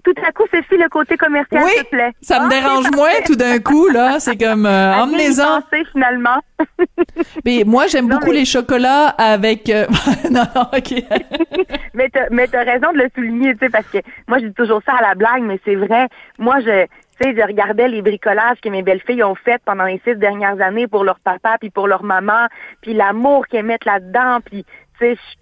Tout 0.04 0.14
à, 0.26 0.32
coup- 0.32 0.44
Sophie, 0.52 0.76
le 0.78 0.88
côté 0.88 1.16
commercial, 1.16 1.62
Oui, 1.64 1.70
s'il 1.74 1.84
te 1.84 1.90
plaît. 1.90 2.12
Ça 2.22 2.40
me 2.40 2.46
Ah, 2.46 2.48
dérange 2.48 2.90
moins 2.94 3.10
tout 3.26 3.36
d'un 3.36 3.58
coup, 3.58 3.88
là. 3.88 4.18
C'est 4.20 4.36
comme, 4.36 4.66
euh, 4.66 4.94
emmenez-en. 4.94 5.60
finalement. 5.92 6.40
Mais 7.44 7.62
moi, 7.66 7.86
j'aime 7.86 8.08
beaucoup 8.08 8.26
mais- 8.30 8.38
les 8.40 8.44
chocolats 8.44 9.08
avec... 9.08 9.68
euh, 9.70 9.86
non, 10.30 10.42
non, 10.54 10.62
OK. 10.76 10.94
mais 11.94 12.08
t'as, 12.10 12.26
mais 12.30 12.46
t'as 12.48 12.64
raison 12.64 12.92
de 12.92 12.98
le 12.98 13.08
souligner, 13.14 13.52
tu 13.54 13.60
sais, 13.60 13.70
parce 13.70 13.86
que 13.86 13.98
moi, 14.28 14.38
je 14.38 14.46
dis 14.46 14.54
toujours 14.54 14.80
ça 14.84 14.94
à 14.94 15.02
la 15.02 15.14
blague, 15.14 15.42
mais 15.42 15.58
c'est 15.64 15.74
vrai. 15.74 16.08
Moi, 16.38 16.60
je, 16.60 16.84
tu 16.84 16.88
sais, 17.30 17.34
je 17.36 17.42
regardais 17.46 17.88
les 17.88 18.02
bricolages 18.02 18.58
que 18.62 18.68
mes 18.68 18.82
belles-filles 18.82 19.22
ont 19.24 19.34
fait 19.34 19.60
pendant 19.64 19.84
les 19.84 20.00
six 20.06 20.16
dernières 20.16 20.60
années 20.60 20.86
pour 20.86 21.04
leur 21.04 21.18
papa 21.20 21.56
puis 21.60 21.70
pour 21.70 21.86
leur 21.88 22.02
maman, 22.02 22.46
puis 22.82 22.94
l'amour 22.94 23.46
qu'elles 23.48 23.64
mettent 23.66 23.84
là-dedans, 23.84 24.38
puis 24.44 24.64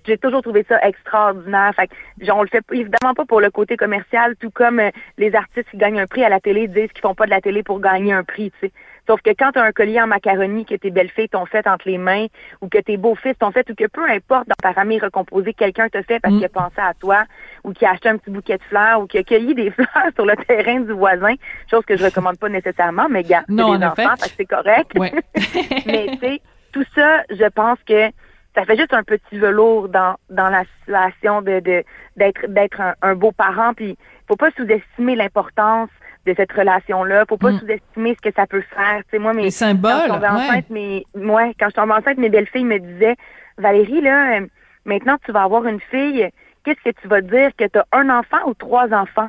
j'ai 0.06 0.18
toujours 0.18 0.42
trouvé 0.42 0.64
ça 0.68 0.80
extraordinaire. 0.86 1.72
Fait 1.74 1.88
que, 1.88 2.24
genre, 2.24 2.38
on 2.38 2.42
le 2.42 2.48
fait 2.48 2.64
évidemment 2.72 3.14
pas 3.14 3.24
pour 3.24 3.40
le 3.40 3.50
côté 3.50 3.76
commercial, 3.76 4.36
tout 4.36 4.50
comme 4.50 4.80
euh, 4.80 4.90
les 5.16 5.34
artistes 5.34 5.68
qui 5.70 5.76
gagnent 5.76 6.00
un 6.00 6.06
prix 6.06 6.24
à 6.24 6.28
la 6.28 6.40
télé 6.40 6.68
disent 6.68 6.92
qu'ils 6.92 7.02
font 7.02 7.14
pas 7.14 7.26
de 7.26 7.30
la 7.30 7.40
télé 7.40 7.62
pour 7.62 7.80
gagner 7.80 8.12
un 8.12 8.24
prix, 8.24 8.50
tu 8.52 8.66
sais. 8.66 8.72
Sauf 9.08 9.22
que 9.22 9.30
quand 9.30 9.52
tu 9.52 9.58
as 9.58 9.62
un 9.62 9.72
collier 9.72 10.02
en 10.02 10.06
macaroni 10.06 10.66
que 10.66 10.74
tes 10.74 10.90
belles-filles 10.90 11.30
t'ont 11.30 11.46
fait 11.46 11.66
entre 11.66 11.88
les 11.88 11.96
mains, 11.96 12.26
ou 12.60 12.68
que 12.68 12.76
tes 12.76 12.98
beaux-fils 12.98 13.38
t'ont 13.38 13.52
fait, 13.52 13.68
ou 13.70 13.74
que 13.74 13.86
peu 13.86 14.02
importe 14.02 14.46
dans 14.48 14.54
ta 14.62 14.74
famille 14.74 14.98
recomposée, 15.00 15.54
quelqu'un 15.54 15.88
t'a 15.88 16.02
fait 16.02 16.20
parce 16.20 16.34
qu'il 16.34 16.44
a 16.44 16.50
pensé 16.50 16.76
à 16.76 16.92
toi, 16.92 17.24
ou 17.64 17.72
qui 17.72 17.86
a 17.86 17.92
acheté 17.92 18.10
un 18.10 18.18
petit 18.18 18.30
bouquet 18.30 18.58
de 18.58 18.62
fleurs, 18.64 19.00
ou 19.00 19.06
qui 19.06 19.16
a 19.16 19.22
cueilli 19.22 19.54
des 19.54 19.70
fleurs 19.70 20.12
sur 20.14 20.26
le 20.26 20.36
terrain 20.36 20.80
du 20.80 20.92
voisin, 20.92 21.34
chose 21.70 21.86
que 21.86 21.96
je 21.96 22.04
recommande 22.04 22.38
pas 22.38 22.50
nécessairement, 22.50 23.08
mais 23.08 23.22
gars, 23.22 23.44
c'est 23.48 23.54
Non, 23.54 23.78
des 23.78 23.84
en 23.86 23.88
enfants, 23.88 24.16
fait 24.18 24.28
que 24.28 24.34
c'est 24.36 24.44
correct. 24.44 24.90
Ouais. 24.98 25.12
mais 25.86 26.08
tu 26.12 26.18
sais, 26.18 26.40
tout 26.72 26.84
ça, 26.94 27.22
je 27.30 27.48
pense 27.48 27.78
que 27.86 28.10
ça 28.58 28.64
fait 28.64 28.76
juste 28.76 28.92
un 28.92 29.04
petit 29.04 29.38
velours 29.38 29.88
dans, 29.88 30.16
dans 30.30 30.48
la 30.48 30.64
situation 30.80 31.42
de 31.42 31.60
de- 31.60 31.84
d'être 32.16 32.46
d'être 32.48 32.80
un, 32.80 32.94
un 33.02 33.14
beau 33.14 33.30
parent. 33.32 33.72
Puis 33.74 33.96
faut 34.26 34.36
pas 34.36 34.50
sous-estimer 34.56 35.14
l'importance 35.14 35.90
de 36.26 36.34
cette 36.36 36.52
relation-là. 36.52 37.24
Faut 37.28 37.36
pas 37.36 37.52
Mm. 37.52 37.58
sous-estimer 37.60 38.16
ce 38.16 38.28
que 38.28 38.34
ça 38.34 38.46
peut 38.46 38.64
faire. 38.74 38.98
Tu 39.04 39.10
sais, 39.12 39.18
moi, 39.18 39.32
mes, 39.32 39.44
Les 39.44 39.50
symboles, 39.52 39.92
quand 39.92 40.02
je 40.02 40.08
tombais 40.08 40.26
ouais. 40.26 40.32
enceinte, 40.48 40.70
mes, 40.70 41.06
ouais, 41.14 41.54
quand 41.60 41.68
je 41.70 41.74
tombais 41.74 41.94
enceinte, 41.94 42.18
mes 42.18 42.28
belles-filles 42.28 42.64
me 42.64 42.78
disaient, 42.78 43.16
Valérie, 43.58 44.00
là, 44.00 44.38
euh, 44.40 44.46
maintenant 44.84 45.16
tu 45.24 45.30
vas 45.32 45.42
avoir 45.44 45.64
une 45.66 45.80
fille, 45.80 46.28
qu'est-ce 46.64 46.82
que 46.90 47.00
tu 47.00 47.06
vas 47.08 47.20
dire? 47.20 47.50
Que 47.56 47.64
tu 47.66 47.78
as 47.78 47.86
un 47.92 48.10
enfant 48.10 48.38
ou 48.46 48.54
trois 48.54 48.92
enfants? 48.92 49.28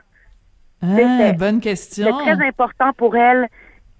Ah, 0.81 0.87
c'est- 0.95 1.33
bonne 1.37 1.55
C'est 1.61 1.69
question. 1.69 2.17
très 2.19 2.41
important 2.47 2.93
pour 2.93 3.15
elles 3.15 3.47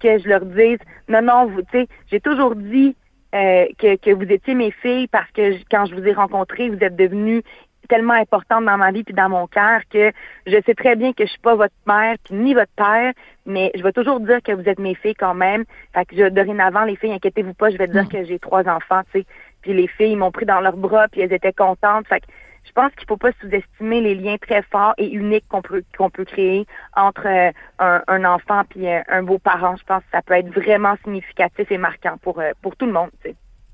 que 0.00 0.18
je 0.18 0.28
leur 0.28 0.44
dise 0.44 0.78
non, 1.08 1.22
non, 1.22 1.46
vous, 1.46 1.62
tu 1.62 1.68
sais, 1.72 1.88
j'ai 2.10 2.20
toujours 2.20 2.54
dit 2.56 2.96
euh, 3.34 3.66
que, 3.78 3.96
que 3.96 4.10
vous 4.10 4.30
étiez 4.30 4.54
mes 4.54 4.70
filles 4.70 5.08
parce 5.08 5.30
que 5.32 5.52
j- 5.52 5.64
quand 5.70 5.86
je 5.86 5.94
vous 5.94 6.06
ai 6.06 6.12
rencontrées, 6.12 6.68
vous 6.68 6.82
êtes 6.82 6.96
devenues 6.96 7.42
tellement 7.88 8.14
importante 8.14 8.64
dans 8.64 8.76
ma 8.76 8.92
vie 8.92 9.02
puis 9.02 9.14
dans 9.14 9.28
mon 9.28 9.48
cœur 9.48 9.80
que 9.92 10.12
je 10.46 10.56
sais 10.64 10.74
très 10.74 10.94
bien 10.94 11.12
que 11.12 11.24
je 11.24 11.30
suis 11.30 11.40
pas 11.40 11.56
votre 11.56 11.74
mère 11.86 12.16
puis 12.24 12.34
ni 12.36 12.54
votre 12.54 12.70
père, 12.76 13.12
mais 13.46 13.72
je 13.74 13.82
vais 13.82 13.92
toujours 13.92 14.20
dire 14.20 14.40
que 14.42 14.52
vous 14.52 14.68
êtes 14.68 14.78
mes 14.78 14.94
filles 14.94 15.16
quand 15.16 15.34
même. 15.34 15.64
Fait 15.92 16.04
que 16.04 16.14
je, 16.16 16.28
dorénavant, 16.28 16.84
les 16.84 16.94
filles, 16.94 17.12
inquiétez-vous 17.14 17.54
pas, 17.54 17.70
je 17.70 17.76
vais 17.78 17.88
dire 17.88 18.08
que 18.08 18.24
j'ai 18.24 18.38
trois 18.38 18.68
enfants, 18.68 19.02
tu 19.12 19.20
sais. 19.20 19.26
Puis 19.62 19.74
les 19.74 19.88
filles 19.88 20.14
m'ont 20.16 20.30
pris 20.30 20.46
dans 20.46 20.60
leurs 20.60 20.76
bras 20.76 21.08
puis 21.08 21.20
elles 21.20 21.32
étaient 21.32 21.52
contentes. 21.52 22.06
Fait 22.06 22.20
que 22.20 22.26
je 22.64 22.72
pense 22.72 22.92
qu'il 22.94 23.06
faut 23.06 23.16
pas 23.16 23.32
sous-estimer 23.40 24.00
les 24.00 24.14
liens 24.14 24.36
très 24.38 24.62
forts 24.62 24.94
et 24.98 25.08
uniques 25.08 25.46
qu'on 25.48 25.62
peut 25.62 25.82
qu'on 25.96 26.10
peut 26.10 26.24
créer 26.24 26.66
entre 26.96 27.26
euh, 27.26 27.50
un, 27.78 28.24
enfant 28.24 28.62
puis 28.68 28.88
un, 28.88 29.02
un 29.08 29.22
beau-parent. 29.22 29.76
Je 29.76 29.84
pense 29.84 30.02
que 30.04 30.10
ça 30.12 30.22
peut 30.22 30.34
être 30.34 30.50
vraiment 30.50 30.94
significatif 31.04 31.70
et 31.70 31.78
marquant 31.78 32.16
pour 32.18 32.38
euh, 32.40 32.52
pour 32.62 32.76
tout 32.76 32.86
le 32.86 32.92
monde. 32.92 33.10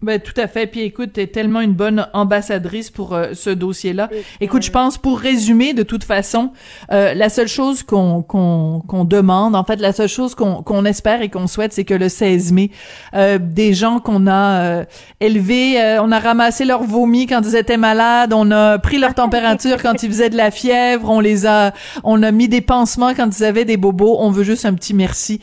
Ben, 0.03 0.21
tout 0.21 0.39
à 0.39 0.47
fait. 0.47 0.67
Puis 0.67 0.83
écoute, 0.83 1.15
t'es 1.15 1.27
tellement 1.27 1.63
une 1.63 1.73
bonne 1.73 2.07
ambassadrice 2.13 2.91
pour 2.91 3.15
euh, 3.15 3.29
ce 3.33 3.49
dossier-là. 3.49 4.11
Écoute, 4.43 4.63
je 4.63 4.71
pense, 4.71 4.99
pour 4.99 5.19
résumer, 5.19 5.73
de 5.73 5.83
toute 5.83 6.05
façon, 6.05 6.53
euh, 6.93 7.15
la 7.15 7.31
seule 7.31 7.49
chose 7.49 7.83
qu'on 7.83 8.23
qu'on 8.23 8.83
qu'on 8.87 9.07
demande, 9.07 9.57
en 9.57 9.65
fait, 9.65 9.81
la 9.81 9.95
seule 9.95 10.09
chose 10.09 10.35
qu'on 10.35 10.63
qu'on 10.63 10.85
espère 10.85 11.23
et 11.23 11.31
qu'on 11.31 11.47
souhaite, 11.47 11.73
c'est 11.73 11.85
que 11.85 11.95
le 11.95 12.11
16 12.11 12.53
mai, 12.53 12.71
euh, 13.15 13.39
des 13.41 13.73
gens 13.73 13.99
qu'on 13.99 14.27
a 14.27 14.85
élevés, 15.21 15.99
on 16.01 16.13
a 16.13 16.19
ramassé 16.19 16.67
leur 16.67 16.83
vomi 16.83 17.27
quand 17.27 17.41
ils 17.47 17.57
étaient 17.57 17.79
malades, 17.79 18.35
on 18.35 18.51
a 18.51 18.79
pris 18.79 18.99
leur 18.99 19.15
température 19.15 19.83
quand 19.83 20.03
ils 20.03 20.11
faisaient 20.11 20.31
de 20.31 20.37
la 20.37 20.51
fièvre, 20.51 21.09
on 21.09 21.21
les 21.21 21.47
a, 21.47 21.73
on 22.05 22.23
a 22.23 22.33
mis 22.33 22.49
des 22.49 22.61
pansements 22.61 23.15
quand 23.15 23.39
ils 23.39 23.45
avaient 23.45 23.65
des 23.65 23.79
bobos. 23.79 24.19
On 24.21 24.31
veut 24.31 24.45
juste 24.45 24.67
un 24.67 24.75
petit 24.75 24.93
merci, 24.93 25.41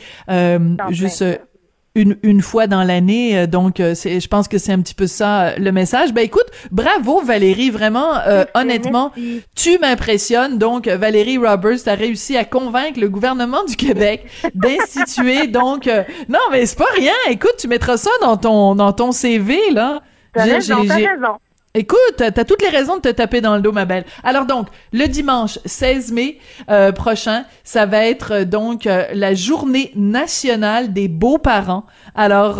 juste 0.90 1.24
une, 1.94 2.16
une 2.22 2.42
fois 2.42 2.66
dans 2.66 2.82
l'année. 2.82 3.38
Euh, 3.38 3.46
donc, 3.46 3.80
euh, 3.80 3.94
c'est, 3.94 4.20
je 4.20 4.28
pense 4.28 4.48
que 4.48 4.58
c'est 4.58 4.72
un 4.72 4.80
petit 4.80 4.94
peu 4.94 5.06
ça 5.06 5.42
euh, 5.42 5.54
le 5.58 5.72
message. 5.72 6.12
Ben 6.12 6.22
écoute, 6.22 6.46
bravo 6.70 7.22
Valérie, 7.22 7.70
vraiment, 7.70 8.16
euh, 8.26 8.44
honnêtement, 8.54 9.12
tu 9.54 9.78
m'impressionnes. 9.78 10.58
Donc, 10.58 10.88
Valérie 10.88 11.38
Roberts, 11.38 11.86
a 11.86 11.94
réussi 11.94 12.36
à 12.36 12.44
convaincre 12.44 13.00
le 13.00 13.08
gouvernement 13.08 13.64
du 13.64 13.76
Québec 13.76 14.26
d'instituer. 14.54 15.46
donc, 15.46 15.88
non, 16.28 16.38
mais 16.50 16.66
c'est 16.66 16.78
pas 16.78 16.84
rien. 16.96 17.12
Écoute, 17.30 17.54
tu 17.58 17.68
mettras 17.68 17.96
ça 17.96 18.10
dans 18.20 18.36
ton 18.36 18.74
dans 18.74 18.92
ton 18.92 19.12
CV 19.12 19.58
là. 19.70 20.02
T'as 20.32 20.44
raison, 20.44 20.84
t'as 20.86 20.94
raison. 20.96 21.38
Écoute, 21.76 21.98
t'as 22.18 22.44
toutes 22.44 22.62
les 22.62 22.68
raisons 22.68 22.98
de 22.98 23.00
te 23.00 23.08
taper 23.08 23.40
dans 23.40 23.56
le 23.56 23.60
dos, 23.60 23.72
ma 23.72 23.84
belle. 23.84 24.04
Alors 24.22 24.46
donc, 24.46 24.68
le 24.92 25.08
dimanche 25.08 25.58
16 25.64 26.12
mai 26.12 26.38
euh, 26.70 26.92
prochain, 26.92 27.46
ça 27.64 27.84
va 27.84 28.06
être 28.06 28.32
euh, 28.32 28.44
donc 28.44 28.86
euh, 28.86 29.06
la 29.12 29.34
journée 29.34 29.90
nationale 29.96 30.92
des 30.92 31.08
beaux-parents. 31.08 31.84
Alors, 32.14 32.58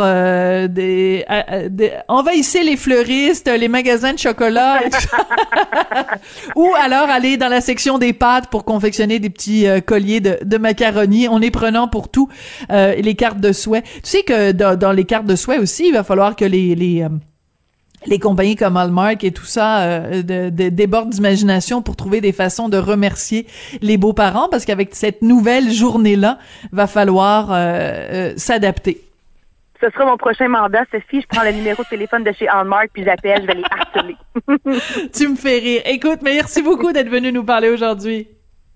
des, 0.69 1.25
des, 1.71 1.93
envahissez 2.09 2.65
les 2.65 2.77
fleuristes, 2.77 3.49
les 3.49 3.69
magasins 3.69 4.15
de 4.15 4.19
chocolat, 4.19 4.81
ou 6.57 6.73
alors 6.83 7.09
aller 7.09 7.37
dans 7.37 7.47
la 7.49 7.61
section 7.61 7.99
des 7.99 8.15
pâtes 8.15 8.49
pour 8.49 8.65
confectionner 8.65 9.21
des 9.21 9.31
petits 9.31 9.69
colliers 9.87 10.19
de, 10.19 10.39
de 10.43 10.59
macaroni. 10.59 11.29
On 11.29 11.41
est 11.41 11.53
prenant 11.53 11.87
pour 11.87 12.09
tout. 12.09 12.29
les 12.69 13.15
cartes 13.15 13.39
de 13.39 13.53
souhait. 13.53 13.83
Tu 13.83 14.11
sais 14.11 14.23
que 14.25 14.51
dans, 14.51 14.91
les 14.91 15.05
cartes 15.05 15.27
de 15.27 15.37
souhait 15.37 15.59
aussi, 15.59 15.87
il 15.87 15.93
va 15.93 16.03
falloir 16.03 16.35
que 16.35 16.45
les 16.45 17.07
les 18.07 18.19
compagnies 18.19 18.57
comme 18.57 18.77
Hallmark 18.77 19.25
et 19.25 19.33
tout 19.33 19.45
ça 19.45 19.83
euh, 19.83 20.23
de, 20.23 20.51
de, 20.51 20.69
débordent 20.69 21.11
d'imagination 21.11 21.83
pour 21.83 21.97
trouver 21.97 22.21
des 22.21 22.33
façons 22.33 22.69
de 22.69 22.77
remercier 22.77 23.47
les 23.81 23.97
beaux-parents 23.97 24.49
parce 24.49 24.65
qu'avec 24.65 24.95
cette 24.95 25.23
nouvelle 25.23 25.71
journée-là, 25.71 26.39
va 26.73 26.87
falloir 26.87 27.53
euh, 27.53 27.55
euh, 27.55 28.33
s'adapter. 28.37 29.01
Ce 29.81 29.91
sera 29.91 30.07
mon 30.07 30.17
prochain 30.17 30.49
mandat, 30.49 30.85
Sophie. 30.91 31.21
Je 31.21 31.27
prends 31.27 31.45
le 31.45 31.53
numéro 31.53 31.83
de 31.83 31.89
téléphone 31.89 32.25
de 32.25 32.33
chez 32.33 32.49
Hallmark 32.49 32.91
puis 32.93 33.05
j'appelle, 33.05 33.43
je 33.43 33.47
vais 33.47 33.55
les 33.55 33.65
harceler. 33.71 35.11
tu 35.15 35.29
me 35.29 35.37
fais 35.37 35.59
rire. 35.59 35.83
Écoute, 35.87 36.21
merci 36.23 36.63
beaucoup 36.63 36.93
d'être 36.93 37.09
venu 37.09 37.33
nous 37.33 37.45
parler 37.45 37.69
aujourd'hui. 37.69 38.29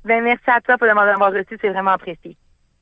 Ben 0.05 0.22
merci 0.22 0.45
à 0.47 0.61
toi 0.61 0.76
pour 0.79 0.87
m'avoir 0.87 1.33
reçu, 1.33 1.59
c'est 1.61 1.68
vraiment 1.68 1.93
apprécié. 1.93 2.37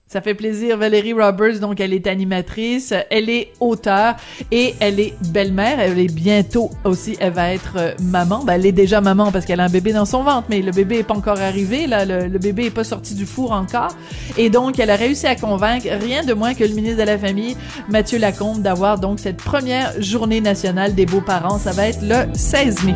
Ça 0.08 0.20
fait 0.20 0.34
plaisir. 0.34 0.76
Valérie 0.76 1.12
Roberts, 1.12 1.58
donc 1.58 1.80
elle 1.80 1.92
est 1.92 2.06
animatrice, 2.06 2.94
elle 3.10 3.28
est 3.28 3.52
auteure 3.58 4.14
et 4.52 4.76
elle 4.78 5.00
est 5.00 5.14
belle-mère. 5.32 5.80
Elle 5.80 5.98
est 5.98 6.14
bientôt 6.14 6.70
aussi, 6.84 7.16
elle 7.18 7.32
va 7.32 7.52
être 7.52 7.74
euh, 7.76 7.92
maman. 8.00 8.44
Ben, 8.44 8.52
elle 8.52 8.66
est 8.66 8.72
déjà 8.72 9.00
maman 9.00 9.32
parce 9.32 9.44
qu'elle 9.44 9.58
a 9.58 9.64
un 9.64 9.68
bébé 9.68 9.92
dans 9.92 10.04
son 10.04 10.22
ventre, 10.22 10.46
mais 10.48 10.62
le 10.62 10.70
bébé 10.70 10.98
est 10.98 11.02
pas 11.02 11.16
encore 11.16 11.40
arrivé. 11.40 11.88
Là, 11.88 12.04
le, 12.04 12.38
bébé 12.38 12.66
est 12.66 12.70
pas 12.70 12.84
sorti 12.84 13.16
du 13.16 13.26
four 13.26 13.50
encore. 13.50 13.96
Et 14.38 14.48
donc, 14.48 14.78
elle 14.78 14.90
a 14.90 14.96
réussi 14.96 15.26
à 15.26 15.34
convaincre 15.34 15.88
rien 16.00 16.24
de 16.24 16.34
moins 16.34 16.54
que 16.54 16.62
le 16.62 16.74
ministre 16.74 16.98
de 16.98 17.06
la 17.06 17.18
Famille, 17.18 17.56
Mathieu 17.88 18.18
Lacombe, 18.18 18.62
d'avoir 18.62 19.00
donc 19.00 19.18
cette 19.18 19.38
première 19.38 20.00
journée 20.00 20.40
nationale 20.40 20.94
des 20.94 21.06
beaux-parents. 21.06 21.58
Ça 21.58 21.72
va 21.72 21.88
être 21.88 22.02
le 22.02 22.32
16 22.32 22.84
mai. 22.84 22.94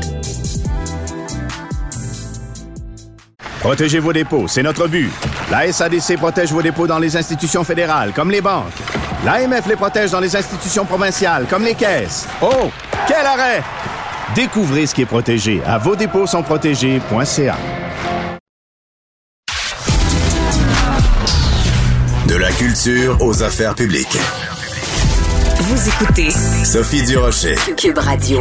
Protégez 3.61 3.98
vos 3.98 4.14
dépôts, 4.14 4.48
c'est 4.48 4.62
notre 4.62 4.88
but. 4.88 5.11
La 5.50 5.70
SADC 5.70 6.16
protège 6.16 6.50
vos 6.50 6.62
dépôts 6.62 6.86
dans 6.86 6.98
les 6.98 7.14
institutions 7.14 7.62
fédérales, 7.62 8.12
comme 8.14 8.30
les 8.30 8.40
banques. 8.40 8.72
L'AMF 9.22 9.66
les 9.66 9.76
protège 9.76 10.11
dans 10.11 10.20
les 10.20 10.34
institutions 10.34 10.86
provinciales, 10.86 11.44
comme 11.48 11.64
les 11.64 11.74
caisses. 11.74 12.26
Oh, 12.40 12.70
quel 13.06 13.26
arrêt! 13.26 13.62
Découvrez 14.34 14.86
ce 14.86 14.94
qui 14.94 15.02
est 15.02 15.06
protégé 15.06 15.61
à 15.66 15.76
vos 15.76 15.94
dépôts 15.94 16.26
sont 16.26 16.42
protégés.ca. 16.42 17.56
De 22.26 22.36
la 22.36 22.50
culture 22.52 23.18
aux 23.20 23.42
affaires 23.42 23.74
publiques. 23.74 24.16
Vous 25.58 25.88
écoutez 25.88 26.30
Sophie 26.64 27.02
Durocher, 27.02 27.56
Cube 27.76 27.98
Radio 27.98 28.40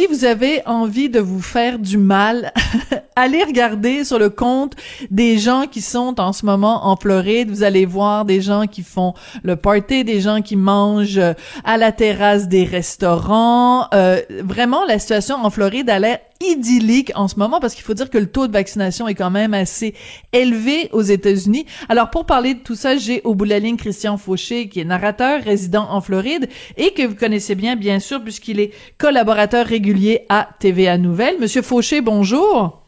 si 0.00 0.06
vous 0.06 0.24
avez 0.24 0.62
envie 0.66 1.10
de 1.10 1.20
vous 1.20 1.42
faire 1.42 1.78
du 1.78 1.98
mal, 1.98 2.54
allez 3.16 3.44
regarder 3.44 4.02
sur 4.02 4.18
le 4.18 4.30
compte 4.30 4.72
des 5.10 5.36
gens 5.36 5.66
qui 5.70 5.82
sont 5.82 6.18
en 6.18 6.32
ce 6.32 6.46
moment 6.46 6.86
en 6.86 6.96
Floride. 6.96 7.50
Vous 7.50 7.64
allez 7.64 7.84
voir 7.84 8.24
des 8.24 8.40
gens 8.40 8.66
qui 8.66 8.82
font 8.82 9.12
le 9.42 9.56
party, 9.56 10.04
des 10.04 10.22
gens 10.22 10.40
qui 10.40 10.56
mangent 10.56 11.18
euh, 11.18 11.34
à 11.64 11.76
la 11.76 11.92
terrasse 11.92 12.48
des 12.48 12.64
restaurants. 12.64 13.88
Euh, 13.92 14.22
vraiment, 14.42 14.86
la 14.86 14.98
situation 14.98 15.36
en 15.36 15.50
Floride 15.50 15.90
a 15.90 15.98
idyllique 16.40 17.12
en 17.14 17.28
ce 17.28 17.38
moment 17.38 17.60
parce 17.60 17.74
qu'il 17.74 17.84
faut 17.84 17.94
dire 17.94 18.08
que 18.08 18.18
le 18.18 18.26
taux 18.26 18.46
de 18.46 18.52
vaccination 18.52 19.06
est 19.08 19.14
quand 19.14 19.30
même 19.30 19.52
assez 19.54 19.94
élevé 20.32 20.88
aux 20.92 21.02
États-Unis. 21.02 21.66
Alors 21.88 22.10
pour 22.10 22.24
parler 22.24 22.54
de 22.54 22.60
tout 22.60 22.74
ça, 22.74 22.96
j'ai 22.96 23.20
au 23.24 23.34
bout 23.34 23.44
de 23.44 23.50
la 23.50 23.58
ligne 23.58 23.76
Christian 23.76 24.16
Fauché 24.16 24.68
qui 24.68 24.80
est 24.80 24.84
narrateur 24.84 25.42
résident 25.42 25.86
en 25.90 26.00
Floride 26.00 26.48
et 26.76 26.92
que 26.92 27.06
vous 27.06 27.14
connaissez 27.14 27.54
bien 27.54 27.76
bien 27.76 27.98
sûr 27.98 28.22
puisqu'il 28.22 28.58
est 28.58 28.72
collaborateur 28.98 29.66
régulier 29.66 30.24
à 30.28 30.48
TVA 30.58 30.96
Nouvelles. 30.96 31.38
Monsieur 31.40 31.62
Fauché, 31.62 32.00
bonjour. 32.00 32.82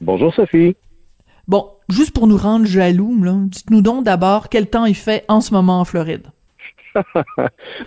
Bonjour 0.00 0.34
Sophie. 0.34 0.76
Bon, 1.48 1.68
juste 1.88 2.12
pour 2.12 2.26
nous 2.26 2.36
rendre 2.36 2.66
jaloux, 2.66 3.16
dites-nous 3.46 3.80
donc 3.80 4.04
d'abord 4.04 4.48
quel 4.50 4.68
temps 4.68 4.84
il 4.84 4.94
fait 4.94 5.24
en 5.28 5.40
ce 5.40 5.52
moment 5.52 5.80
en 5.80 5.84
Floride. 5.84 6.26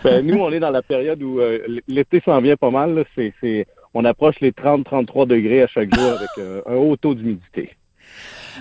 ben, 0.03 0.25
nous, 0.25 0.37
on 0.37 0.51
est 0.51 0.59
dans 0.59 0.69
la 0.69 0.81
période 0.81 1.21
où 1.21 1.39
euh, 1.39 1.59
l'été 1.87 2.21
s'en 2.25 2.41
vient 2.41 2.55
pas 2.55 2.71
mal. 2.71 3.05
C'est 3.15 3.67
on 3.93 4.05
approche 4.05 4.39
les 4.41 4.51
30-33 4.51 5.27
degrés 5.27 5.63
à 5.63 5.67
chaque 5.67 5.93
jour 5.93 6.11
avec 6.11 6.29
euh, 6.37 6.61
un 6.65 6.75
haut 6.75 6.95
taux 6.95 7.13
d'humidité. 7.13 7.71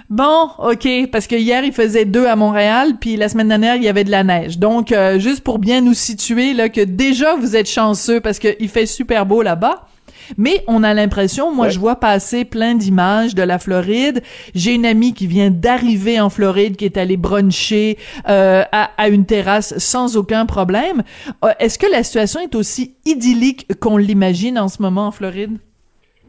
Bon, 0.08 0.48
ok, 0.58 0.88
parce 1.10 1.26
que 1.26 1.36
hier 1.36 1.64
il 1.64 1.72
faisait 1.72 2.04
deux 2.04 2.26
à 2.26 2.36
Montréal, 2.36 2.94
puis 3.00 3.16
la 3.16 3.28
semaine 3.28 3.48
dernière 3.48 3.76
il 3.76 3.82
y 3.82 3.88
avait 3.88 4.04
de 4.04 4.10
la 4.10 4.24
neige. 4.24 4.58
Donc 4.58 4.92
euh, 4.92 5.18
juste 5.18 5.42
pour 5.44 5.58
bien 5.58 5.80
nous 5.80 5.94
situer 5.94 6.54
là 6.54 6.68
que 6.68 6.80
déjà 6.80 7.34
vous 7.36 7.56
êtes 7.56 7.68
chanceux 7.68 8.20
parce 8.20 8.38
qu'il 8.38 8.68
fait 8.68 8.86
super 8.86 9.26
beau 9.26 9.42
là-bas. 9.42 9.86
Mais 10.36 10.62
on 10.66 10.82
a 10.82 10.94
l'impression, 10.94 11.54
moi 11.54 11.68
je 11.68 11.78
vois 11.78 11.96
passer 11.96 12.44
plein 12.44 12.74
d'images 12.74 13.34
de 13.34 13.42
la 13.42 13.58
Floride. 13.58 14.22
J'ai 14.54 14.74
une 14.74 14.86
amie 14.86 15.14
qui 15.14 15.26
vient 15.26 15.50
d'arriver 15.50 16.20
en 16.20 16.30
Floride, 16.30 16.76
qui 16.76 16.84
est 16.84 16.96
allée 16.96 17.16
bruncher 17.16 17.98
euh, 18.28 18.62
à, 18.72 19.08
une 19.08 19.26
terrasse 19.26 19.76
sans 19.78 20.16
aucun 20.16 20.46
problème. 20.46 21.02
Euh, 21.44 21.50
est-ce 21.58 21.78
que 21.78 21.90
la 21.90 22.02
situation 22.02 22.40
est 22.40 22.54
aussi 22.54 22.94
idyllique 23.04 23.66
qu'on 23.80 23.96
l'imagine 23.96 24.58
en 24.58 24.68
ce 24.68 24.82
moment 24.82 25.06
en 25.06 25.10
Floride? 25.10 25.58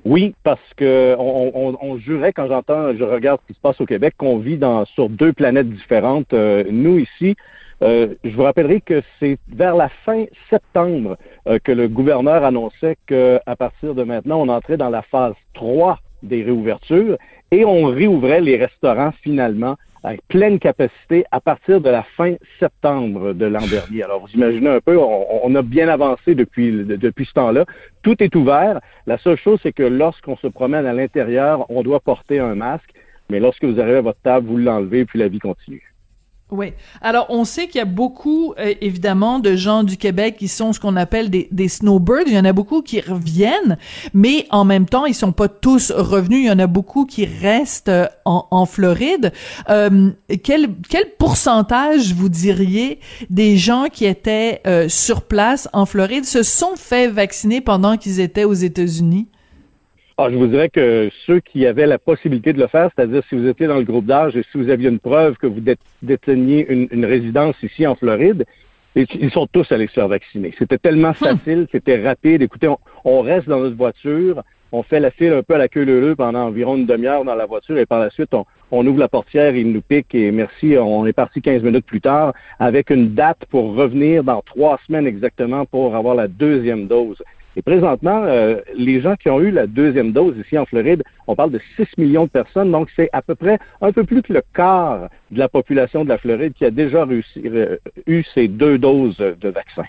Oui, 0.05 0.35
parce 0.43 0.59
que 0.75 1.15
on, 1.17 1.97
jurait 1.97 2.33
quand 2.33 2.47
j'entends, 2.47 2.93
je 2.93 3.03
regarde 3.03 3.39
ce 3.43 3.53
qui 3.53 3.57
se 3.57 3.61
passe 3.61 3.79
au 3.79 3.85
Québec, 3.85 4.15
qu'on 4.17 4.37
vit 4.37 4.57
dans 4.57 4.83
sur 4.85 5.07
deux 5.07 5.31
planètes 5.31 5.69
différentes. 5.69 6.33
Euh, 6.33 6.65
nous 6.69 6.99
ici, 6.99 7.37
euh, 7.84 8.15
je 8.23 8.29
vous 8.29 8.43
rappellerai 8.43 8.79
que 8.79 9.01
c'est 9.19 9.38
vers 9.49 9.75
la 9.75 9.89
fin 10.05 10.25
septembre 10.49 11.17
euh, 11.47 11.59
que 11.61 11.71
le 11.71 11.89
gouverneur 11.89 12.43
annonçait 12.45 12.97
qu'à 13.07 13.55
partir 13.57 13.93
de 13.93 14.03
maintenant, 14.03 14.39
on 14.39 14.47
entrait 14.47 14.77
dans 14.77 14.89
la 14.89 15.01
phase 15.01 15.34
3 15.53 15.99
des 16.23 16.43
réouvertures 16.43 17.17
et 17.51 17.65
on 17.65 17.86
réouvrait 17.86 18.39
les 18.39 18.55
restaurants 18.55 19.11
finalement 19.21 19.75
avec 20.03 20.21
pleine 20.27 20.59
capacité 20.59 21.25
à 21.31 21.39
partir 21.39 21.81
de 21.81 21.89
la 21.89 22.03
fin 22.03 22.36
septembre 22.59 23.34
de 23.34 23.45
l'an 23.45 23.65
dernier. 23.67 24.03
Alors, 24.03 24.21
vous 24.21 24.34
imaginez 24.34 24.69
un 24.69 24.81
peu, 24.81 24.97
on, 24.97 25.55
a 25.55 25.61
bien 25.61 25.88
avancé 25.88 26.36
depuis, 26.36 26.71
depuis 26.84 27.25
ce 27.25 27.34
temps-là. 27.34 27.65
Tout 28.01 28.21
est 28.21 28.36
ouvert. 28.36 28.81
La 29.07 29.17
seule 29.17 29.38
chose, 29.38 29.59
c'est 29.63 29.71
que 29.71 29.84
lorsqu'on 29.84 30.36
se 30.38 30.47
promène 30.47 30.86
à 30.86 30.93
l'intérieur, 30.93 31.65
on 31.69 31.84
doit 31.84 32.01
porter 32.01 32.39
un 32.39 32.55
masque. 32.55 32.89
Mais 33.29 33.39
lorsque 33.39 33.63
vous 33.63 33.79
arrivez 33.79 33.97
à 33.97 34.01
votre 34.01 34.19
table, 34.21 34.47
vous 34.47 34.57
l'enlevez, 34.57 35.05
puis 35.05 35.19
la 35.19 35.29
vie 35.29 35.39
continue. 35.39 35.92
Oui. 36.54 36.74
Alors, 37.01 37.26
on 37.30 37.45
sait 37.45 37.66
qu'il 37.66 37.80
y 37.80 37.82
a 37.82 37.86
beaucoup, 37.86 38.54
euh, 38.60 38.76
évidemment, 38.80 39.39
de 39.39 39.56
gens 39.56 39.82
du 39.82 39.97
Québec 39.97 40.36
qui 40.38 40.47
sont 40.47 40.72
ce 40.72 40.80
qu'on 40.80 40.95
appelle 40.95 41.32
des, 41.32 41.68
snowbirds. 41.68 42.28
Il 42.28 42.34
y 42.34 42.38
en 42.38 42.45
a 42.45 42.54
beaucoup 42.54 42.84
qui 42.84 43.01
reviennent, 43.01 43.80
mais 44.14 44.45
en 44.51 44.64
même 44.64 44.86
temps, 44.86 45.08
ils 45.08 45.16
sont 45.16 45.32
pas 45.32 45.47
tous 45.47 45.91
revenus. 45.91 46.41
Il 46.41 46.45
y 46.45 46.51
en 46.51 46.60
a 46.60 46.68
beaucoup 46.68 47.08
qui 47.08 47.26
restent 47.26 47.89
euh, 47.89 48.06
en, 48.26 48.45
en, 48.51 48.68
Floride. 48.68 49.34
Euh, 49.72 50.12
quel, 50.43 50.76
quel 50.88 51.16
pourcentage, 51.18 52.14
vous 52.14 52.30
diriez, 52.30 52.99
des 53.32 53.58
gens 53.58 53.88
qui 53.91 54.06
étaient 54.06 54.62
euh, 54.68 54.88
sur 54.89 55.24
place 55.24 55.68
en 55.74 55.88
Floride 55.88 56.26
se 56.26 56.43
sont 56.43 56.76
fait 56.76 57.08
vacciner 57.08 57.62
pendant 57.62 57.97
qu'ils 57.97 58.20
étaient 58.20 58.43
aux 58.43 58.54
États-Unis? 58.54 59.28
Ah, 60.18 60.28
je 60.30 60.36
vous 60.36 60.45
dirais 60.45 60.70
que 60.70 61.09
ceux 61.26 61.39
qui 61.39 61.66
avaient 61.66 61.88
la 61.88 61.97
possibilité 61.97 62.53
de 62.53 62.59
le 62.59 62.68
faire, 62.68 62.91
c'est-à-dire 62.95 63.24
si 63.30 63.36
vous 63.36 63.47
étiez 63.47 63.66
dans 63.66 63.78
le 63.78 63.84
groupe 63.84 64.05
d'âge 64.05 64.36
et 64.38 64.43
si 64.51 64.59
vous 64.59 64.70
aviez 64.70 64.89
une 64.89 64.99
preuve 64.99 65.38
que 65.38 65.47
vous 65.47 65.61
déteniez 66.03 66.68
une, 66.70 66.88
une 66.91 67.05
résidence 67.05 67.55
ici 67.64 67.88
en 67.88 67.95
Floride, 67.95 68.45
ils 68.95 69.32
sont 69.32 69.47
tous 69.47 69.72
allés 69.72 69.88
se 69.88 69.93
faire 69.93 70.07
vacciner. 70.07 70.53
C'était 70.59 70.78
tellement 70.78 71.14
Hmm. 71.14 71.26
facile, 71.26 71.68
c'était 71.72 71.99
rapide. 72.05 72.43
Écoutez, 72.43 72.68
on, 72.68 72.78
on, 73.05 73.22
reste 73.22 73.47
dans 73.47 73.59
notre 73.59 73.76
voiture, 73.76 74.43
on 74.72 74.84
fait 74.84 74.99
la 74.99 75.09
file 75.09 75.34
un 75.34 75.41
peu 75.41 75.55
à 75.55 75.57
la 75.57 75.68
queue 75.68 75.84
leu 75.84 76.16
pendant 76.16 76.43
environ 76.45 76.76
une 76.78 76.86
demi-heure 76.86 77.26
dans 77.26 77.34
la 77.34 77.47
voiture 77.47 77.80
et 77.80 77.88
par 77.88 77.99
la 77.99 78.11
suite, 78.11 78.36
on, 78.36 78.45
on 78.70 78.86
ouvre 78.86 78.99
la 78.99 79.07
portière, 79.07 79.55
il 79.55 79.72
nous 79.72 79.82
pique 79.82 80.14
et 80.14 80.32
merci, 80.32 80.76
on 80.78 81.07
est 81.07 81.14
parti 81.14 81.41
15 81.41 81.64
minutes 81.64 81.88
plus 81.88 82.01
tard 82.01 82.34
avec 82.59 82.91
une 82.91 83.16
date 83.16 83.45
pour 83.49 83.74
revenir 83.74 84.24
dans 84.24 84.43
trois 84.43 84.80
semaines 84.86 85.07
exactement 85.07 85.66
pour 85.66 85.95
avoir 85.95 86.14
la 86.14 86.28
deuxième 86.28 86.86
dose. 86.86 87.18
Et 87.56 87.62
présentement, 87.62 88.24
euh, 88.24 88.58
les 88.76 89.01
gens 89.01 89.16
qui 89.16 89.30
ont 89.30 89.39
eu 89.39 89.51
la 89.51 89.68
deuxième 89.68 90.12
dose 90.12 90.36
ici 90.38 90.58
en 90.58 90.66
Floride, 90.66 91.04
on 91.28 91.36
parle 91.36 91.51
de 91.51 91.62
6 91.76 91.86
millions 91.97 92.26
de 92.26 92.30
personnes, 92.30 92.72
donc 92.72 92.89
c'est 92.95 93.10
à 93.14 93.22
peu 93.22 93.36
près 93.36 93.60
un 93.82 93.91
peu 93.91 94.04
plus 94.04 94.22
que 94.22 94.34
le 94.34 94.43
quart 94.54 95.10
de 95.32 95.39
la 95.39 95.47
population 95.47 96.04
de 96.04 96.10
la 96.10 96.18
Floride 96.18 96.54
qui 96.54 96.66
a 96.66 96.72
déjà 96.72 97.06
euh, 97.06 97.78
eu 98.08 98.24
ces 98.34 98.47
deux 98.47 98.78
doses 98.78 99.18
de 99.18 99.49
vaccin. 99.49 99.84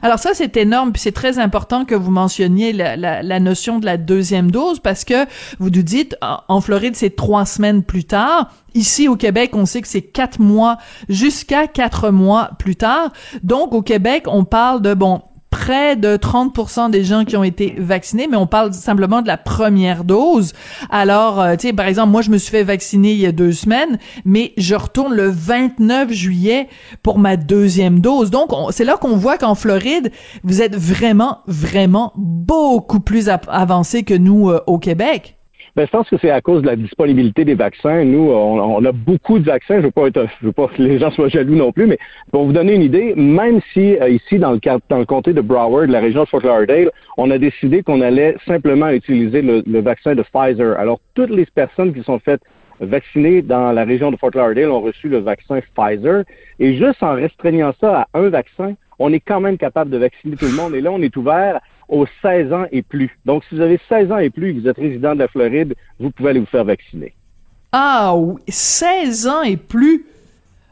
Alors 0.00 0.18
ça, 0.18 0.30
c'est 0.34 0.56
énorme, 0.56 0.92
puis 0.92 1.00
c'est 1.00 1.12
très 1.12 1.38
important 1.38 1.84
que 1.84 1.94
vous 1.94 2.10
mentionniez 2.10 2.72
la, 2.72 2.96
la, 2.96 3.22
la, 3.22 3.40
notion 3.40 3.78
de 3.78 3.86
la 3.86 3.96
deuxième 3.96 4.50
dose, 4.50 4.78
parce 4.78 5.04
que 5.04 5.26
vous 5.58 5.70
nous 5.70 5.82
dites, 5.82 6.16
en 6.20 6.60
Floride, 6.60 6.94
c'est 6.96 7.16
trois 7.16 7.44
semaines 7.44 7.82
plus 7.82 8.04
tard. 8.04 8.52
Ici, 8.74 9.08
au 9.08 9.16
Québec, 9.16 9.50
on 9.54 9.66
sait 9.66 9.82
que 9.82 9.88
c'est 9.88 10.02
quatre 10.02 10.40
mois, 10.40 10.78
jusqu'à 11.08 11.66
quatre 11.66 12.10
mois 12.10 12.50
plus 12.58 12.76
tard. 12.76 13.12
Donc, 13.42 13.74
au 13.74 13.82
Québec, 13.82 14.24
on 14.26 14.44
parle 14.44 14.82
de, 14.82 14.94
bon, 14.94 15.22
près 15.52 15.96
de 15.96 16.16
30% 16.16 16.90
des 16.90 17.04
gens 17.04 17.24
qui 17.24 17.36
ont 17.36 17.44
été 17.44 17.76
vaccinés, 17.78 18.26
mais 18.26 18.38
on 18.38 18.46
parle 18.46 18.72
simplement 18.72 19.20
de 19.20 19.28
la 19.28 19.36
première 19.36 20.02
dose. 20.02 20.54
Alors, 20.90 21.40
euh, 21.40 21.54
tu 21.56 21.68
sais, 21.68 21.72
par 21.74 21.86
exemple, 21.86 22.10
moi, 22.10 22.22
je 22.22 22.30
me 22.30 22.38
suis 22.38 22.50
fait 22.50 22.64
vacciner 22.64 23.12
il 23.12 23.18
y 23.18 23.26
a 23.26 23.32
deux 23.32 23.52
semaines, 23.52 23.98
mais 24.24 24.54
je 24.56 24.74
retourne 24.74 25.14
le 25.14 25.28
29 25.28 26.10
juillet 26.10 26.68
pour 27.02 27.18
ma 27.18 27.36
deuxième 27.36 28.00
dose. 28.00 28.30
Donc, 28.30 28.50
c'est 28.70 28.84
là 28.84 28.96
qu'on 28.96 29.16
voit 29.16 29.36
qu'en 29.36 29.54
Floride, 29.54 30.10
vous 30.42 30.62
êtes 30.62 30.74
vraiment, 30.74 31.40
vraiment 31.46 32.12
beaucoup 32.16 33.00
plus 33.00 33.28
avancé 33.28 34.02
que 34.04 34.14
nous 34.14 34.48
euh, 34.48 34.62
au 34.66 34.78
Québec. 34.78 35.36
Ben, 35.74 35.86
je 35.86 35.90
pense 35.90 36.08
que 36.10 36.18
c'est 36.18 36.30
à 36.30 36.42
cause 36.42 36.60
de 36.60 36.66
la 36.66 36.76
disponibilité 36.76 37.46
des 37.46 37.54
vaccins. 37.54 38.04
Nous, 38.04 38.30
on, 38.30 38.84
a 38.84 38.92
beaucoup 38.92 39.38
de 39.38 39.44
vaccins. 39.44 39.76
Je 39.76 39.86
veux 39.86 39.90
pas 39.90 40.08
veux 40.42 40.52
pas 40.52 40.68
que 40.68 40.82
les 40.82 40.98
gens 40.98 41.10
soient 41.10 41.28
jaloux 41.28 41.54
non 41.54 41.72
plus, 41.72 41.86
mais 41.86 41.98
pour 42.30 42.44
vous 42.44 42.52
donner 42.52 42.74
une 42.74 42.82
idée, 42.82 43.14
même 43.16 43.60
si 43.72 43.96
euh, 43.98 44.10
ici 44.10 44.38
dans 44.38 44.52
le 44.52 45.04
comté 45.06 45.32
de 45.32 45.40
Broward, 45.40 45.88
la 45.88 46.00
région 46.00 46.24
de 46.24 46.28
Fort 46.28 46.42
Lauderdale, 46.42 46.90
on 47.16 47.30
a 47.30 47.38
décidé 47.38 47.82
qu'on 47.82 48.02
allait 48.02 48.36
simplement 48.46 48.90
utiliser 48.90 49.40
le, 49.40 49.62
le, 49.66 49.80
vaccin 49.80 50.14
de 50.14 50.22
Pfizer. 50.22 50.78
Alors 50.78 51.00
toutes 51.14 51.30
les 51.30 51.46
personnes 51.46 51.94
qui 51.94 52.02
sont 52.02 52.18
faites 52.18 52.42
vacciner 52.80 53.40
dans 53.40 53.72
la 53.72 53.84
région 53.84 54.10
de 54.10 54.16
Fort 54.16 54.32
Lauderdale 54.34 54.70
ont 54.70 54.82
reçu 54.82 55.08
le 55.08 55.18
vaccin 55.18 55.60
Pfizer. 55.74 56.24
Et 56.58 56.76
juste 56.76 57.02
en 57.02 57.14
restreignant 57.14 57.72
ça 57.80 58.02
à 58.12 58.18
un 58.18 58.28
vaccin, 58.28 58.74
on 58.98 59.10
est 59.10 59.20
quand 59.20 59.40
même 59.40 59.56
capable 59.56 59.90
de 59.90 59.96
vacciner 59.96 60.36
tout 60.36 60.44
le 60.44 60.56
monde. 60.56 60.74
Et 60.74 60.82
là, 60.82 60.92
on 60.92 61.00
est 61.00 61.16
ouvert 61.16 61.60
aux 61.92 62.06
16 62.22 62.52
ans 62.52 62.64
et 62.72 62.82
plus. 62.82 63.10
Donc, 63.26 63.44
si 63.44 63.54
vous 63.54 63.60
avez 63.60 63.78
16 63.88 64.10
ans 64.10 64.18
et 64.18 64.30
plus 64.30 64.50
et 64.50 64.54
que 64.54 64.60
vous 64.60 64.68
êtes 64.68 64.78
résident 64.78 65.14
de 65.14 65.20
la 65.20 65.28
Floride, 65.28 65.74
vous 66.00 66.10
pouvez 66.10 66.30
aller 66.30 66.40
vous 66.40 66.46
faire 66.46 66.64
vacciner. 66.64 67.12
Ah 67.70 68.14
oui, 68.16 68.40
16 68.48 69.26
ans 69.28 69.42
et 69.42 69.58
plus? 69.58 70.06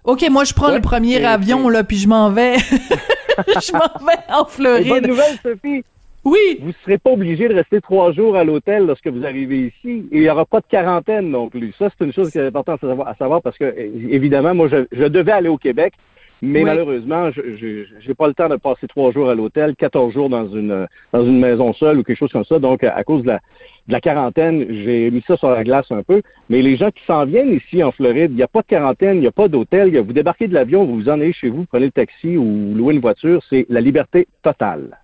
OK, 0.05 0.25
moi, 0.31 0.45
je 0.45 0.55
prends 0.55 0.69
ouais, 0.69 0.77
le 0.77 0.81
premier 0.81 1.23
avion, 1.25 1.69
là, 1.69 1.85
puis 1.85 1.99
je 1.99 2.09
m'en 2.09 2.31
vais. 2.31 2.57
je 3.39 3.73
m'en 3.73 4.05
vais 4.07 4.19
en 4.31 4.47
Floride. 4.47 4.89
Bonne 4.89 5.07
nouvelle, 5.07 5.37
Sophie. 5.43 5.85
Oui. 6.25 6.59
Vous 6.61 6.69
ne 6.69 6.75
serez 6.85 6.99
pas 6.99 7.11
obligé 7.11 7.49
de 7.49 7.55
rester 7.55 7.81
trois 7.81 8.13
jours 8.13 8.37
à 8.37 8.45
l'hôtel 8.45 8.87
lorsque 8.87 9.07
vous 9.07 9.25
arrivez 9.25 9.67
ici. 9.67 10.07
Et 10.11 10.19
il 10.19 10.21
n'y 10.21 10.31
aura 10.31 10.47
pas 10.47 10.61
de 10.61 10.67
quarantaine 10.69 11.31
non 11.31 11.49
plus. 11.49 11.75
Ça, 11.79 11.89
c'est 11.91 12.05
une 12.05 12.13
chose 12.13 12.31
qui 12.31 12.39
est 12.39 12.47
importante 12.47 12.83
à 12.83 12.89
savoir, 12.89 13.09
à 13.09 13.15
savoir 13.15 13.43
parce 13.43 13.59
que, 13.59 13.75
évidemment, 14.11 14.55
moi, 14.55 14.69
je, 14.69 14.87
je 14.93 15.05
devais 15.05 15.33
aller 15.33 15.49
au 15.49 15.59
Québec. 15.59 15.95
Mais 16.43 16.61
oui. 16.61 16.65
malheureusement, 16.65 17.31
je 17.33 18.09
n'ai 18.09 18.15
pas 18.15 18.29
le 18.29 18.35
temps 18.35 18.49
de 18.49 18.57
passer 18.57 18.87
trois 18.87 19.13
jours 19.13 19.29
à 19.29 19.35
l'hôtel, 19.35 19.77
14 19.77 20.13
jours 20.13 20.29
dans 20.31 20.47
une 20.49 20.87
dans 21.13 21.25
une 21.25 21.39
maison 21.39 21.73
seule 21.73 21.99
ou 21.99 22.03
quelque 22.03 22.19
chose 22.19 22.33
comme 22.33 22.45
ça. 22.45 22.59
Donc, 22.59 22.83
à, 22.83 22.95
à 22.95 23.05
cause 23.05 23.23
de 23.23 23.29
la, 23.29 23.41
de 23.87 23.93
la 23.93 24.01
quarantaine, 24.01 24.67
j'ai 24.71 25.11
mis 25.11 25.23
ça 25.27 25.37
sur 25.37 25.51
la 25.51 25.65
glace 25.65 25.91
un 25.91 26.03
peu. 26.03 26.23
Mais 26.49 26.63
les 26.63 26.77
gens 26.77 26.91
qui 26.91 27.05
s'en 27.07 27.25
viennent 27.27 27.53
ici 27.53 27.83
en 27.83 27.93
Floride, 27.93 28.31
il 28.31 28.37
n'y 28.37 28.43
a 28.43 28.49
pas 28.49 28.63
de 28.63 28.67
quarantaine, 28.67 29.17
il 29.17 29.21
n'y 29.21 29.27
a 29.27 29.33
pas 29.33 29.49
d'hôtel. 29.49 29.97
Vous 29.99 30.13
débarquez 30.13 30.49
de 30.49 30.55
l'avion, 30.55 30.85
vous 30.85 30.97
vous 30.97 31.09
en 31.09 31.13
allez 31.13 31.33
chez 31.33 31.51
vous, 31.51 31.67
prenez 31.67 31.87
le 31.87 31.93
taxi 31.93 32.37
ou 32.37 32.75
louez 32.75 32.95
une 32.95 33.01
voiture. 33.01 33.43
C'est 33.51 33.67
la 33.69 33.81
liberté 33.81 34.29
totale. 34.43 34.99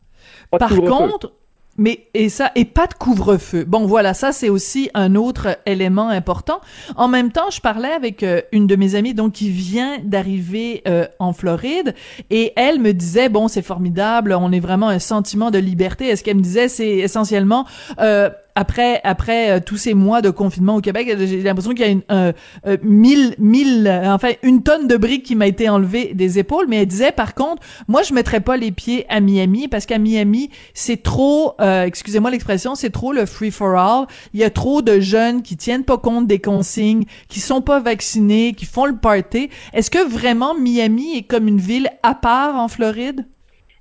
Pas 0.51 0.59
Par 0.59 0.71
contre, 0.71 1.33
mais 1.79 2.07
et 2.15 2.29
ça 2.29 2.51
et 2.55 2.65
pas 2.65 2.87
de 2.87 2.95
couvre-feu. 2.95 3.65
Bon 3.65 3.87
voilà, 3.87 4.15
ça 4.15 4.33
c'est 4.33 4.49
aussi 4.49 4.91
un 4.95 5.15
autre 5.15 5.59
élément 5.67 6.09
important. 6.09 6.61
En 6.97 7.09
même 7.09 7.33
temps, 7.33 7.51
je 7.51 7.61
parlais 7.61 7.93
avec 7.93 8.23
euh, 8.23 8.41
une 8.53 8.67
de 8.67 8.77
mes 8.77 8.95
amies 8.95 9.15
donc 9.15 9.33
qui 9.33 9.51
vient 9.51 9.99
d'arriver 10.03 10.83
euh, 10.89 11.07
en 11.19 11.33
Floride 11.33 11.95
et 12.31 12.53
elle 12.57 12.81
me 12.81 12.93
disait 12.93 13.29
bon, 13.29 13.49
c'est 13.49 13.63
formidable, 13.63 14.37
on 14.39 14.53
est 14.53 14.61
vraiment 14.61 14.89
un 14.89 14.99
sentiment 14.99 15.51
de 15.51 15.59
liberté. 15.59 16.07
Est-ce 16.07 16.25
qu'elle 16.25 16.37
me 16.37 16.43
disait 16.43 16.69
c'est 16.69 16.97
essentiellement 16.99 17.67
euh, 18.01 18.31
après 18.57 19.01
après 19.05 19.51
euh, 19.51 19.61
tous 19.65 19.77
ces 19.77 19.95
mois 19.95 20.23
de 20.23 20.31
confinement 20.31 20.77
au 20.77 20.81
Québec, 20.81 21.15
j'ai 21.19 21.43
l'impression 21.43 21.73
qu'il 21.73 21.85
y 21.85 21.89
a 21.89 21.93
une 21.93 22.03
euh, 22.11 22.33
euh, 22.67 22.79
mille 22.83 23.37
mille 23.39 23.89
enfin 24.07 24.31
une 24.43 24.63
tonne 24.63 24.89
de 24.89 24.97
briques 24.97 25.25
qui 25.25 25.37
m'a 25.37 25.47
été 25.47 25.69
enlevée 25.69 26.13
des 26.15 26.41
épaules. 26.41 26.67
Mais 26.69 26.79
elle 26.79 26.87
disait 26.87 27.13
par 27.13 27.35
contre, 27.35 27.63
moi 27.87 28.03
je 28.03 28.15
mettrais 28.15 28.41
pas 28.41 28.57
les 28.57 28.73
pieds 28.73 29.07
à 29.09 29.21
Miami 29.21 29.69
parce 29.69 29.87
qu'à 29.87 29.99
Miami 29.99 30.51
c'est 30.75 31.03
trop, 31.03 31.55
excusez-moi 31.61 32.31
l'expression, 32.31 32.75
c'est 32.75 32.91
trop 32.91 33.13
le 33.13 33.27
free 33.27 33.51
for 33.51 33.77
all. 33.77 34.07
Il 34.33 34.41
y 34.41 34.45
a 34.45 34.51
trop 34.51 34.81
de 34.81 34.99
jeunes 35.01 35.43
qui 35.43 35.57
tiennent 35.57 35.85
pas 35.85 35.99
compte 35.99 36.27
des 36.27 36.39
consignes, 36.39 37.05
qui 37.29 37.41
sont 37.41 37.61
pas 37.61 37.81
vaccinés, 37.81 38.55
qui 38.55 38.65
font 38.65 38.87
le 38.87 38.97
party. 38.97 39.51
Est-ce 39.75 39.91
que 39.91 40.09
vraiment 40.09 40.55
Miami 40.55 41.19
est 41.19 41.23
comme 41.23 41.47
une 41.47 41.61
ville 41.61 41.91
à 42.03 42.15
part 42.15 42.57
en 42.57 42.69
Floride? 42.69 43.27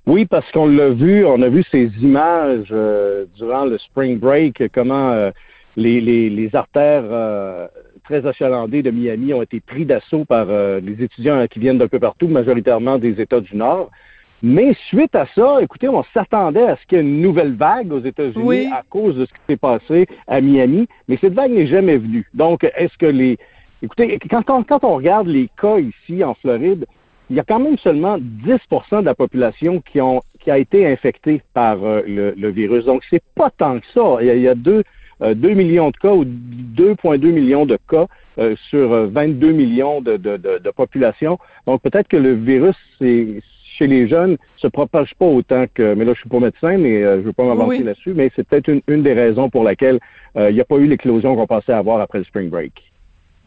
Oui, 0.06 0.24
parce 0.24 0.48
qu'on 0.52 0.66
l'a 0.66 0.90
vu, 0.90 1.26
on 1.26 1.42
a 1.42 1.48
vu 1.48 1.64
ces 1.68 1.90
images 2.00 2.68
euh, 2.70 3.26
durant 3.36 3.64
le 3.64 3.76
spring 3.76 4.20
break, 4.20 4.62
comment 4.72 5.10
euh, 5.10 5.32
les, 5.76 6.00
les, 6.00 6.30
les, 6.30 6.54
artères 6.54 7.02
euh, 7.10 7.66
très 8.04 8.24
achalandées 8.24 8.84
de 8.84 8.92
Miami 8.92 9.34
ont 9.34 9.42
été 9.42 9.58
pris 9.58 9.84
d'assaut 9.84 10.24
par 10.24 10.46
les 10.46 11.02
étudiants 11.02 11.44
qui 11.48 11.58
viennent 11.58 11.78
d'un 11.78 11.88
peu 11.88 11.98
partout, 11.98 12.28
majoritairement 12.28 12.98
des 12.98 13.20
États 13.20 13.40
du 13.40 13.56
Nord. 13.56 13.90
Mais 14.42 14.76
suite 14.86 15.16
à 15.16 15.26
ça, 15.34 15.58
écoutez, 15.60 15.88
on 15.88 16.04
s'attendait 16.14 16.62
à 16.62 16.76
ce 16.76 16.86
qu'il 16.86 16.98
y 16.98 17.00
ait 17.00 17.04
une 17.04 17.20
nouvelle 17.20 17.54
vague 17.54 17.92
aux 17.92 18.00
États-Unis 18.00 18.44
oui. 18.44 18.68
à 18.72 18.84
cause 18.88 19.16
de 19.16 19.24
ce 19.24 19.30
qui 19.32 19.40
s'est 19.48 19.56
passé 19.56 20.06
à 20.28 20.40
Miami, 20.40 20.86
mais 21.08 21.18
cette 21.20 21.34
vague 21.34 21.50
n'est 21.50 21.66
jamais 21.66 21.96
venue. 21.96 22.28
Donc, 22.32 22.62
est-ce 22.62 22.96
que 22.96 23.06
les... 23.06 23.38
Écoutez, 23.82 24.20
quand 24.30 24.48
on, 24.50 24.62
quand 24.62 24.84
on 24.84 24.94
regarde 24.94 25.26
les 25.26 25.50
cas 25.60 25.78
ici 25.78 26.22
en 26.22 26.34
Floride, 26.34 26.86
il 27.30 27.36
y 27.36 27.40
a 27.40 27.44
quand 27.44 27.58
même 27.58 27.78
seulement 27.78 28.18
10% 28.18 29.00
de 29.00 29.04
la 29.04 29.14
population 29.14 29.80
qui, 29.80 30.00
ont, 30.00 30.22
qui 30.40 30.50
a 30.50 30.58
été 30.58 30.86
infectée 30.86 31.42
par 31.54 31.82
euh, 31.84 32.02
le, 32.06 32.34
le, 32.36 32.48
virus. 32.50 32.84
Donc, 32.84 33.02
c'est 33.10 33.22
pas 33.34 33.50
tant 33.50 33.80
que 33.80 33.86
ça. 33.94 34.18
Il 34.20 34.26
y 34.26 34.30
a, 34.30 34.34
il 34.34 34.42
y 34.42 34.48
a 34.48 34.54
deux, 34.54 34.84
euh, 35.22 35.34
2 35.34 35.50
millions 35.50 35.90
de 35.90 35.96
cas 35.96 36.12
ou 36.12 36.24
2,2 36.24 37.32
millions 37.32 37.66
de 37.66 37.78
cas 37.88 38.06
euh, 38.38 38.54
sur 38.70 38.88
22 39.08 39.52
millions 39.52 40.00
de, 40.00 40.16
de, 40.16 40.36
de, 40.36 40.58
de 40.58 40.70
population. 40.70 41.38
Donc, 41.66 41.82
peut-être 41.82 42.08
que 42.08 42.16
le 42.16 42.34
virus, 42.34 42.76
c'est 42.98 43.40
chez 43.76 43.86
les 43.86 44.08
jeunes, 44.08 44.36
se 44.56 44.66
propage 44.66 45.14
pas 45.18 45.26
autant 45.26 45.66
que, 45.72 45.94
mais 45.94 46.04
là, 46.04 46.14
je 46.14 46.20
suis 46.20 46.28
pas 46.28 46.40
médecin, 46.40 46.78
mais 46.78 47.02
euh, 47.02 47.20
je 47.20 47.26
veux 47.26 47.32
pas 47.32 47.44
m'avancer 47.44 47.78
Oui. 47.78 47.84
là-dessus, 47.84 48.14
mais 48.14 48.30
c'est 48.34 48.46
peut-être 48.46 48.68
une, 48.68 48.80
une 48.88 49.02
des 49.02 49.12
raisons 49.12 49.50
pour 49.50 49.64
laquelle 49.64 49.98
euh, 50.36 50.50
il 50.50 50.54
n'y 50.54 50.60
a 50.60 50.64
pas 50.64 50.76
eu 50.76 50.86
l'éclosion 50.86 51.36
qu'on 51.36 51.46
pensait 51.46 51.72
avoir 51.72 52.00
après 52.00 52.18
le 52.18 52.24
spring 52.24 52.48
break. 52.48 52.72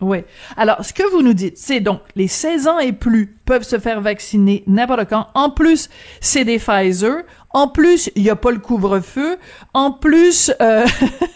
Oui. 0.01 0.19
Alors, 0.55 0.83
ce 0.83 0.93
que 0.93 1.03
vous 1.11 1.21
nous 1.21 1.33
dites, 1.33 1.57
c'est 1.57 1.81
donc 1.81 2.01
les 2.15 2.27
16 2.27 2.67
ans 2.67 2.79
et 2.79 2.93
plus 2.93 3.35
peuvent 3.45 3.63
se 3.63 3.79
faire 3.79 3.99
vacciner 3.99 4.63
n'importe 4.65 5.09
quand. 5.09 5.27
En 5.33 5.49
plus, 5.49 5.89
c'est 6.21 6.45
des 6.45 6.57
Pfizer. 6.57 7.23
En 7.51 7.67
plus, 7.67 8.09
il 8.15 8.23
n'y 8.23 8.29
a 8.29 8.35
pas 8.35 8.51
le 8.51 8.59
couvre-feu. 8.59 9.37
En 9.73 9.91
plus, 9.91 10.53
euh, 10.61 10.85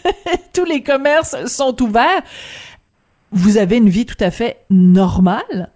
tous 0.54 0.64
les 0.64 0.82
commerces 0.82 1.44
sont 1.46 1.80
ouverts. 1.82 2.22
Vous 3.32 3.58
avez 3.58 3.76
une 3.76 3.88
vie 3.88 4.06
tout 4.06 4.22
à 4.22 4.30
fait 4.30 4.58
normale? 4.70 5.70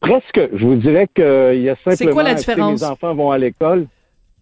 Presque. 0.00 0.40
Je 0.52 0.64
vous 0.64 0.76
dirais 0.76 1.08
qu'il 1.12 1.62
y 1.62 1.68
a 1.68 1.74
simplement... 1.76 1.96
C'est 1.96 2.06
quoi 2.06 2.22
la 2.22 2.34
différence? 2.34 2.80
Mes 2.80 2.86
enfants 2.86 3.14
vont 3.14 3.30
à 3.32 3.38
l'école? 3.38 3.86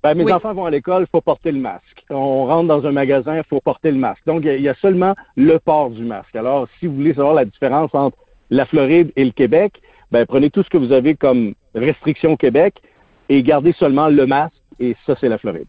Ben, 0.03 0.15
mes 0.15 0.25
Oui. 0.25 0.33
enfants 0.33 0.55
vont 0.55 0.67
à 0.67 0.71
l'école, 0.71 1.03
il 1.03 1.11
faut 1.11 1.21
porter 1.21 1.51
le 1.53 1.59
masque. 1.59 2.05
On 2.11 2.47
rentre 2.47 2.69
dans 2.69 2.87
un 2.87 2.93
magasin, 2.93 3.37
il 3.37 3.45
faut 3.45 3.61
porter 3.61 3.91
le 3.91 3.99
masque. 3.99 4.23
Donc, 4.27 4.43
il 4.45 4.61
y, 4.61 4.63
y 4.63 4.69
a 4.69 4.75
seulement 4.75 5.15
le 5.37 5.59
port 5.59 5.91
du 5.91 6.05
masque. 6.05 6.37
Alors, 6.37 6.69
si 6.79 6.87
vous 6.87 6.95
voulez 6.95 7.15
savoir 7.15 7.35
la 7.35 7.45
différence 7.45 7.95
entre 7.95 8.17
la 8.51 8.67
Floride 8.67 9.13
et 9.17 9.25
le 9.25 9.33
Québec, 9.33 9.81
ben 10.13 10.25
prenez 10.27 10.51
tout 10.51 10.63
ce 10.63 10.69
que 10.69 10.79
vous 10.79 10.93
avez 10.93 11.17
comme 11.17 11.55
restriction 11.75 12.33
au 12.33 12.37
Québec 12.37 12.75
et 13.29 13.43
gardez 13.43 13.73
seulement 13.73 14.09
le 14.09 14.27
masque, 14.27 14.55
et 14.79 14.95
ça, 15.07 15.17
c'est 15.21 15.29
la 15.29 15.39
Floride. 15.39 15.67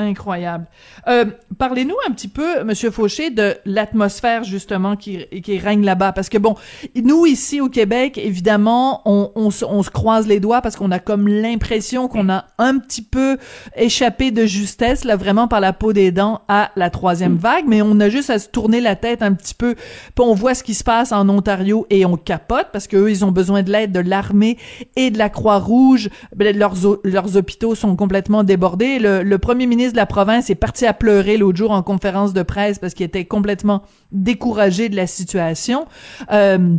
Incroyable. 0.00 0.66
Euh, 1.08 1.26
Parlez-nous 1.58 1.96
un 2.08 2.12
petit 2.12 2.28
peu, 2.28 2.64
Monsieur 2.64 2.90
Fauché, 2.90 3.30
de 3.30 3.54
l'atmosphère 3.66 4.44
justement 4.44 4.96
qui, 4.96 5.26
règne 5.58 5.84
là-bas, 5.84 6.12
parce 6.12 6.28
que 6.28 6.38
bon, 6.38 6.54
nous 6.94 7.26
ici 7.26 7.60
au 7.60 7.68
Québec, 7.68 8.18
évidemment, 8.18 9.02
on, 9.04 9.50
se, 9.50 9.90
croise 9.90 10.26
les 10.26 10.40
doigts 10.40 10.62
parce 10.62 10.76
qu'on 10.76 10.90
a 10.90 10.98
comme 10.98 11.28
l'impression 11.28 12.08
qu'on 12.08 12.28
a 12.28 12.46
un 12.58 12.78
petit 12.78 13.02
peu 13.02 13.36
échappé 13.76 14.30
de 14.30 14.46
justesse 14.46 15.04
là, 15.04 15.16
vraiment 15.16 15.48
par 15.48 15.60
la 15.60 15.72
peau 15.72 15.92
des 15.92 16.12
dents 16.12 16.40
à 16.48 16.70
la 16.76 16.88
troisième 16.88 17.36
vague, 17.36 17.64
mais 17.66 17.82
on 17.82 17.98
a 18.00 18.08
juste 18.08 18.30
à 18.30 18.38
se 18.38 18.48
tourner 18.48 18.80
la 18.80 18.96
tête 18.96 19.22
un 19.22 19.34
petit 19.34 19.54
peu, 19.54 19.74
puis 19.74 20.24
on 20.24 20.34
voit 20.34 20.54
ce 20.54 20.62
qui 20.62 20.74
se 20.74 20.84
passe 20.84 21.12
en 21.12 21.28
Ontario 21.28 21.86
et 21.90 22.06
on 22.06 22.16
capote 22.16 22.68
parce 22.72 22.86
que 22.86 22.96
eux, 22.96 23.10
ils 23.10 23.24
ont 23.24 23.32
besoin 23.32 23.62
de 23.62 23.70
l'aide 23.70 23.92
de 23.92 24.00
l'armée 24.00 24.56
et 24.96 25.10
de 25.10 25.18
la 25.18 25.28
Croix-Rouge. 25.28 26.08
Ben, 26.34 26.56
leurs 26.56 26.74
leurs 27.04 27.36
hôpitaux 27.36 27.74
sont 27.74 27.96
complètement 27.96 28.44
débordés. 28.44 28.98
Le 28.98 29.38
premier 29.38 29.66
ministre 29.66 29.89
de 29.92 29.96
la 29.96 30.06
province 30.06 30.50
est 30.50 30.54
parti 30.54 30.86
à 30.86 30.92
pleurer 30.92 31.36
l'autre 31.36 31.58
jour 31.58 31.70
en 31.70 31.82
conférence 31.82 32.32
de 32.32 32.42
presse 32.42 32.78
parce 32.78 32.94
qu'il 32.94 33.06
était 33.06 33.24
complètement 33.24 33.82
découragé 34.12 34.88
de 34.88 34.96
la 34.96 35.06
situation. 35.06 35.86
Euh, 36.32 36.76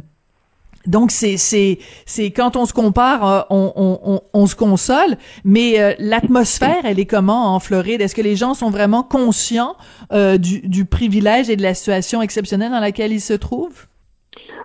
donc 0.88 1.12
c'est 1.12 1.38
c'est 1.38 1.78
c'est 2.06 2.32
quand 2.32 2.56
on 2.56 2.66
se 2.66 2.74
compare, 2.74 3.28
euh, 3.28 3.42
on, 3.52 3.72
on, 3.76 4.22
on, 4.34 4.48
se 4.48 4.56
console, 4.56 5.16
mais 5.46 5.80
euh, 5.80 5.94
l'atmosphère, 6.00 6.84
elle 6.86 7.00
est 7.00 7.06
comment 7.06 7.54
en 7.54 7.60
Floride? 7.60 8.02
Est-ce 8.02 8.16
que 8.16 8.22
les 8.22 8.36
gens 8.36 8.56
sont 8.56 8.72
vraiment 8.72 9.04
conscients 9.04 9.76
du, 10.12 10.62
du 10.62 10.86
privilège 10.86 11.50
et 11.50 11.56
de 11.56 11.62
la 11.62 11.76
situation 11.76 12.22
exceptionnelle 12.22 12.72
dans 12.72 12.80
laquelle 12.80 13.12
ils 13.12 13.22
se 13.22 13.34
trouvent? 13.34 13.88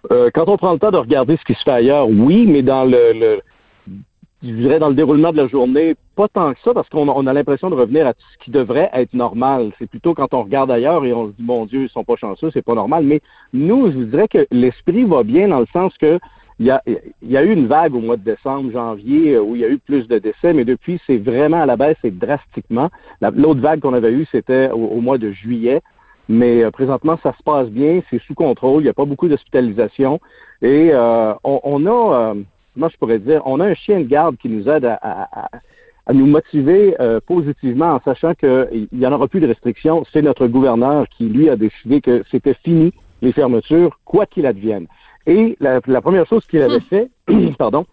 Quand 0.09 0.49
on 0.49 0.57
prend 0.57 0.73
le 0.73 0.79
temps 0.79 0.93
de 0.93 0.99
regarder 0.99 1.37
ce 1.37 1.45
qui 1.45 1.59
se 1.59 1.65
fait 1.65 1.73
ailleurs, 1.73 2.09
oui, 2.09 2.47
mais 2.47 2.63
dans 2.63 2.85
le, 2.85 3.13
le 3.13 3.41
je 4.43 4.53
dirais 4.53 4.79
dans 4.79 4.89
le 4.89 4.95
déroulement 4.95 5.33
de 5.33 5.39
la 5.39 5.49
journée, 5.49 5.95
pas 6.15 6.29
tant 6.29 6.53
que 6.53 6.61
ça, 6.65 6.75
parce 6.75 6.89
qu'on 6.89 7.27
a, 7.27 7.33
l'impression 7.33 7.71
de 7.71 7.75
revenir 7.75 8.07
à 8.07 8.13
ce 8.13 8.45
qui 8.45 8.51
devrait 8.51 8.91
être 8.93 9.15
normal. 9.15 9.73
C'est 9.79 9.89
plutôt 9.89 10.15
quand 10.15 10.35
on 10.35 10.43
regarde 10.43 10.71
ailleurs 10.71 11.05
et 11.05 11.13
on 11.13 11.29
se 11.29 11.33
dit, 11.33 11.43
mon 11.43 11.67
Dieu, 11.67 11.85
ils 11.85 11.89
sont 11.89 12.05
pas 12.05 12.17
chanceux, 12.17 12.51
c'est 12.53 12.65
pas 12.65 12.75
normal. 12.75 13.05
Mais 13.05 13.21
nous, 13.53 13.91
je 13.91 13.97
vous 13.97 14.05
dirais 14.05 14.29
que 14.29 14.47
l'esprit 14.51 15.05
va 15.05 15.23
bien 15.23 15.49
dans 15.49 15.61
le 15.61 15.67
sens 15.73 15.93
que 15.99 16.19
il 16.59 16.67
y, 16.67 16.71
a, 16.71 16.83
y 17.23 17.37
a 17.37 17.43
eu 17.43 17.53
une 17.53 17.67
vague 17.67 17.95
au 17.95 18.01
mois 18.01 18.17
de 18.17 18.23
décembre, 18.23 18.73
janvier, 18.73 19.35
euh, 19.35 19.43
où 19.43 19.57
il 19.57 19.61
y 19.61 19.65
a 19.65 19.69
eu 19.69 19.79
plus 19.79 20.09
de 20.09 20.19
décès, 20.19 20.55
mais 20.55 20.65
depuis, 20.65 20.99
c'est 21.07 21.19
vraiment 21.19 21.61
à 21.61 21.67
la 21.67 21.77
baisse, 21.77 21.99
c'est 22.01 22.17
drastiquement. 22.17 22.89
L'autre 23.21 23.61
vague 23.61 23.81
qu'on 23.81 23.93
avait 23.93 24.13
eue, 24.13 24.27
c'était 24.33 24.71
au, 24.71 25.01
mois 25.03 25.19
de 25.19 25.33
juillet. 25.33 25.83
Mais 26.31 26.65
euh, 26.65 26.71
présentement, 26.71 27.19
ça 27.23 27.35
se 27.37 27.43
passe 27.43 27.69
bien, 27.69 28.01
c'est 28.09 28.21
sous 28.23 28.35
contrôle, 28.35 28.81
il 28.81 28.85
n'y 28.85 28.91
a 28.91 28.95
pas 28.95 29.05
beaucoup 29.05 29.29
d'hospitalisation. 29.29 30.19
Et 30.63 30.91
euh, 30.93 31.35
on, 31.45 31.61
on, 31.63 31.87
a 31.87 32.35
moi 32.77 32.89
je 32.93 32.97
pourrais 32.97 33.19
dire, 33.19 33.43
on 33.45 33.61
a 33.61 33.67
un 33.67 33.75
chien 33.75 34.01
de 34.01 34.05
garde 34.05 34.37
qui 34.37 34.49
nous 34.49 34.69
aide 34.69 34.85
à, 34.85 35.49
nous 36.13 36.27
motiver 36.27 36.95
euh, 37.01 37.19
positivement 37.27 37.95
en 37.95 38.01
sachant 38.01 38.35
qu'il 38.35 38.89
n'y 38.93 39.07
en 39.07 39.13
aura 39.13 39.27
plus 39.27 39.41
de 39.41 39.49
restrictions. 39.49 40.05
C'est 40.13 40.23
notre 40.23 40.47
gouverneur 40.47 41.09
qui, 41.09 41.25
lui, 41.25 41.51
a 41.51 41.57
décidé 41.57 42.01
que 42.01 42.23
c'était 42.31 42.55
fini 42.55 42.93
les 43.23 43.33
fermetures, 43.33 43.99
quoi 44.05 44.25
qu'il 44.27 44.47
advienne. 44.47 44.87
Et 45.27 45.57
la, 45.59 45.81
première 45.81 46.27
chose 46.27 46.47
qu'il 46.47 46.63
avait 46.63 46.81
fait, 46.81 47.11
pardon, 47.59 47.87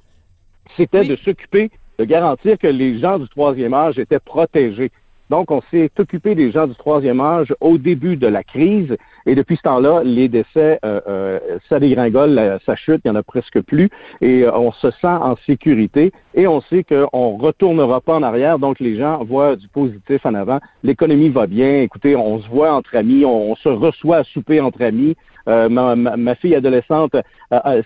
c'était 0.78 1.04
de 1.04 1.16
s'occuper 1.16 1.72
de 1.98 2.06
garantir 2.06 2.58
que 2.58 2.68
les 2.68 3.00
gens 3.00 3.18
du 3.20 3.28
troisième 3.30 3.74
âge 3.74 3.98
étaient 3.98 4.20
protégés. 4.20 4.92
Donc, 5.34 5.50
on 5.50 5.62
s'est 5.72 5.90
occupé 5.98 6.36
des 6.36 6.52
gens 6.52 6.68
du 6.68 6.76
troisième 6.76 7.20
âge 7.20 7.56
au 7.60 7.80
début 7.80 8.18
de 8.18 8.28
la 8.28 8.44
crise 8.44 8.96
et 9.26 9.34
depuis 9.34 9.56
ce 9.56 9.64
temps-là, 9.64 10.04
les 10.04 10.28
décès, 10.28 10.78
euh, 10.86 11.02
euh, 11.08 11.40
ça 11.68 11.80
dégringole, 11.80 12.60
ça 12.68 12.76
chute, 12.76 13.02
il 13.04 13.10
n'y 13.10 13.18
en 13.18 13.20
a 13.20 13.24
presque 13.24 13.60
plus 13.62 13.90
et 14.22 14.44
euh, 14.44 14.56
on 14.56 14.72
se 14.72 14.92
sent 14.92 15.08
en 15.08 15.36
sécurité 15.48 16.12
et 16.36 16.46
on 16.46 16.62
sait 16.62 16.84
qu'on 16.84 17.36
ne 17.36 17.42
retournera 17.42 18.00
pas 18.00 18.14
en 18.14 18.22
arrière. 18.22 18.60
Donc, 18.60 18.80
les 18.80 18.96
gens 18.96 19.24
voient 19.24 19.56
du 19.56 19.68
positif 19.70 20.24
en 20.24 20.36
avant. 20.36 20.60
L'économie 20.84 21.30
va 21.30 21.48
bien. 21.48 21.82
Écoutez, 21.82 22.16
on 22.16 22.40
se 22.40 22.48
voit 22.48 22.72
entre 22.72 22.96
amis, 22.96 23.26
on, 23.26 23.56
se 23.56 23.70
reçoit 23.70 24.18
à 24.18 24.24
souper 24.26 24.62
entre 24.62 24.84
amis. 24.84 25.16
Euh, 25.48 25.68
ma, 25.68 25.96
ma, 25.96 26.36
fille 26.36 26.54
adolescente, 26.54 27.16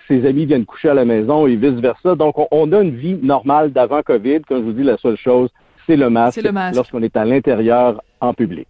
ses 0.09 0.25
amis 0.25 0.45
viennent 0.45 0.65
coucher 0.65 0.89
à 0.89 0.93
la 0.93 1.05
maison 1.05 1.47
et 1.47 1.55
vice-versa. 1.55 2.15
Donc, 2.15 2.37
on, 2.39 2.49
on, 2.51 2.73
a 2.73 2.81
une 2.81 2.97
vie 2.97 3.17
normale 3.23 3.71
d'avant 3.71 4.01
COVID. 4.01 4.41
Comme 4.41 4.57
je 4.57 4.63
vous 4.63 4.73
dis, 4.73 4.83
la 4.83 4.97
seule 4.97 5.15
chose, 5.15 5.49
c'est 5.87 5.95
le 5.95 6.09
masque, 6.09 6.41
lorsqu'on 6.75 7.01
est 7.01 7.15
à 7.17 7.25
l'intérieur 7.25 8.01
en 8.21 8.33
public. 8.33 8.67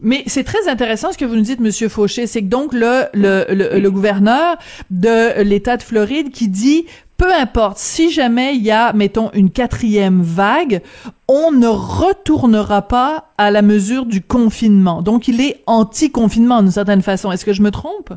Mais 0.00 0.24
c'est 0.26 0.44
très 0.44 0.68
intéressant 0.68 1.12
ce 1.12 1.18
que 1.18 1.24
vous 1.24 1.36
nous 1.36 1.42
dites, 1.42 1.60
Monsieur 1.60 1.88
Fauché, 1.88 2.26
c'est 2.26 2.42
que 2.42 2.48
donc 2.48 2.72
le, 2.72 3.04
le, 3.14 3.78
le, 3.78 3.90
gouverneur 3.90 4.56
de 4.90 5.42
l'État 5.42 5.76
de 5.76 5.82
Floride 5.82 6.30
qui 6.30 6.48
dit 6.48 6.86
peu 7.16 7.32
importe, 7.32 7.78
si 7.78 8.10
jamais 8.10 8.56
il 8.56 8.62
y 8.62 8.72
a, 8.72 8.92
mettons, 8.92 9.30
une 9.34 9.50
quatrième 9.50 10.20
vague, 10.20 10.82
on 11.28 11.52
ne 11.52 11.68
retournera 11.68 12.82
pas 12.82 13.26
à 13.38 13.50
la 13.50 13.62
mesure 13.62 14.04
du 14.04 14.20
confinement. 14.20 15.00
Donc, 15.00 15.28
il 15.28 15.40
est 15.40 15.62
anti-confinement 15.66 16.62
d'une 16.62 16.72
certaine 16.72 17.02
façon. 17.02 17.30
Est-ce 17.30 17.44
que 17.44 17.52
je 17.52 17.62
me 17.62 17.70
trompe? 17.70 18.12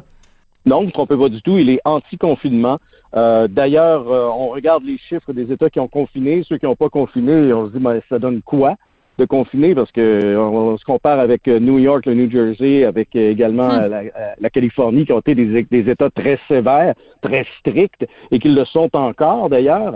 Non, 0.65 0.79
vous 0.79 0.87
ne 0.87 0.91
trompez 0.91 1.15
pas 1.15 1.29
du 1.29 1.41
tout. 1.43 1.57
Il 1.57 1.69
est 1.69 1.79
anti-confinement. 1.85 2.79
Euh, 3.17 3.47
d'ailleurs, 3.47 4.11
euh, 4.11 4.27
on 4.27 4.49
regarde 4.49 4.83
les 4.83 4.97
chiffres 4.97 5.33
des 5.33 5.51
États 5.51 5.71
qui 5.71 5.79
ont 5.79 5.87
confiné, 5.87 6.43
ceux 6.47 6.57
qui 6.57 6.65
n'ont 6.65 6.75
pas 6.75 6.89
confiné, 6.89 7.47
et 7.47 7.53
on 7.53 7.67
se 7.67 7.71
dit, 7.71 7.83
mais 7.83 8.01
ça 8.09 8.19
donne 8.19 8.41
quoi 8.43 8.75
de 9.17 9.25
confiner? 9.25 9.73
Parce 9.73 9.91
que 9.91 10.37
on, 10.37 10.77
se 10.77 10.85
compare 10.85 11.19
avec 11.19 11.47
euh, 11.47 11.59
New 11.59 11.79
York, 11.79 12.05
le 12.05 12.13
New 12.13 12.29
Jersey, 12.29 12.83
avec 12.83 13.15
également 13.15 13.69
hum. 13.69 13.91
la, 14.39 14.49
Californie, 14.51 15.05
qui 15.05 15.13
ont 15.13 15.19
été 15.19 15.33
des, 15.33 15.63
des, 15.63 15.89
États 15.89 16.11
très 16.11 16.37
sévères, 16.47 16.93
très 17.23 17.47
stricts, 17.59 18.05
et 18.29 18.37
qui 18.37 18.49
le 18.49 18.65
sont 18.65 18.95
encore 18.95 19.49
d'ailleurs. 19.49 19.95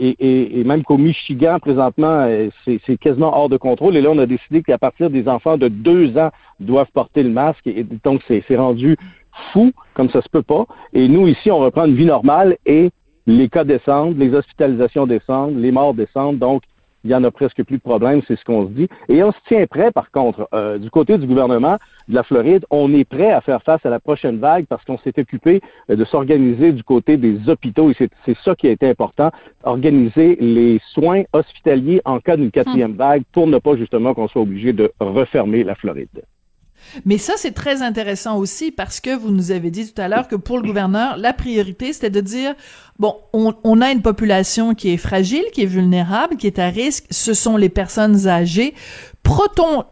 Et, 0.00 0.60
et, 0.60 0.62
même 0.62 0.84
qu'au 0.84 0.96
Michigan, 0.96 1.58
présentement, 1.58 2.28
c'est 2.64 2.96
quasiment 2.98 3.36
hors 3.36 3.48
de 3.48 3.56
contrôle. 3.56 3.96
Et 3.96 4.00
là, 4.00 4.10
on 4.12 4.18
a 4.18 4.26
décidé 4.26 4.62
qu'à 4.62 4.78
partir 4.78 5.10
des 5.10 5.26
enfants 5.26 5.56
de 5.56 5.66
deux 5.66 6.16
ans 6.16 6.30
doivent 6.60 6.90
porter 6.94 7.24
le 7.24 7.30
masque. 7.30 7.66
Et 7.66 7.84
donc, 8.04 8.22
c'est 8.28 8.56
rendu 8.56 8.96
fou, 9.52 9.72
comme 9.94 10.10
ça 10.10 10.22
se 10.22 10.28
peut 10.28 10.42
pas. 10.42 10.66
Et 10.92 11.08
nous, 11.08 11.26
ici, 11.26 11.50
on 11.50 11.58
reprend 11.58 11.84
une 11.86 11.94
vie 11.94 12.06
normale 12.06 12.56
et 12.66 12.90
les 13.26 13.48
cas 13.48 13.64
descendent, 13.64 14.18
les 14.18 14.34
hospitalisations 14.34 15.06
descendent, 15.06 15.58
les 15.58 15.70
morts 15.70 15.94
descendent. 15.94 16.38
Donc, 16.38 16.62
il 17.04 17.10
y 17.10 17.14
en 17.14 17.22
a 17.24 17.30
presque 17.30 17.62
plus 17.62 17.76
de 17.76 17.82
problèmes, 17.82 18.22
c'est 18.26 18.36
ce 18.36 18.44
qu'on 18.44 18.66
se 18.66 18.72
dit. 18.72 18.88
Et 19.08 19.22
on 19.22 19.32
se 19.32 19.38
tient 19.46 19.66
prêt, 19.66 19.92
par 19.92 20.10
contre, 20.10 20.48
euh, 20.52 20.78
du 20.78 20.90
côté 20.90 21.16
du 21.16 21.26
gouvernement 21.26 21.76
de 22.08 22.14
la 22.14 22.22
Floride, 22.22 22.66
on 22.70 22.92
est 22.92 23.04
prêt 23.04 23.30
à 23.30 23.40
faire 23.40 23.62
face 23.62 23.84
à 23.86 23.90
la 23.90 24.00
prochaine 24.00 24.38
vague 24.38 24.66
parce 24.66 24.84
qu'on 24.84 24.98
s'est 24.98 25.18
occupé 25.18 25.60
euh, 25.90 25.96
de 25.96 26.04
s'organiser 26.04 26.72
du 26.72 26.82
côté 26.82 27.16
des 27.16 27.48
hôpitaux 27.48 27.90
et 27.90 27.94
c'est 28.24 28.36
ça 28.44 28.54
qui 28.54 28.66
a 28.66 28.70
été 28.70 28.88
important, 28.88 29.30
organiser 29.62 30.36
les 30.40 30.80
soins 30.92 31.22
hospitaliers 31.32 32.00
en 32.04 32.18
cas 32.18 32.36
d'une 32.36 32.50
quatrième 32.50 32.92
hum. 32.92 32.96
vague 32.96 33.22
pour 33.32 33.46
ne 33.46 33.58
pas 33.58 33.76
justement 33.76 34.14
qu'on 34.14 34.28
soit 34.28 34.42
obligé 34.42 34.72
de 34.72 34.90
refermer 35.00 35.64
la 35.64 35.74
Floride. 35.76 36.24
Mais 37.04 37.18
ça, 37.18 37.34
c'est 37.36 37.52
très 37.52 37.82
intéressant 37.82 38.38
aussi 38.38 38.70
parce 38.70 39.00
que 39.00 39.14
vous 39.14 39.30
nous 39.30 39.50
avez 39.50 39.70
dit 39.70 39.92
tout 39.92 40.00
à 40.00 40.08
l'heure 40.08 40.28
que 40.28 40.36
pour 40.36 40.58
le 40.58 40.62
gouverneur, 40.62 41.16
la 41.16 41.32
priorité, 41.32 41.92
c'était 41.92 42.10
de 42.10 42.20
dire, 42.20 42.54
bon, 42.98 43.16
on, 43.32 43.54
on, 43.64 43.80
a 43.80 43.90
une 43.90 44.02
population 44.02 44.74
qui 44.74 44.90
est 44.90 44.96
fragile, 44.96 45.44
qui 45.52 45.62
est 45.62 45.66
vulnérable, 45.66 46.36
qui 46.36 46.46
est 46.46 46.58
à 46.58 46.68
risque, 46.68 47.04
ce 47.10 47.34
sont 47.34 47.56
les 47.56 47.68
personnes 47.68 48.26
âgées. 48.26 48.74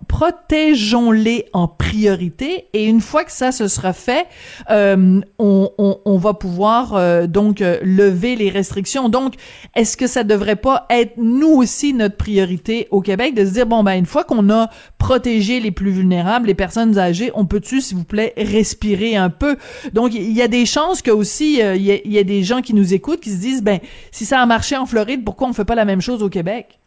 Protégeons-les 0.09 1.47
en 1.53 1.69
priorité. 1.69 2.69
Et 2.73 2.87
une 2.87 3.03
fois 3.03 3.25
que 3.25 3.33
ça 3.33 3.53
se 3.53 3.69
sera 3.69 3.93
fait, 3.93 4.27
euh, 4.71 5.21
on, 5.39 5.71
on, 5.77 5.99
on, 6.05 6.17
va 6.17 6.33
pouvoir 6.33 6.95
euh, 6.95 7.27
donc 7.27 7.61
euh, 7.61 7.79
lever 7.83 8.35
les 8.35 8.49
restrictions. 8.49 9.11
Donc, 9.11 9.35
est-ce 9.75 9.99
que 9.99 10.07
ça 10.07 10.25
devrait 10.25 10.57
pas 10.57 10.87
être 10.89 11.13
nous 11.19 11.49
aussi 11.49 11.93
notre 11.93 12.17
priorité 12.17 12.89
au 12.91 13.03
Québec 13.03 13.35
de 13.35 13.45
se 13.45 13.51
dire 13.51 13.67
bon 13.67 13.83
ben 13.83 13.93
une 13.93 14.07
fois 14.07 14.25
qu'on 14.25 14.49
a 14.49 14.71
protégé 14.97 15.61
les 15.61 15.71
plus 15.71 15.91
vulnérables, 15.91 16.47
les 16.47 16.55
personnes 16.55 16.99
âgées, 16.99 17.31
on 17.35 17.45
peut-tu 17.45 17.83
s'il 17.83 17.99
vous 17.99 18.05
plaît 18.05 18.33
respirer 18.39 19.17
un 19.17 19.29
peu? 19.29 19.57
Donc 19.93 20.15
il 20.15 20.33
y 20.33 20.41
a 20.41 20.49
des 20.49 20.65
chances 20.65 21.03
que 21.03 21.11
aussi 21.11 21.61
il 21.61 21.83
y, 21.83 22.01
y, 22.09 22.19
a 22.19 22.25
des 22.25 22.43
gens 22.43 22.63
qui 22.63 22.73
nous 22.73 22.95
écoutent 22.97 23.21
qui 23.21 23.31
se 23.31 23.41
disent 23.41 23.63
ben 23.63 23.79
si 24.11 24.25
ça 24.25 24.41
a 24.41 24.47
marché 24.47 24.77
en 24.77 24.87
Floride, 24.87 25.25
pourquoi 25.25 25.49
on 25.49 25.53
fait 25.53 25.65
pas 25.65 25.77
la 25.77 25.85
même 25.85 26.01
chose 26.01 26.23
au 26.23 26.29
Québec? 26.29 26.81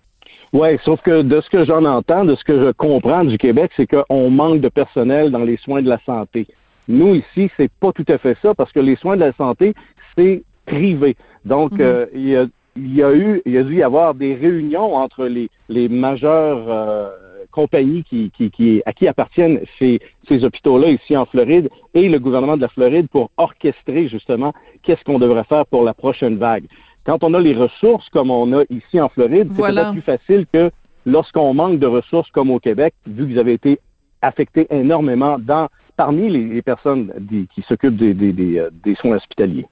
Oui, 0.51 0.69
sauf 0.83 0.99
que 1.01 1.21
de 1.21 1.41
ce 1.41 1.49
que 1.49 1.63
j'en 1.63 1.85
entends, 1.85 2.25
de 2.25 2.35
ce 2.35 2.43
que 2.43 2.59
je 2.59 2.71
comprends 2.71 3.23
du 3.23 3.37
Québec, 3.37 3.71
c'est 3.77 3.87
qu'on 3.87 4.29
manque 4.29 4.61
de 4.61 4.69
personnel 4.69 5.31
dans 5.31 5.43
les 5.43 5.57
soins 5.57 5.81
de 5.81 5.89
la 5.89 5.99
santé. 6.05 6.47
Nous, 6.87 7.15
ici, 7.15 7.51
c'est 7.55 7.71
pas 7.79 7.91
tout 7.91 8.05
à 8.07 8.17
fait 8.17 8.35
ça, 8.41 8.55
parce 8.55 8.71
que 8.71 8.79
les 8.79 8.95
soins 8.95 9.15
de 9.15 9.21
la 9.21 9.33
santé, 9.33 9.75
c'est 10.17 10.41
privé. 10.65 11.15
Donc, 11.45 11.73
mhm. 11.73 11.81
euh, 11.81 12.05
il, 12.15 12.27
y 12.29 12.35
a, 12.35 12.45
il, 12.75 12.95
y 12.95 13.03
a, 13.03 13.13
eu, 13.13 13.41
il 13.45 13.53
y 13.53 13.57
a 13.59 13.63
dû 13.63 13.75
y 13.75 13.83
avoir 13.83 14.15
des 14.15 14.33
réunions 14.33 14.95
entre 14.95 15.25
les, 15.25 15.49
les 15.69 15.87
majeures 15.87 16.65
euh, 16.67 17.09
compagnies 17.51 18.03
qui, 18.03 18.31
qui, 18.35 18.51
qui, 18.51 18.81
à 18.85 18.93
qui 18.93 19.07
appartiennent 19.07 19.61
ces, 19.77 19.99
ces 20.27 20.43
hôpitaux-là 20.43 20.89
ici 20.89 21.15
en 21.15 21.25
Floride 21.25 21.69
et 21.93 22.09
le 22.09 22.19
gouvernement 22.19 22.57
de 22.57 22.61
la 22.61 22.69
Floride 22.69 23.07
pour 23.09 23.29
orchestrer 23.37 24.07
justement 24.07 24.53
qu'est-ce 24.83 25.03
qu'on 25.03 25.19
devrait 25.19 25.43
faire 25.45 25.65
pour 25.65 25.83
la 25.83 25.93
prochaine 25.93 26.37
vague. 26.37 26.65
Quand 27.05 27.23
on 27.23 27.33
a 27.33 27.39
les 27.39 27.53
ressources 27.53 28.07
comme 28.09 28.29
on 28.29 28.57
a 28.57 28.63
ici 28.69 28.99
en 28.99 29.09
Floride, 29.09 29.49
c'est 29.55 29.61
peut-être 29.61 29.91
plus 29.91 30.01
facile 30.01 30.45
que 30.51 30.71
lorsqu'on 31.05 31.53
manque 31.53 31.79
de 31.79 31.87
ressources 31.87 32.29
comme 32.31 32.51
au 32.51 32.59
Québec, 32.59 32.93
vu 33.07 33.27
que 33.27 33.33
vous 33.33 33.39
avez 33.39 33.53
été 33.53 33.79
affecté 34.21 34.67
énormément 34.69 35.37
dans 35.39 35.69
parmi 35.95 36.29
les, 36.29 36.61
personnes 36.61 37.11
qui 37.53 37.61
s'occupent 37.63 37.97
des, 37.97 38.13
des, 38.13 38.31
des, 38.31 38.57
euh, 38.57 38.69
des 38.85 38.95
soins 38.95 39.17
hospitaliers. 39.17 39.65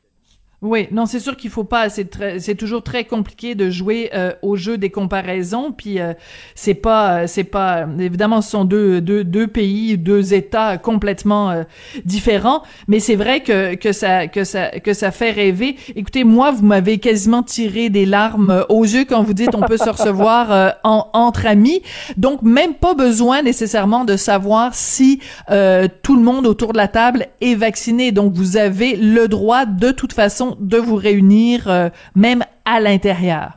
Oui, 0.64 0.88
non, 0.90 1.06
c'est 1.06 1.20
sûr 1.20 1.38
qu'il 1.38 1.52
faut 1.52 1.64
pas. 1.64 1.88
C'est 1.90 2.10
c'est 2.40 2.56
toujours 2.56 2.82
très 2.82 3.04
compliqué 3.04 3.54
de 3.54 3.70
jouer 3.70 4.10
euh, 4.16 4.32
au 4.42 4.56
jeu 4.56 4.80
des 4.80 4.90
comparaisons. 4.90 5.72
Puis 5.72 6.00
euh, 6.00 6.14
c'est 6.56 6.74
pas, 6.74 7.20
euh, 7.20 7.28
c'est 7.28 7.44
pas. 7.44 7.86
Évidemment, 8.00 8.42
ce 8.42 8.50
sont 8.50 8.66
deux, 8.66 9.00
deux, 9.00 9.24
deux 9.24 9.46
pays, 9.46 10.00
deux 10.00 10.34
États 10.34 10.80
complètement 10.80 11.52
euh, 11.52 11.64
différents. 12.06 12.64
Mais 12.88 13.00
c'est 13.00 13.14
vrai 13.14 13.42
que 13.42 13.76
que 13.76 13.92
ça, 13.92 14.26
que 14.26 14.44
ça, 14.44 14.72
que 14.72 14.96
ça 14.96 15.12
fait 15.12 15.30
rêver. 15.30 15.76
Écoutez, 15.96 16.24
moi, 16.24 16.50
vous 16.50 16.66
m'avez 16.66 16.98
quasiment 16.98 17.44
tiré 17.44 17.92
des 17.92 18.08
larmes 18.08 18.66
aux 18.70 18.84
yeux 18.84 19.06
quand 19.06 19.22
vous 19.22 19.36
dites 19.36 19.54
on 19.54 19.62
peut 19.62 19.78
se 19.78 19.90
recevoir 19.90 20.78
en, 20.84 21.08
entre 21.14 21.46
amis. 21.46 21.84
Donc 22.18 22.42
même 22.42 22.74
pas 22.74 22.96
besoin 22.96 23.44
nécessairement 23.44 24.06
de 24.06 24.18
savoir 24.18 24.74
si 24.74 25.20
tout 25.48 26.16
le 26.16 26.22
monde 26.24 26.48
autour 26.48 26.74
de 26.74 26.78
la 26.78 26.88
table 26.88 27.28
est 27.42 27.54
vacciné. 27.54 28.12
Donc 28.12 28.34
vous 28.34 28.58
avez 28.58 28.96
le 28.96 29.28
droit 29.28 29.68
de 29.68 29.92
toute 29.92 30.14
façon 30.14 30.47
de 30.60 30.78
vous 30.78 30.96
réunir 30.96 31.68
euh, 31.68 31.90
même 32.16 32.44
à 32.66 32.80
l'intérieur? 32.80 33.54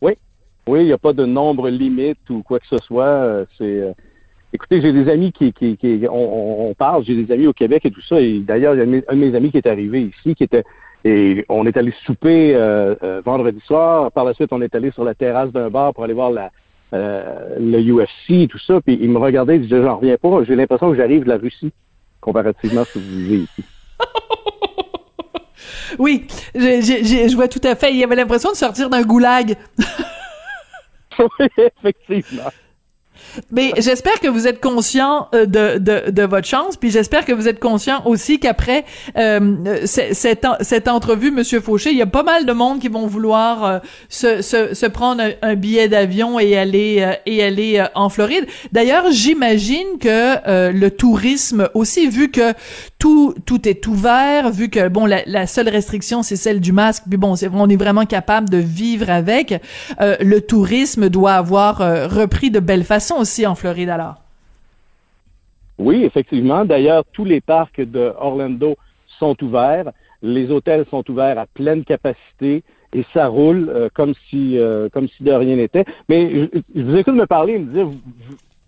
Oui, 0.00 0.12
oui, 0.66 0.80
il 0.80 0.86
n'y 0.86 0.92
a 0.92 0.98
pas 0.98 1.12
de 1.12 1.24
nombre 1.24 1.68
limite 1.68 2.28
ou 2.30 2.42
quoi 2.42 2.58
que 2.58 2.66
ce 2.66 2.78
soit. 2.78 3.04
Euh, 3.04 3.44
euh, 3.60 3.92
Écoutez, 4.52 4.82
j'ai 4.82 4.92
des 4.92 5.10
amis 5.10 5.32
qui, 5.32 5.54
on, 6.10 6.74
parle, 6.76 7.04
j'ai 7.04 7.14
des 7.14 7.32
amis 7.32 7.46
au 7.46 7.54
Québec 7.54 7.86
et 7.86 7.90
tout 7.90 8.02
ça. 8.02 8.20
Et 8.20 8.40
d'ailleurs, 8.40 8.74
un 8.74 8.86
de 8.86 9.14
mes 9.14 9.34
amis 9.34 9.50
qui 9.50 9.56
est 9.56 9.66
arrivé 9.66 10.02
ici, 10.02 10.34
qui 10.34 10.44
était 10.44 10.64
et 11.04 11.44
on 11.48 11.66
est 11.66 11.76
allé 11.76 11.92
souper 12.04 12.54
vendredi 13.24 13.60
soir. 13.64 14.12
Par 14.12 14.24
la 14.24 14.34
suite, 14.34 14.52
on 14.52 14.60
est 14.60 14.74
allé 14.74 14.90
sur 14.90 15.04
la 15.04 15.14
terrasse 15.14 15.50
d'un 15.52 15.70
bar 15.70 15.94
pour 15.94 16.04
aller 16.04 16.12
voir 16.12 16.30
le 16.92 17.80
UFC 17.80 18.30
et 18.30 18.46
tout 18.46 18.58
ça. 18.58 18.82
Puis 18.82 18.98
il 19.00 19.08
me 19.08 19.18
regardait, 19.18 19.56
il 19.56 19.62
disait, 19.62 19.82
j'en 19.82 19.96
reviens 19.96 20.18
pas. 20.18 20.44
J'ai 20.44 20.54
l'impression 20.54 20.90
que 20.90 20.98
j'arrive 20.98 21.24
de 21.24 21.30
la 21.30 21.38
Russie 21.38 21.72
comparativement 22.22 22.82
à 22.82 22.84
ce 22.86 22.94
que 22.94 22.98
vous 22.98 23.18
vivez 23.18 23.36
ici. 23.38 23.64
Oui, 25.98 26.26
je 26.54 27.34
vois 27.34 27.48
tout 27.48 27.60
à 27.64 27.74
fait. 27.74 27.94
Il 27.94 28.02
avait 28.02 28.16
l'impression 28.16 28.50
de 28.50 28.56
sortir 28.56 28.90
d'un 28.90 29.02
goulag. 29.02 29.56
oui, 31.18 31.48
effectivement. 31.84 32.50
Mais 33.50 33.72
j'espère 33.78 34.20
que 34.20 34.28
vous 34.28 34.46
êtes 34.46 34.60
conscient 34.60 35.28
euh, 35.34 35.46
de, 35.46 35.78
de, 35.78 36.10
de, 36.10 36.22
votre 36.22 36.46
chance, 36.46 36.76
puis 36.76 36.90
j'espère 36.90 37.24
que 37.24 37.32
vous 37.32 37.48
êtes 37.48 37.60
conscient 37.60 38.02
aussi 38.06 38.38
qu'après 38.38 38.84
euh, 39.16 39.82
cette, 39.86 40.46
cette 40.60 40.88
entrevue, 40.88 41.30
Monsieur 41.30 41.60
Fauché, 41.60 41.90
il 41.90 41.98
y 41.98 42.02
a 42.02 42.06
pas 42.06 42.22
mal 42.22 42.46
de 42.46 42.52
monde 42.52 42.78
qui 42.78 42.88
vont 42.88 43.06
vouloir 43.06 43.64
euh, 43.64 43.78
se, 44.08 44.42
se, 44.42 44.74
se, 44.74 44.86
prendre 44.86 45.22
un, 45.40 45.54
billet 45.54 45.88
d'avion 45.88 46.38
et 46.38 46.56
aller 46.56 46.98
euh, 47.00 47.14
et 47.26 47.42
aller 47.42 47.84
en 47.94 48.08
Floride. 48.08 48.46
D'ailleurs, 48.72 49.10
j'imagine 49.10 49.98
que 50.00 50.70
le 50.72 50.88
tourisme 50.90 51.68
aussi, 51.74 52.08
vu 52.08 52.30
que 52.30 52.52
tout 52.98 53.34
tout 53.46 53.68
est 53.68 53.86
ouvert, 53.86 54.50
vu 54.50 54.68
que 54.68 54.88
bon 54.88 55.06
la, 55.06 55.22
la 55.26 55.46
seule 55.46 55.68
restriction 55.68 56.22
c'est 56.22 56.36
celle 56.36 56.60
du 56.60 56.72
masque, 56.72 57.04
puis 57.08 57.18
bon, 57.18 57.36
c'est 57.36 57.50
on 57.52 57.68
est 57.68 57.76
vraiment 57.76 58.06
capable 58.06 58.48
de 58.48 58.58
vivre 58.58 59.10
avec. 59.10 59.60
le 60.00 60.38
tourisme 60.40 61.08
doit 61.08 61.34
avoir 61.34 61.78
repris 61.78 62.50
de 62.50 62.60
belle 62.60 62.84
façon 62.84 63.21
aussi 63.22 63.46
en 63.46 63.54
Floride 63.54 63.88
alors? 63.88 64.16
Oui, 65.78 66.04
effectivement. 66.04 66.64
D'ailleurs, 66.64 67.04
tous 67.12 67.24
les 67.24 67.40
parcs 67.40 67.80
de 67.80 68.12
Orlando 68.18 68.76
sont 69.18 69.36
ouverts. 69.42 69.90
Les 70.20 70.50
hôtels 70.50 70.84
sont 70.90 71.08
ouverts 71.10 71.38
à 71.38 71.46
pleine 71.46 71.84
capacité 71.84 72.62
et 72.92 73.04
ça 73.14 73.26
roule 73.26 73.70
euh, 73.70 73.88
comme 73.94 74.14
si 74.28 74.58
euh, 74.58 74.88
comme 74.90 75.08
si 75.08 75.22
de 75.22 75.32
rien 75.32 75.56
n'était. 75.56 75.84
Mais 76.08 76.48
je, 76.74 76.82
vous 76.82 76.96
écoute 76.96 77.14
me 77.14 77.26
parler 77.26 77.54
et 77.54 77.58
me 77.58 77.72
dire, 77.72 77.88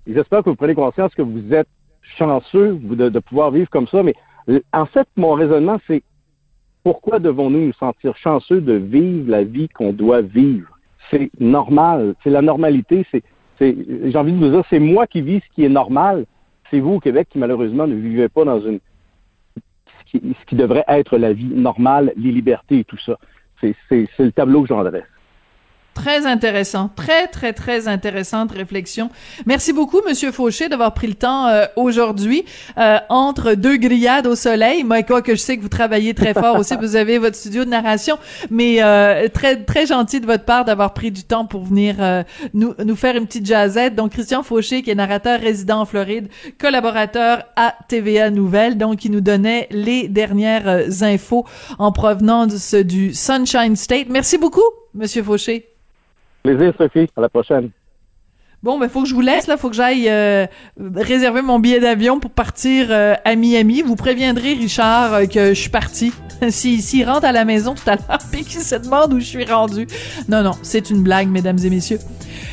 j'espère 0.07 0.43
que 0.43 0.51
vous 0.51 0.57
prenez 0.57 0.75
conscience 0.75 1.15
que 1.15 1.23
vous 1.23 1.53
êtes 1.53 1.69
chanceux 2.19 2.79
de, 2.81 3.09
de 3.09 3.19
pouvoir 3.19 3.51
vivre 3.51 3.69
comme 3.71 3.87
ça. 3.89 4.03
Mais 4.03 4.15
en 4.73 4.87
fait, 4.87 5.07
mon 5.17 5.33
raisonnement, 5.35 5.79
c'est 5.87 6.03
pourquoi 6.83 7.19
devons-nous 7.19 7.67
nous 7.67 7.73
sentir 7.75 8.17
chanceux 8.17 8.61
de 8.61 8.75
vivre 8.75 9.31
la 9.31 9.45
vie 9.45 9.69
qu'on 9.69 9.93
doit 9.93 10.23
vivre? 10.23 10.69
C'est 11.11 11.31
normal, 11.39 12.15
c'est 12.23 12.31
la 12.31 12.43
normalité, 12.43 13.07
c'est 13.11 13.23
j'ai 13.73 14.17
envie 14.17 14.33
de 14.33 14.39
vous 14.39 14.51
dire, 14.51 14.65
c'est 14.71 14.79
moi 14.79 15.07
qui 15.07 15.23
vis 15.23 15.41
ce 15.41 15.55
qui 15.55 15.65
est 15.65 15.69
normal. 15.69 16.27
C'est 16.71 16.81
vous 16.81 16.95
au 16.95 17.01
Québec 17.01 17.29
qui 17.31 17.39
malheureusement 17.39 17.87
ne 17.87 17.95
vivez 17.95 18.29
pas 18.29 18.45
dans 18.45 18.61
ce 18.61 18.79
qui, 20.47 20.57
devrait 20.57 20.85
être 20.89 21.19
la 21.19 21.33
vie 21.33 21.47
normale, 21.47 22.13
les 22.17 22.33
libertés 22.33 22.81
et 22.81 22.85
tout 22.85 22.99
ça. 22.99 23.19
C'est 23.61 23.75
le 24.19 24.33
tableau 24.33 24.63
que 24.63 24.69
j'en 24.69 24.85
dresse. 24.85 25.05
Très 25.95 26.27
intéressant, 26.27 26.91
très 26.97 27.29
très 27.29 27.53
très 27.53 27.87
intéressante 27.87 28.51
réflexion. 28.51 29.11
Merci 29.47 29.73
beaucoup, 29.73 30.01
Monsieur 30.07 30.33
Fauché, 30.33 30.69
d'avoir 30.69 30.93
pris 30.93 31.07
le 31.07 31.15
temps 31.15 31.47
euh, 31.47 31.67
aujourd'hui 31.77 32.45
euh, 32.79 32.99
entre 33.09 33.55
deux 33.55 33.77
grillades 33.77 34.27
au 34.27 34.35
soleil. 34.35 34.83
Moi, 34.83 35.05
quoi 35.05 35.23
que 35.23 35.37
je 35.37 35.41
sais 35.41 35.57
que 35.57 35.63
vous 35.63 35.69
travaillez 35.69 36.13
très 36.13 36.35
fort 36.35 36.59
aussi, 36.59 36.75
vous 36.81 36.97
avez 36.97 37.19
votre 37.19 37.37
studio 37.37 37.65
de 37.65 37.71
narration, 37.71 38.19
mais 38.51 38.83
euh, 38.83 39.29
très 39.29 39.63
très 39.63 39.87
gentil 39.87 40.21
de 40.21 40.27
votre 40.27 40.45
part 40.45 40.65
d'avoir 40.65 40.95
pris 40.95 41.13
du 41.13 41.23
temps 41.23 41.47
pour 41.47 41.65
venir 41.65 41.95
nous 42.55 42.75
nous 42.85 42.97
faire 42.97 43.17
une 43.17 43.27
petite 43.27 43.47
jazzette. 43.47 43.95
Donc 43.95 44.13
Christian 44.13 44.43
Fauché, 44.43 44.83
qui 44.83 44.91
est 44.91 44.97
narrateur 44.97 45.41
résident 45.41 45.83
en 45.83 45.87
Floride, 45.87 46.29
collaborateur 46.59 47.45
à 47.55 47.73
TVA 47.89 48.31
Nouvelles, 48.31 48.77
donc 48.77 49.05
il 49.05 49.13
nous 49.13 49.21
donnait 49.21 49.69
les 49.71 50.09
dernières 50.09 51.03
infos 51.03 51.47
en 51.79 51.93
provenance 51.93 52.75
du 52.75 53.15
Sunshine 53.15 53.77
State. 53.77 54.09
Merci 54.11 54.39
beaucoup, 54.39 54.61
Monsieur 54.93 55.23
Fauché. 55.23 55.74
Plaisir, 56.45 56.75
Sophie. 56.77 57.09
À 57.17 57.23
la 57.23 57.31
prochaine. 57.31 57.71
Bon, 58.63 58.79
ben 58.79 58.89
faut 58.89 59.03
que 59.03 59.09
je 59.09 59.15
vous 59.15 59.23
laisse 59.23 59.47
là, 59.47 59.57
faut 59.57 59.69
que 59.69 59.77
j'aille 59.77 60.09
euh, 60.09 60.47
réserver 60.97 61.43
mon 61.43 61.59
billet 61.59 61.81
d'avion 61.81 62.21
pour 62.21 62.31
partir 62.31 62.87
euh, 62.91 63.15
à 63.25 63.35
Miami. 63.35 63.83
Vous 63.83 63.97
préviendrez 63.97 64.53
Richard 64.53 65.15
euh, 65.15 65.27
que 65.27 65.49
je 65.49 65.61
suis 65.61 65.71
parti. 65.71 66.13
S'il 66.49 66.83
si, 66.83 67.03
rentre 67.03 67.25
à 67.25 67.33
la 67.33 67.47
maison 67.47 67.75
tout 67.75 67.89
à 67.89 67.97
l'heure 67.97 68.19
et 68.33 68.43
qu'il 68.43 68.61
se 68.61 68.75
demande 68.75 69.15
où 69.15 69.21
je 69.21 69.25
suis 69.25 69.45
rendu. 69.45 69.87
Non, 70.29 70.43
non, 70.43 70.53
c'est 70.63 70.91
une 70.91 71.03
blague, 71.03 71.29
mesdames 71.29 71.59
et 71.65 71.71
messieurs. 71.71 71.99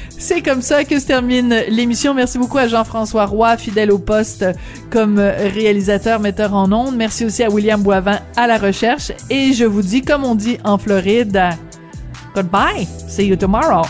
C'est 0.10 0.42
comme 0.42 0.62
ça 0.62 0.86
que 0.86 1.00
se 1.00 1.08
termine 1.08 1.54
l'émission. 1.68 2.14
Merci 2.14 2.38
beaucoup 2.38 2.60
à 2.60 2.68
Jean-François 2.68 3.26
Roy, 3.26 3.58
fidèle 3.58 3.92
au 3.92 4.00
poste 4.00 4.46
comme 4.90 5.18
réalisateur, 5.20 6.20
metteur 6.20 6.54
en 6.54 6.72
ondes. 6.72 6.96
Merci 6.96 7.26
aussi 7.26 7.44
à 7.44 7.50
William 7.50 7.82
Boivin 7.82 8.20
à 8.38 8.48
la 8.48 8.58
recherche. 8.58 9.12
Et 9.30 9.52
je 9.54 9.66
vous 9.66 9.82
dis, 9.82 10.02
comme 10.02 10.24
on 10.24 10.36
dit 10.36 10.58
en 10.64 10.78
Floride, 10.78 11.42
Goodbye. 12.34 12.84
See 12.86 13.28
you 13.28 13.36
tomorrow. 13.36 13.84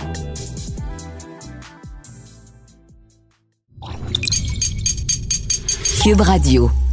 Cube 6.01 6.21
Radio. 6.21 6.90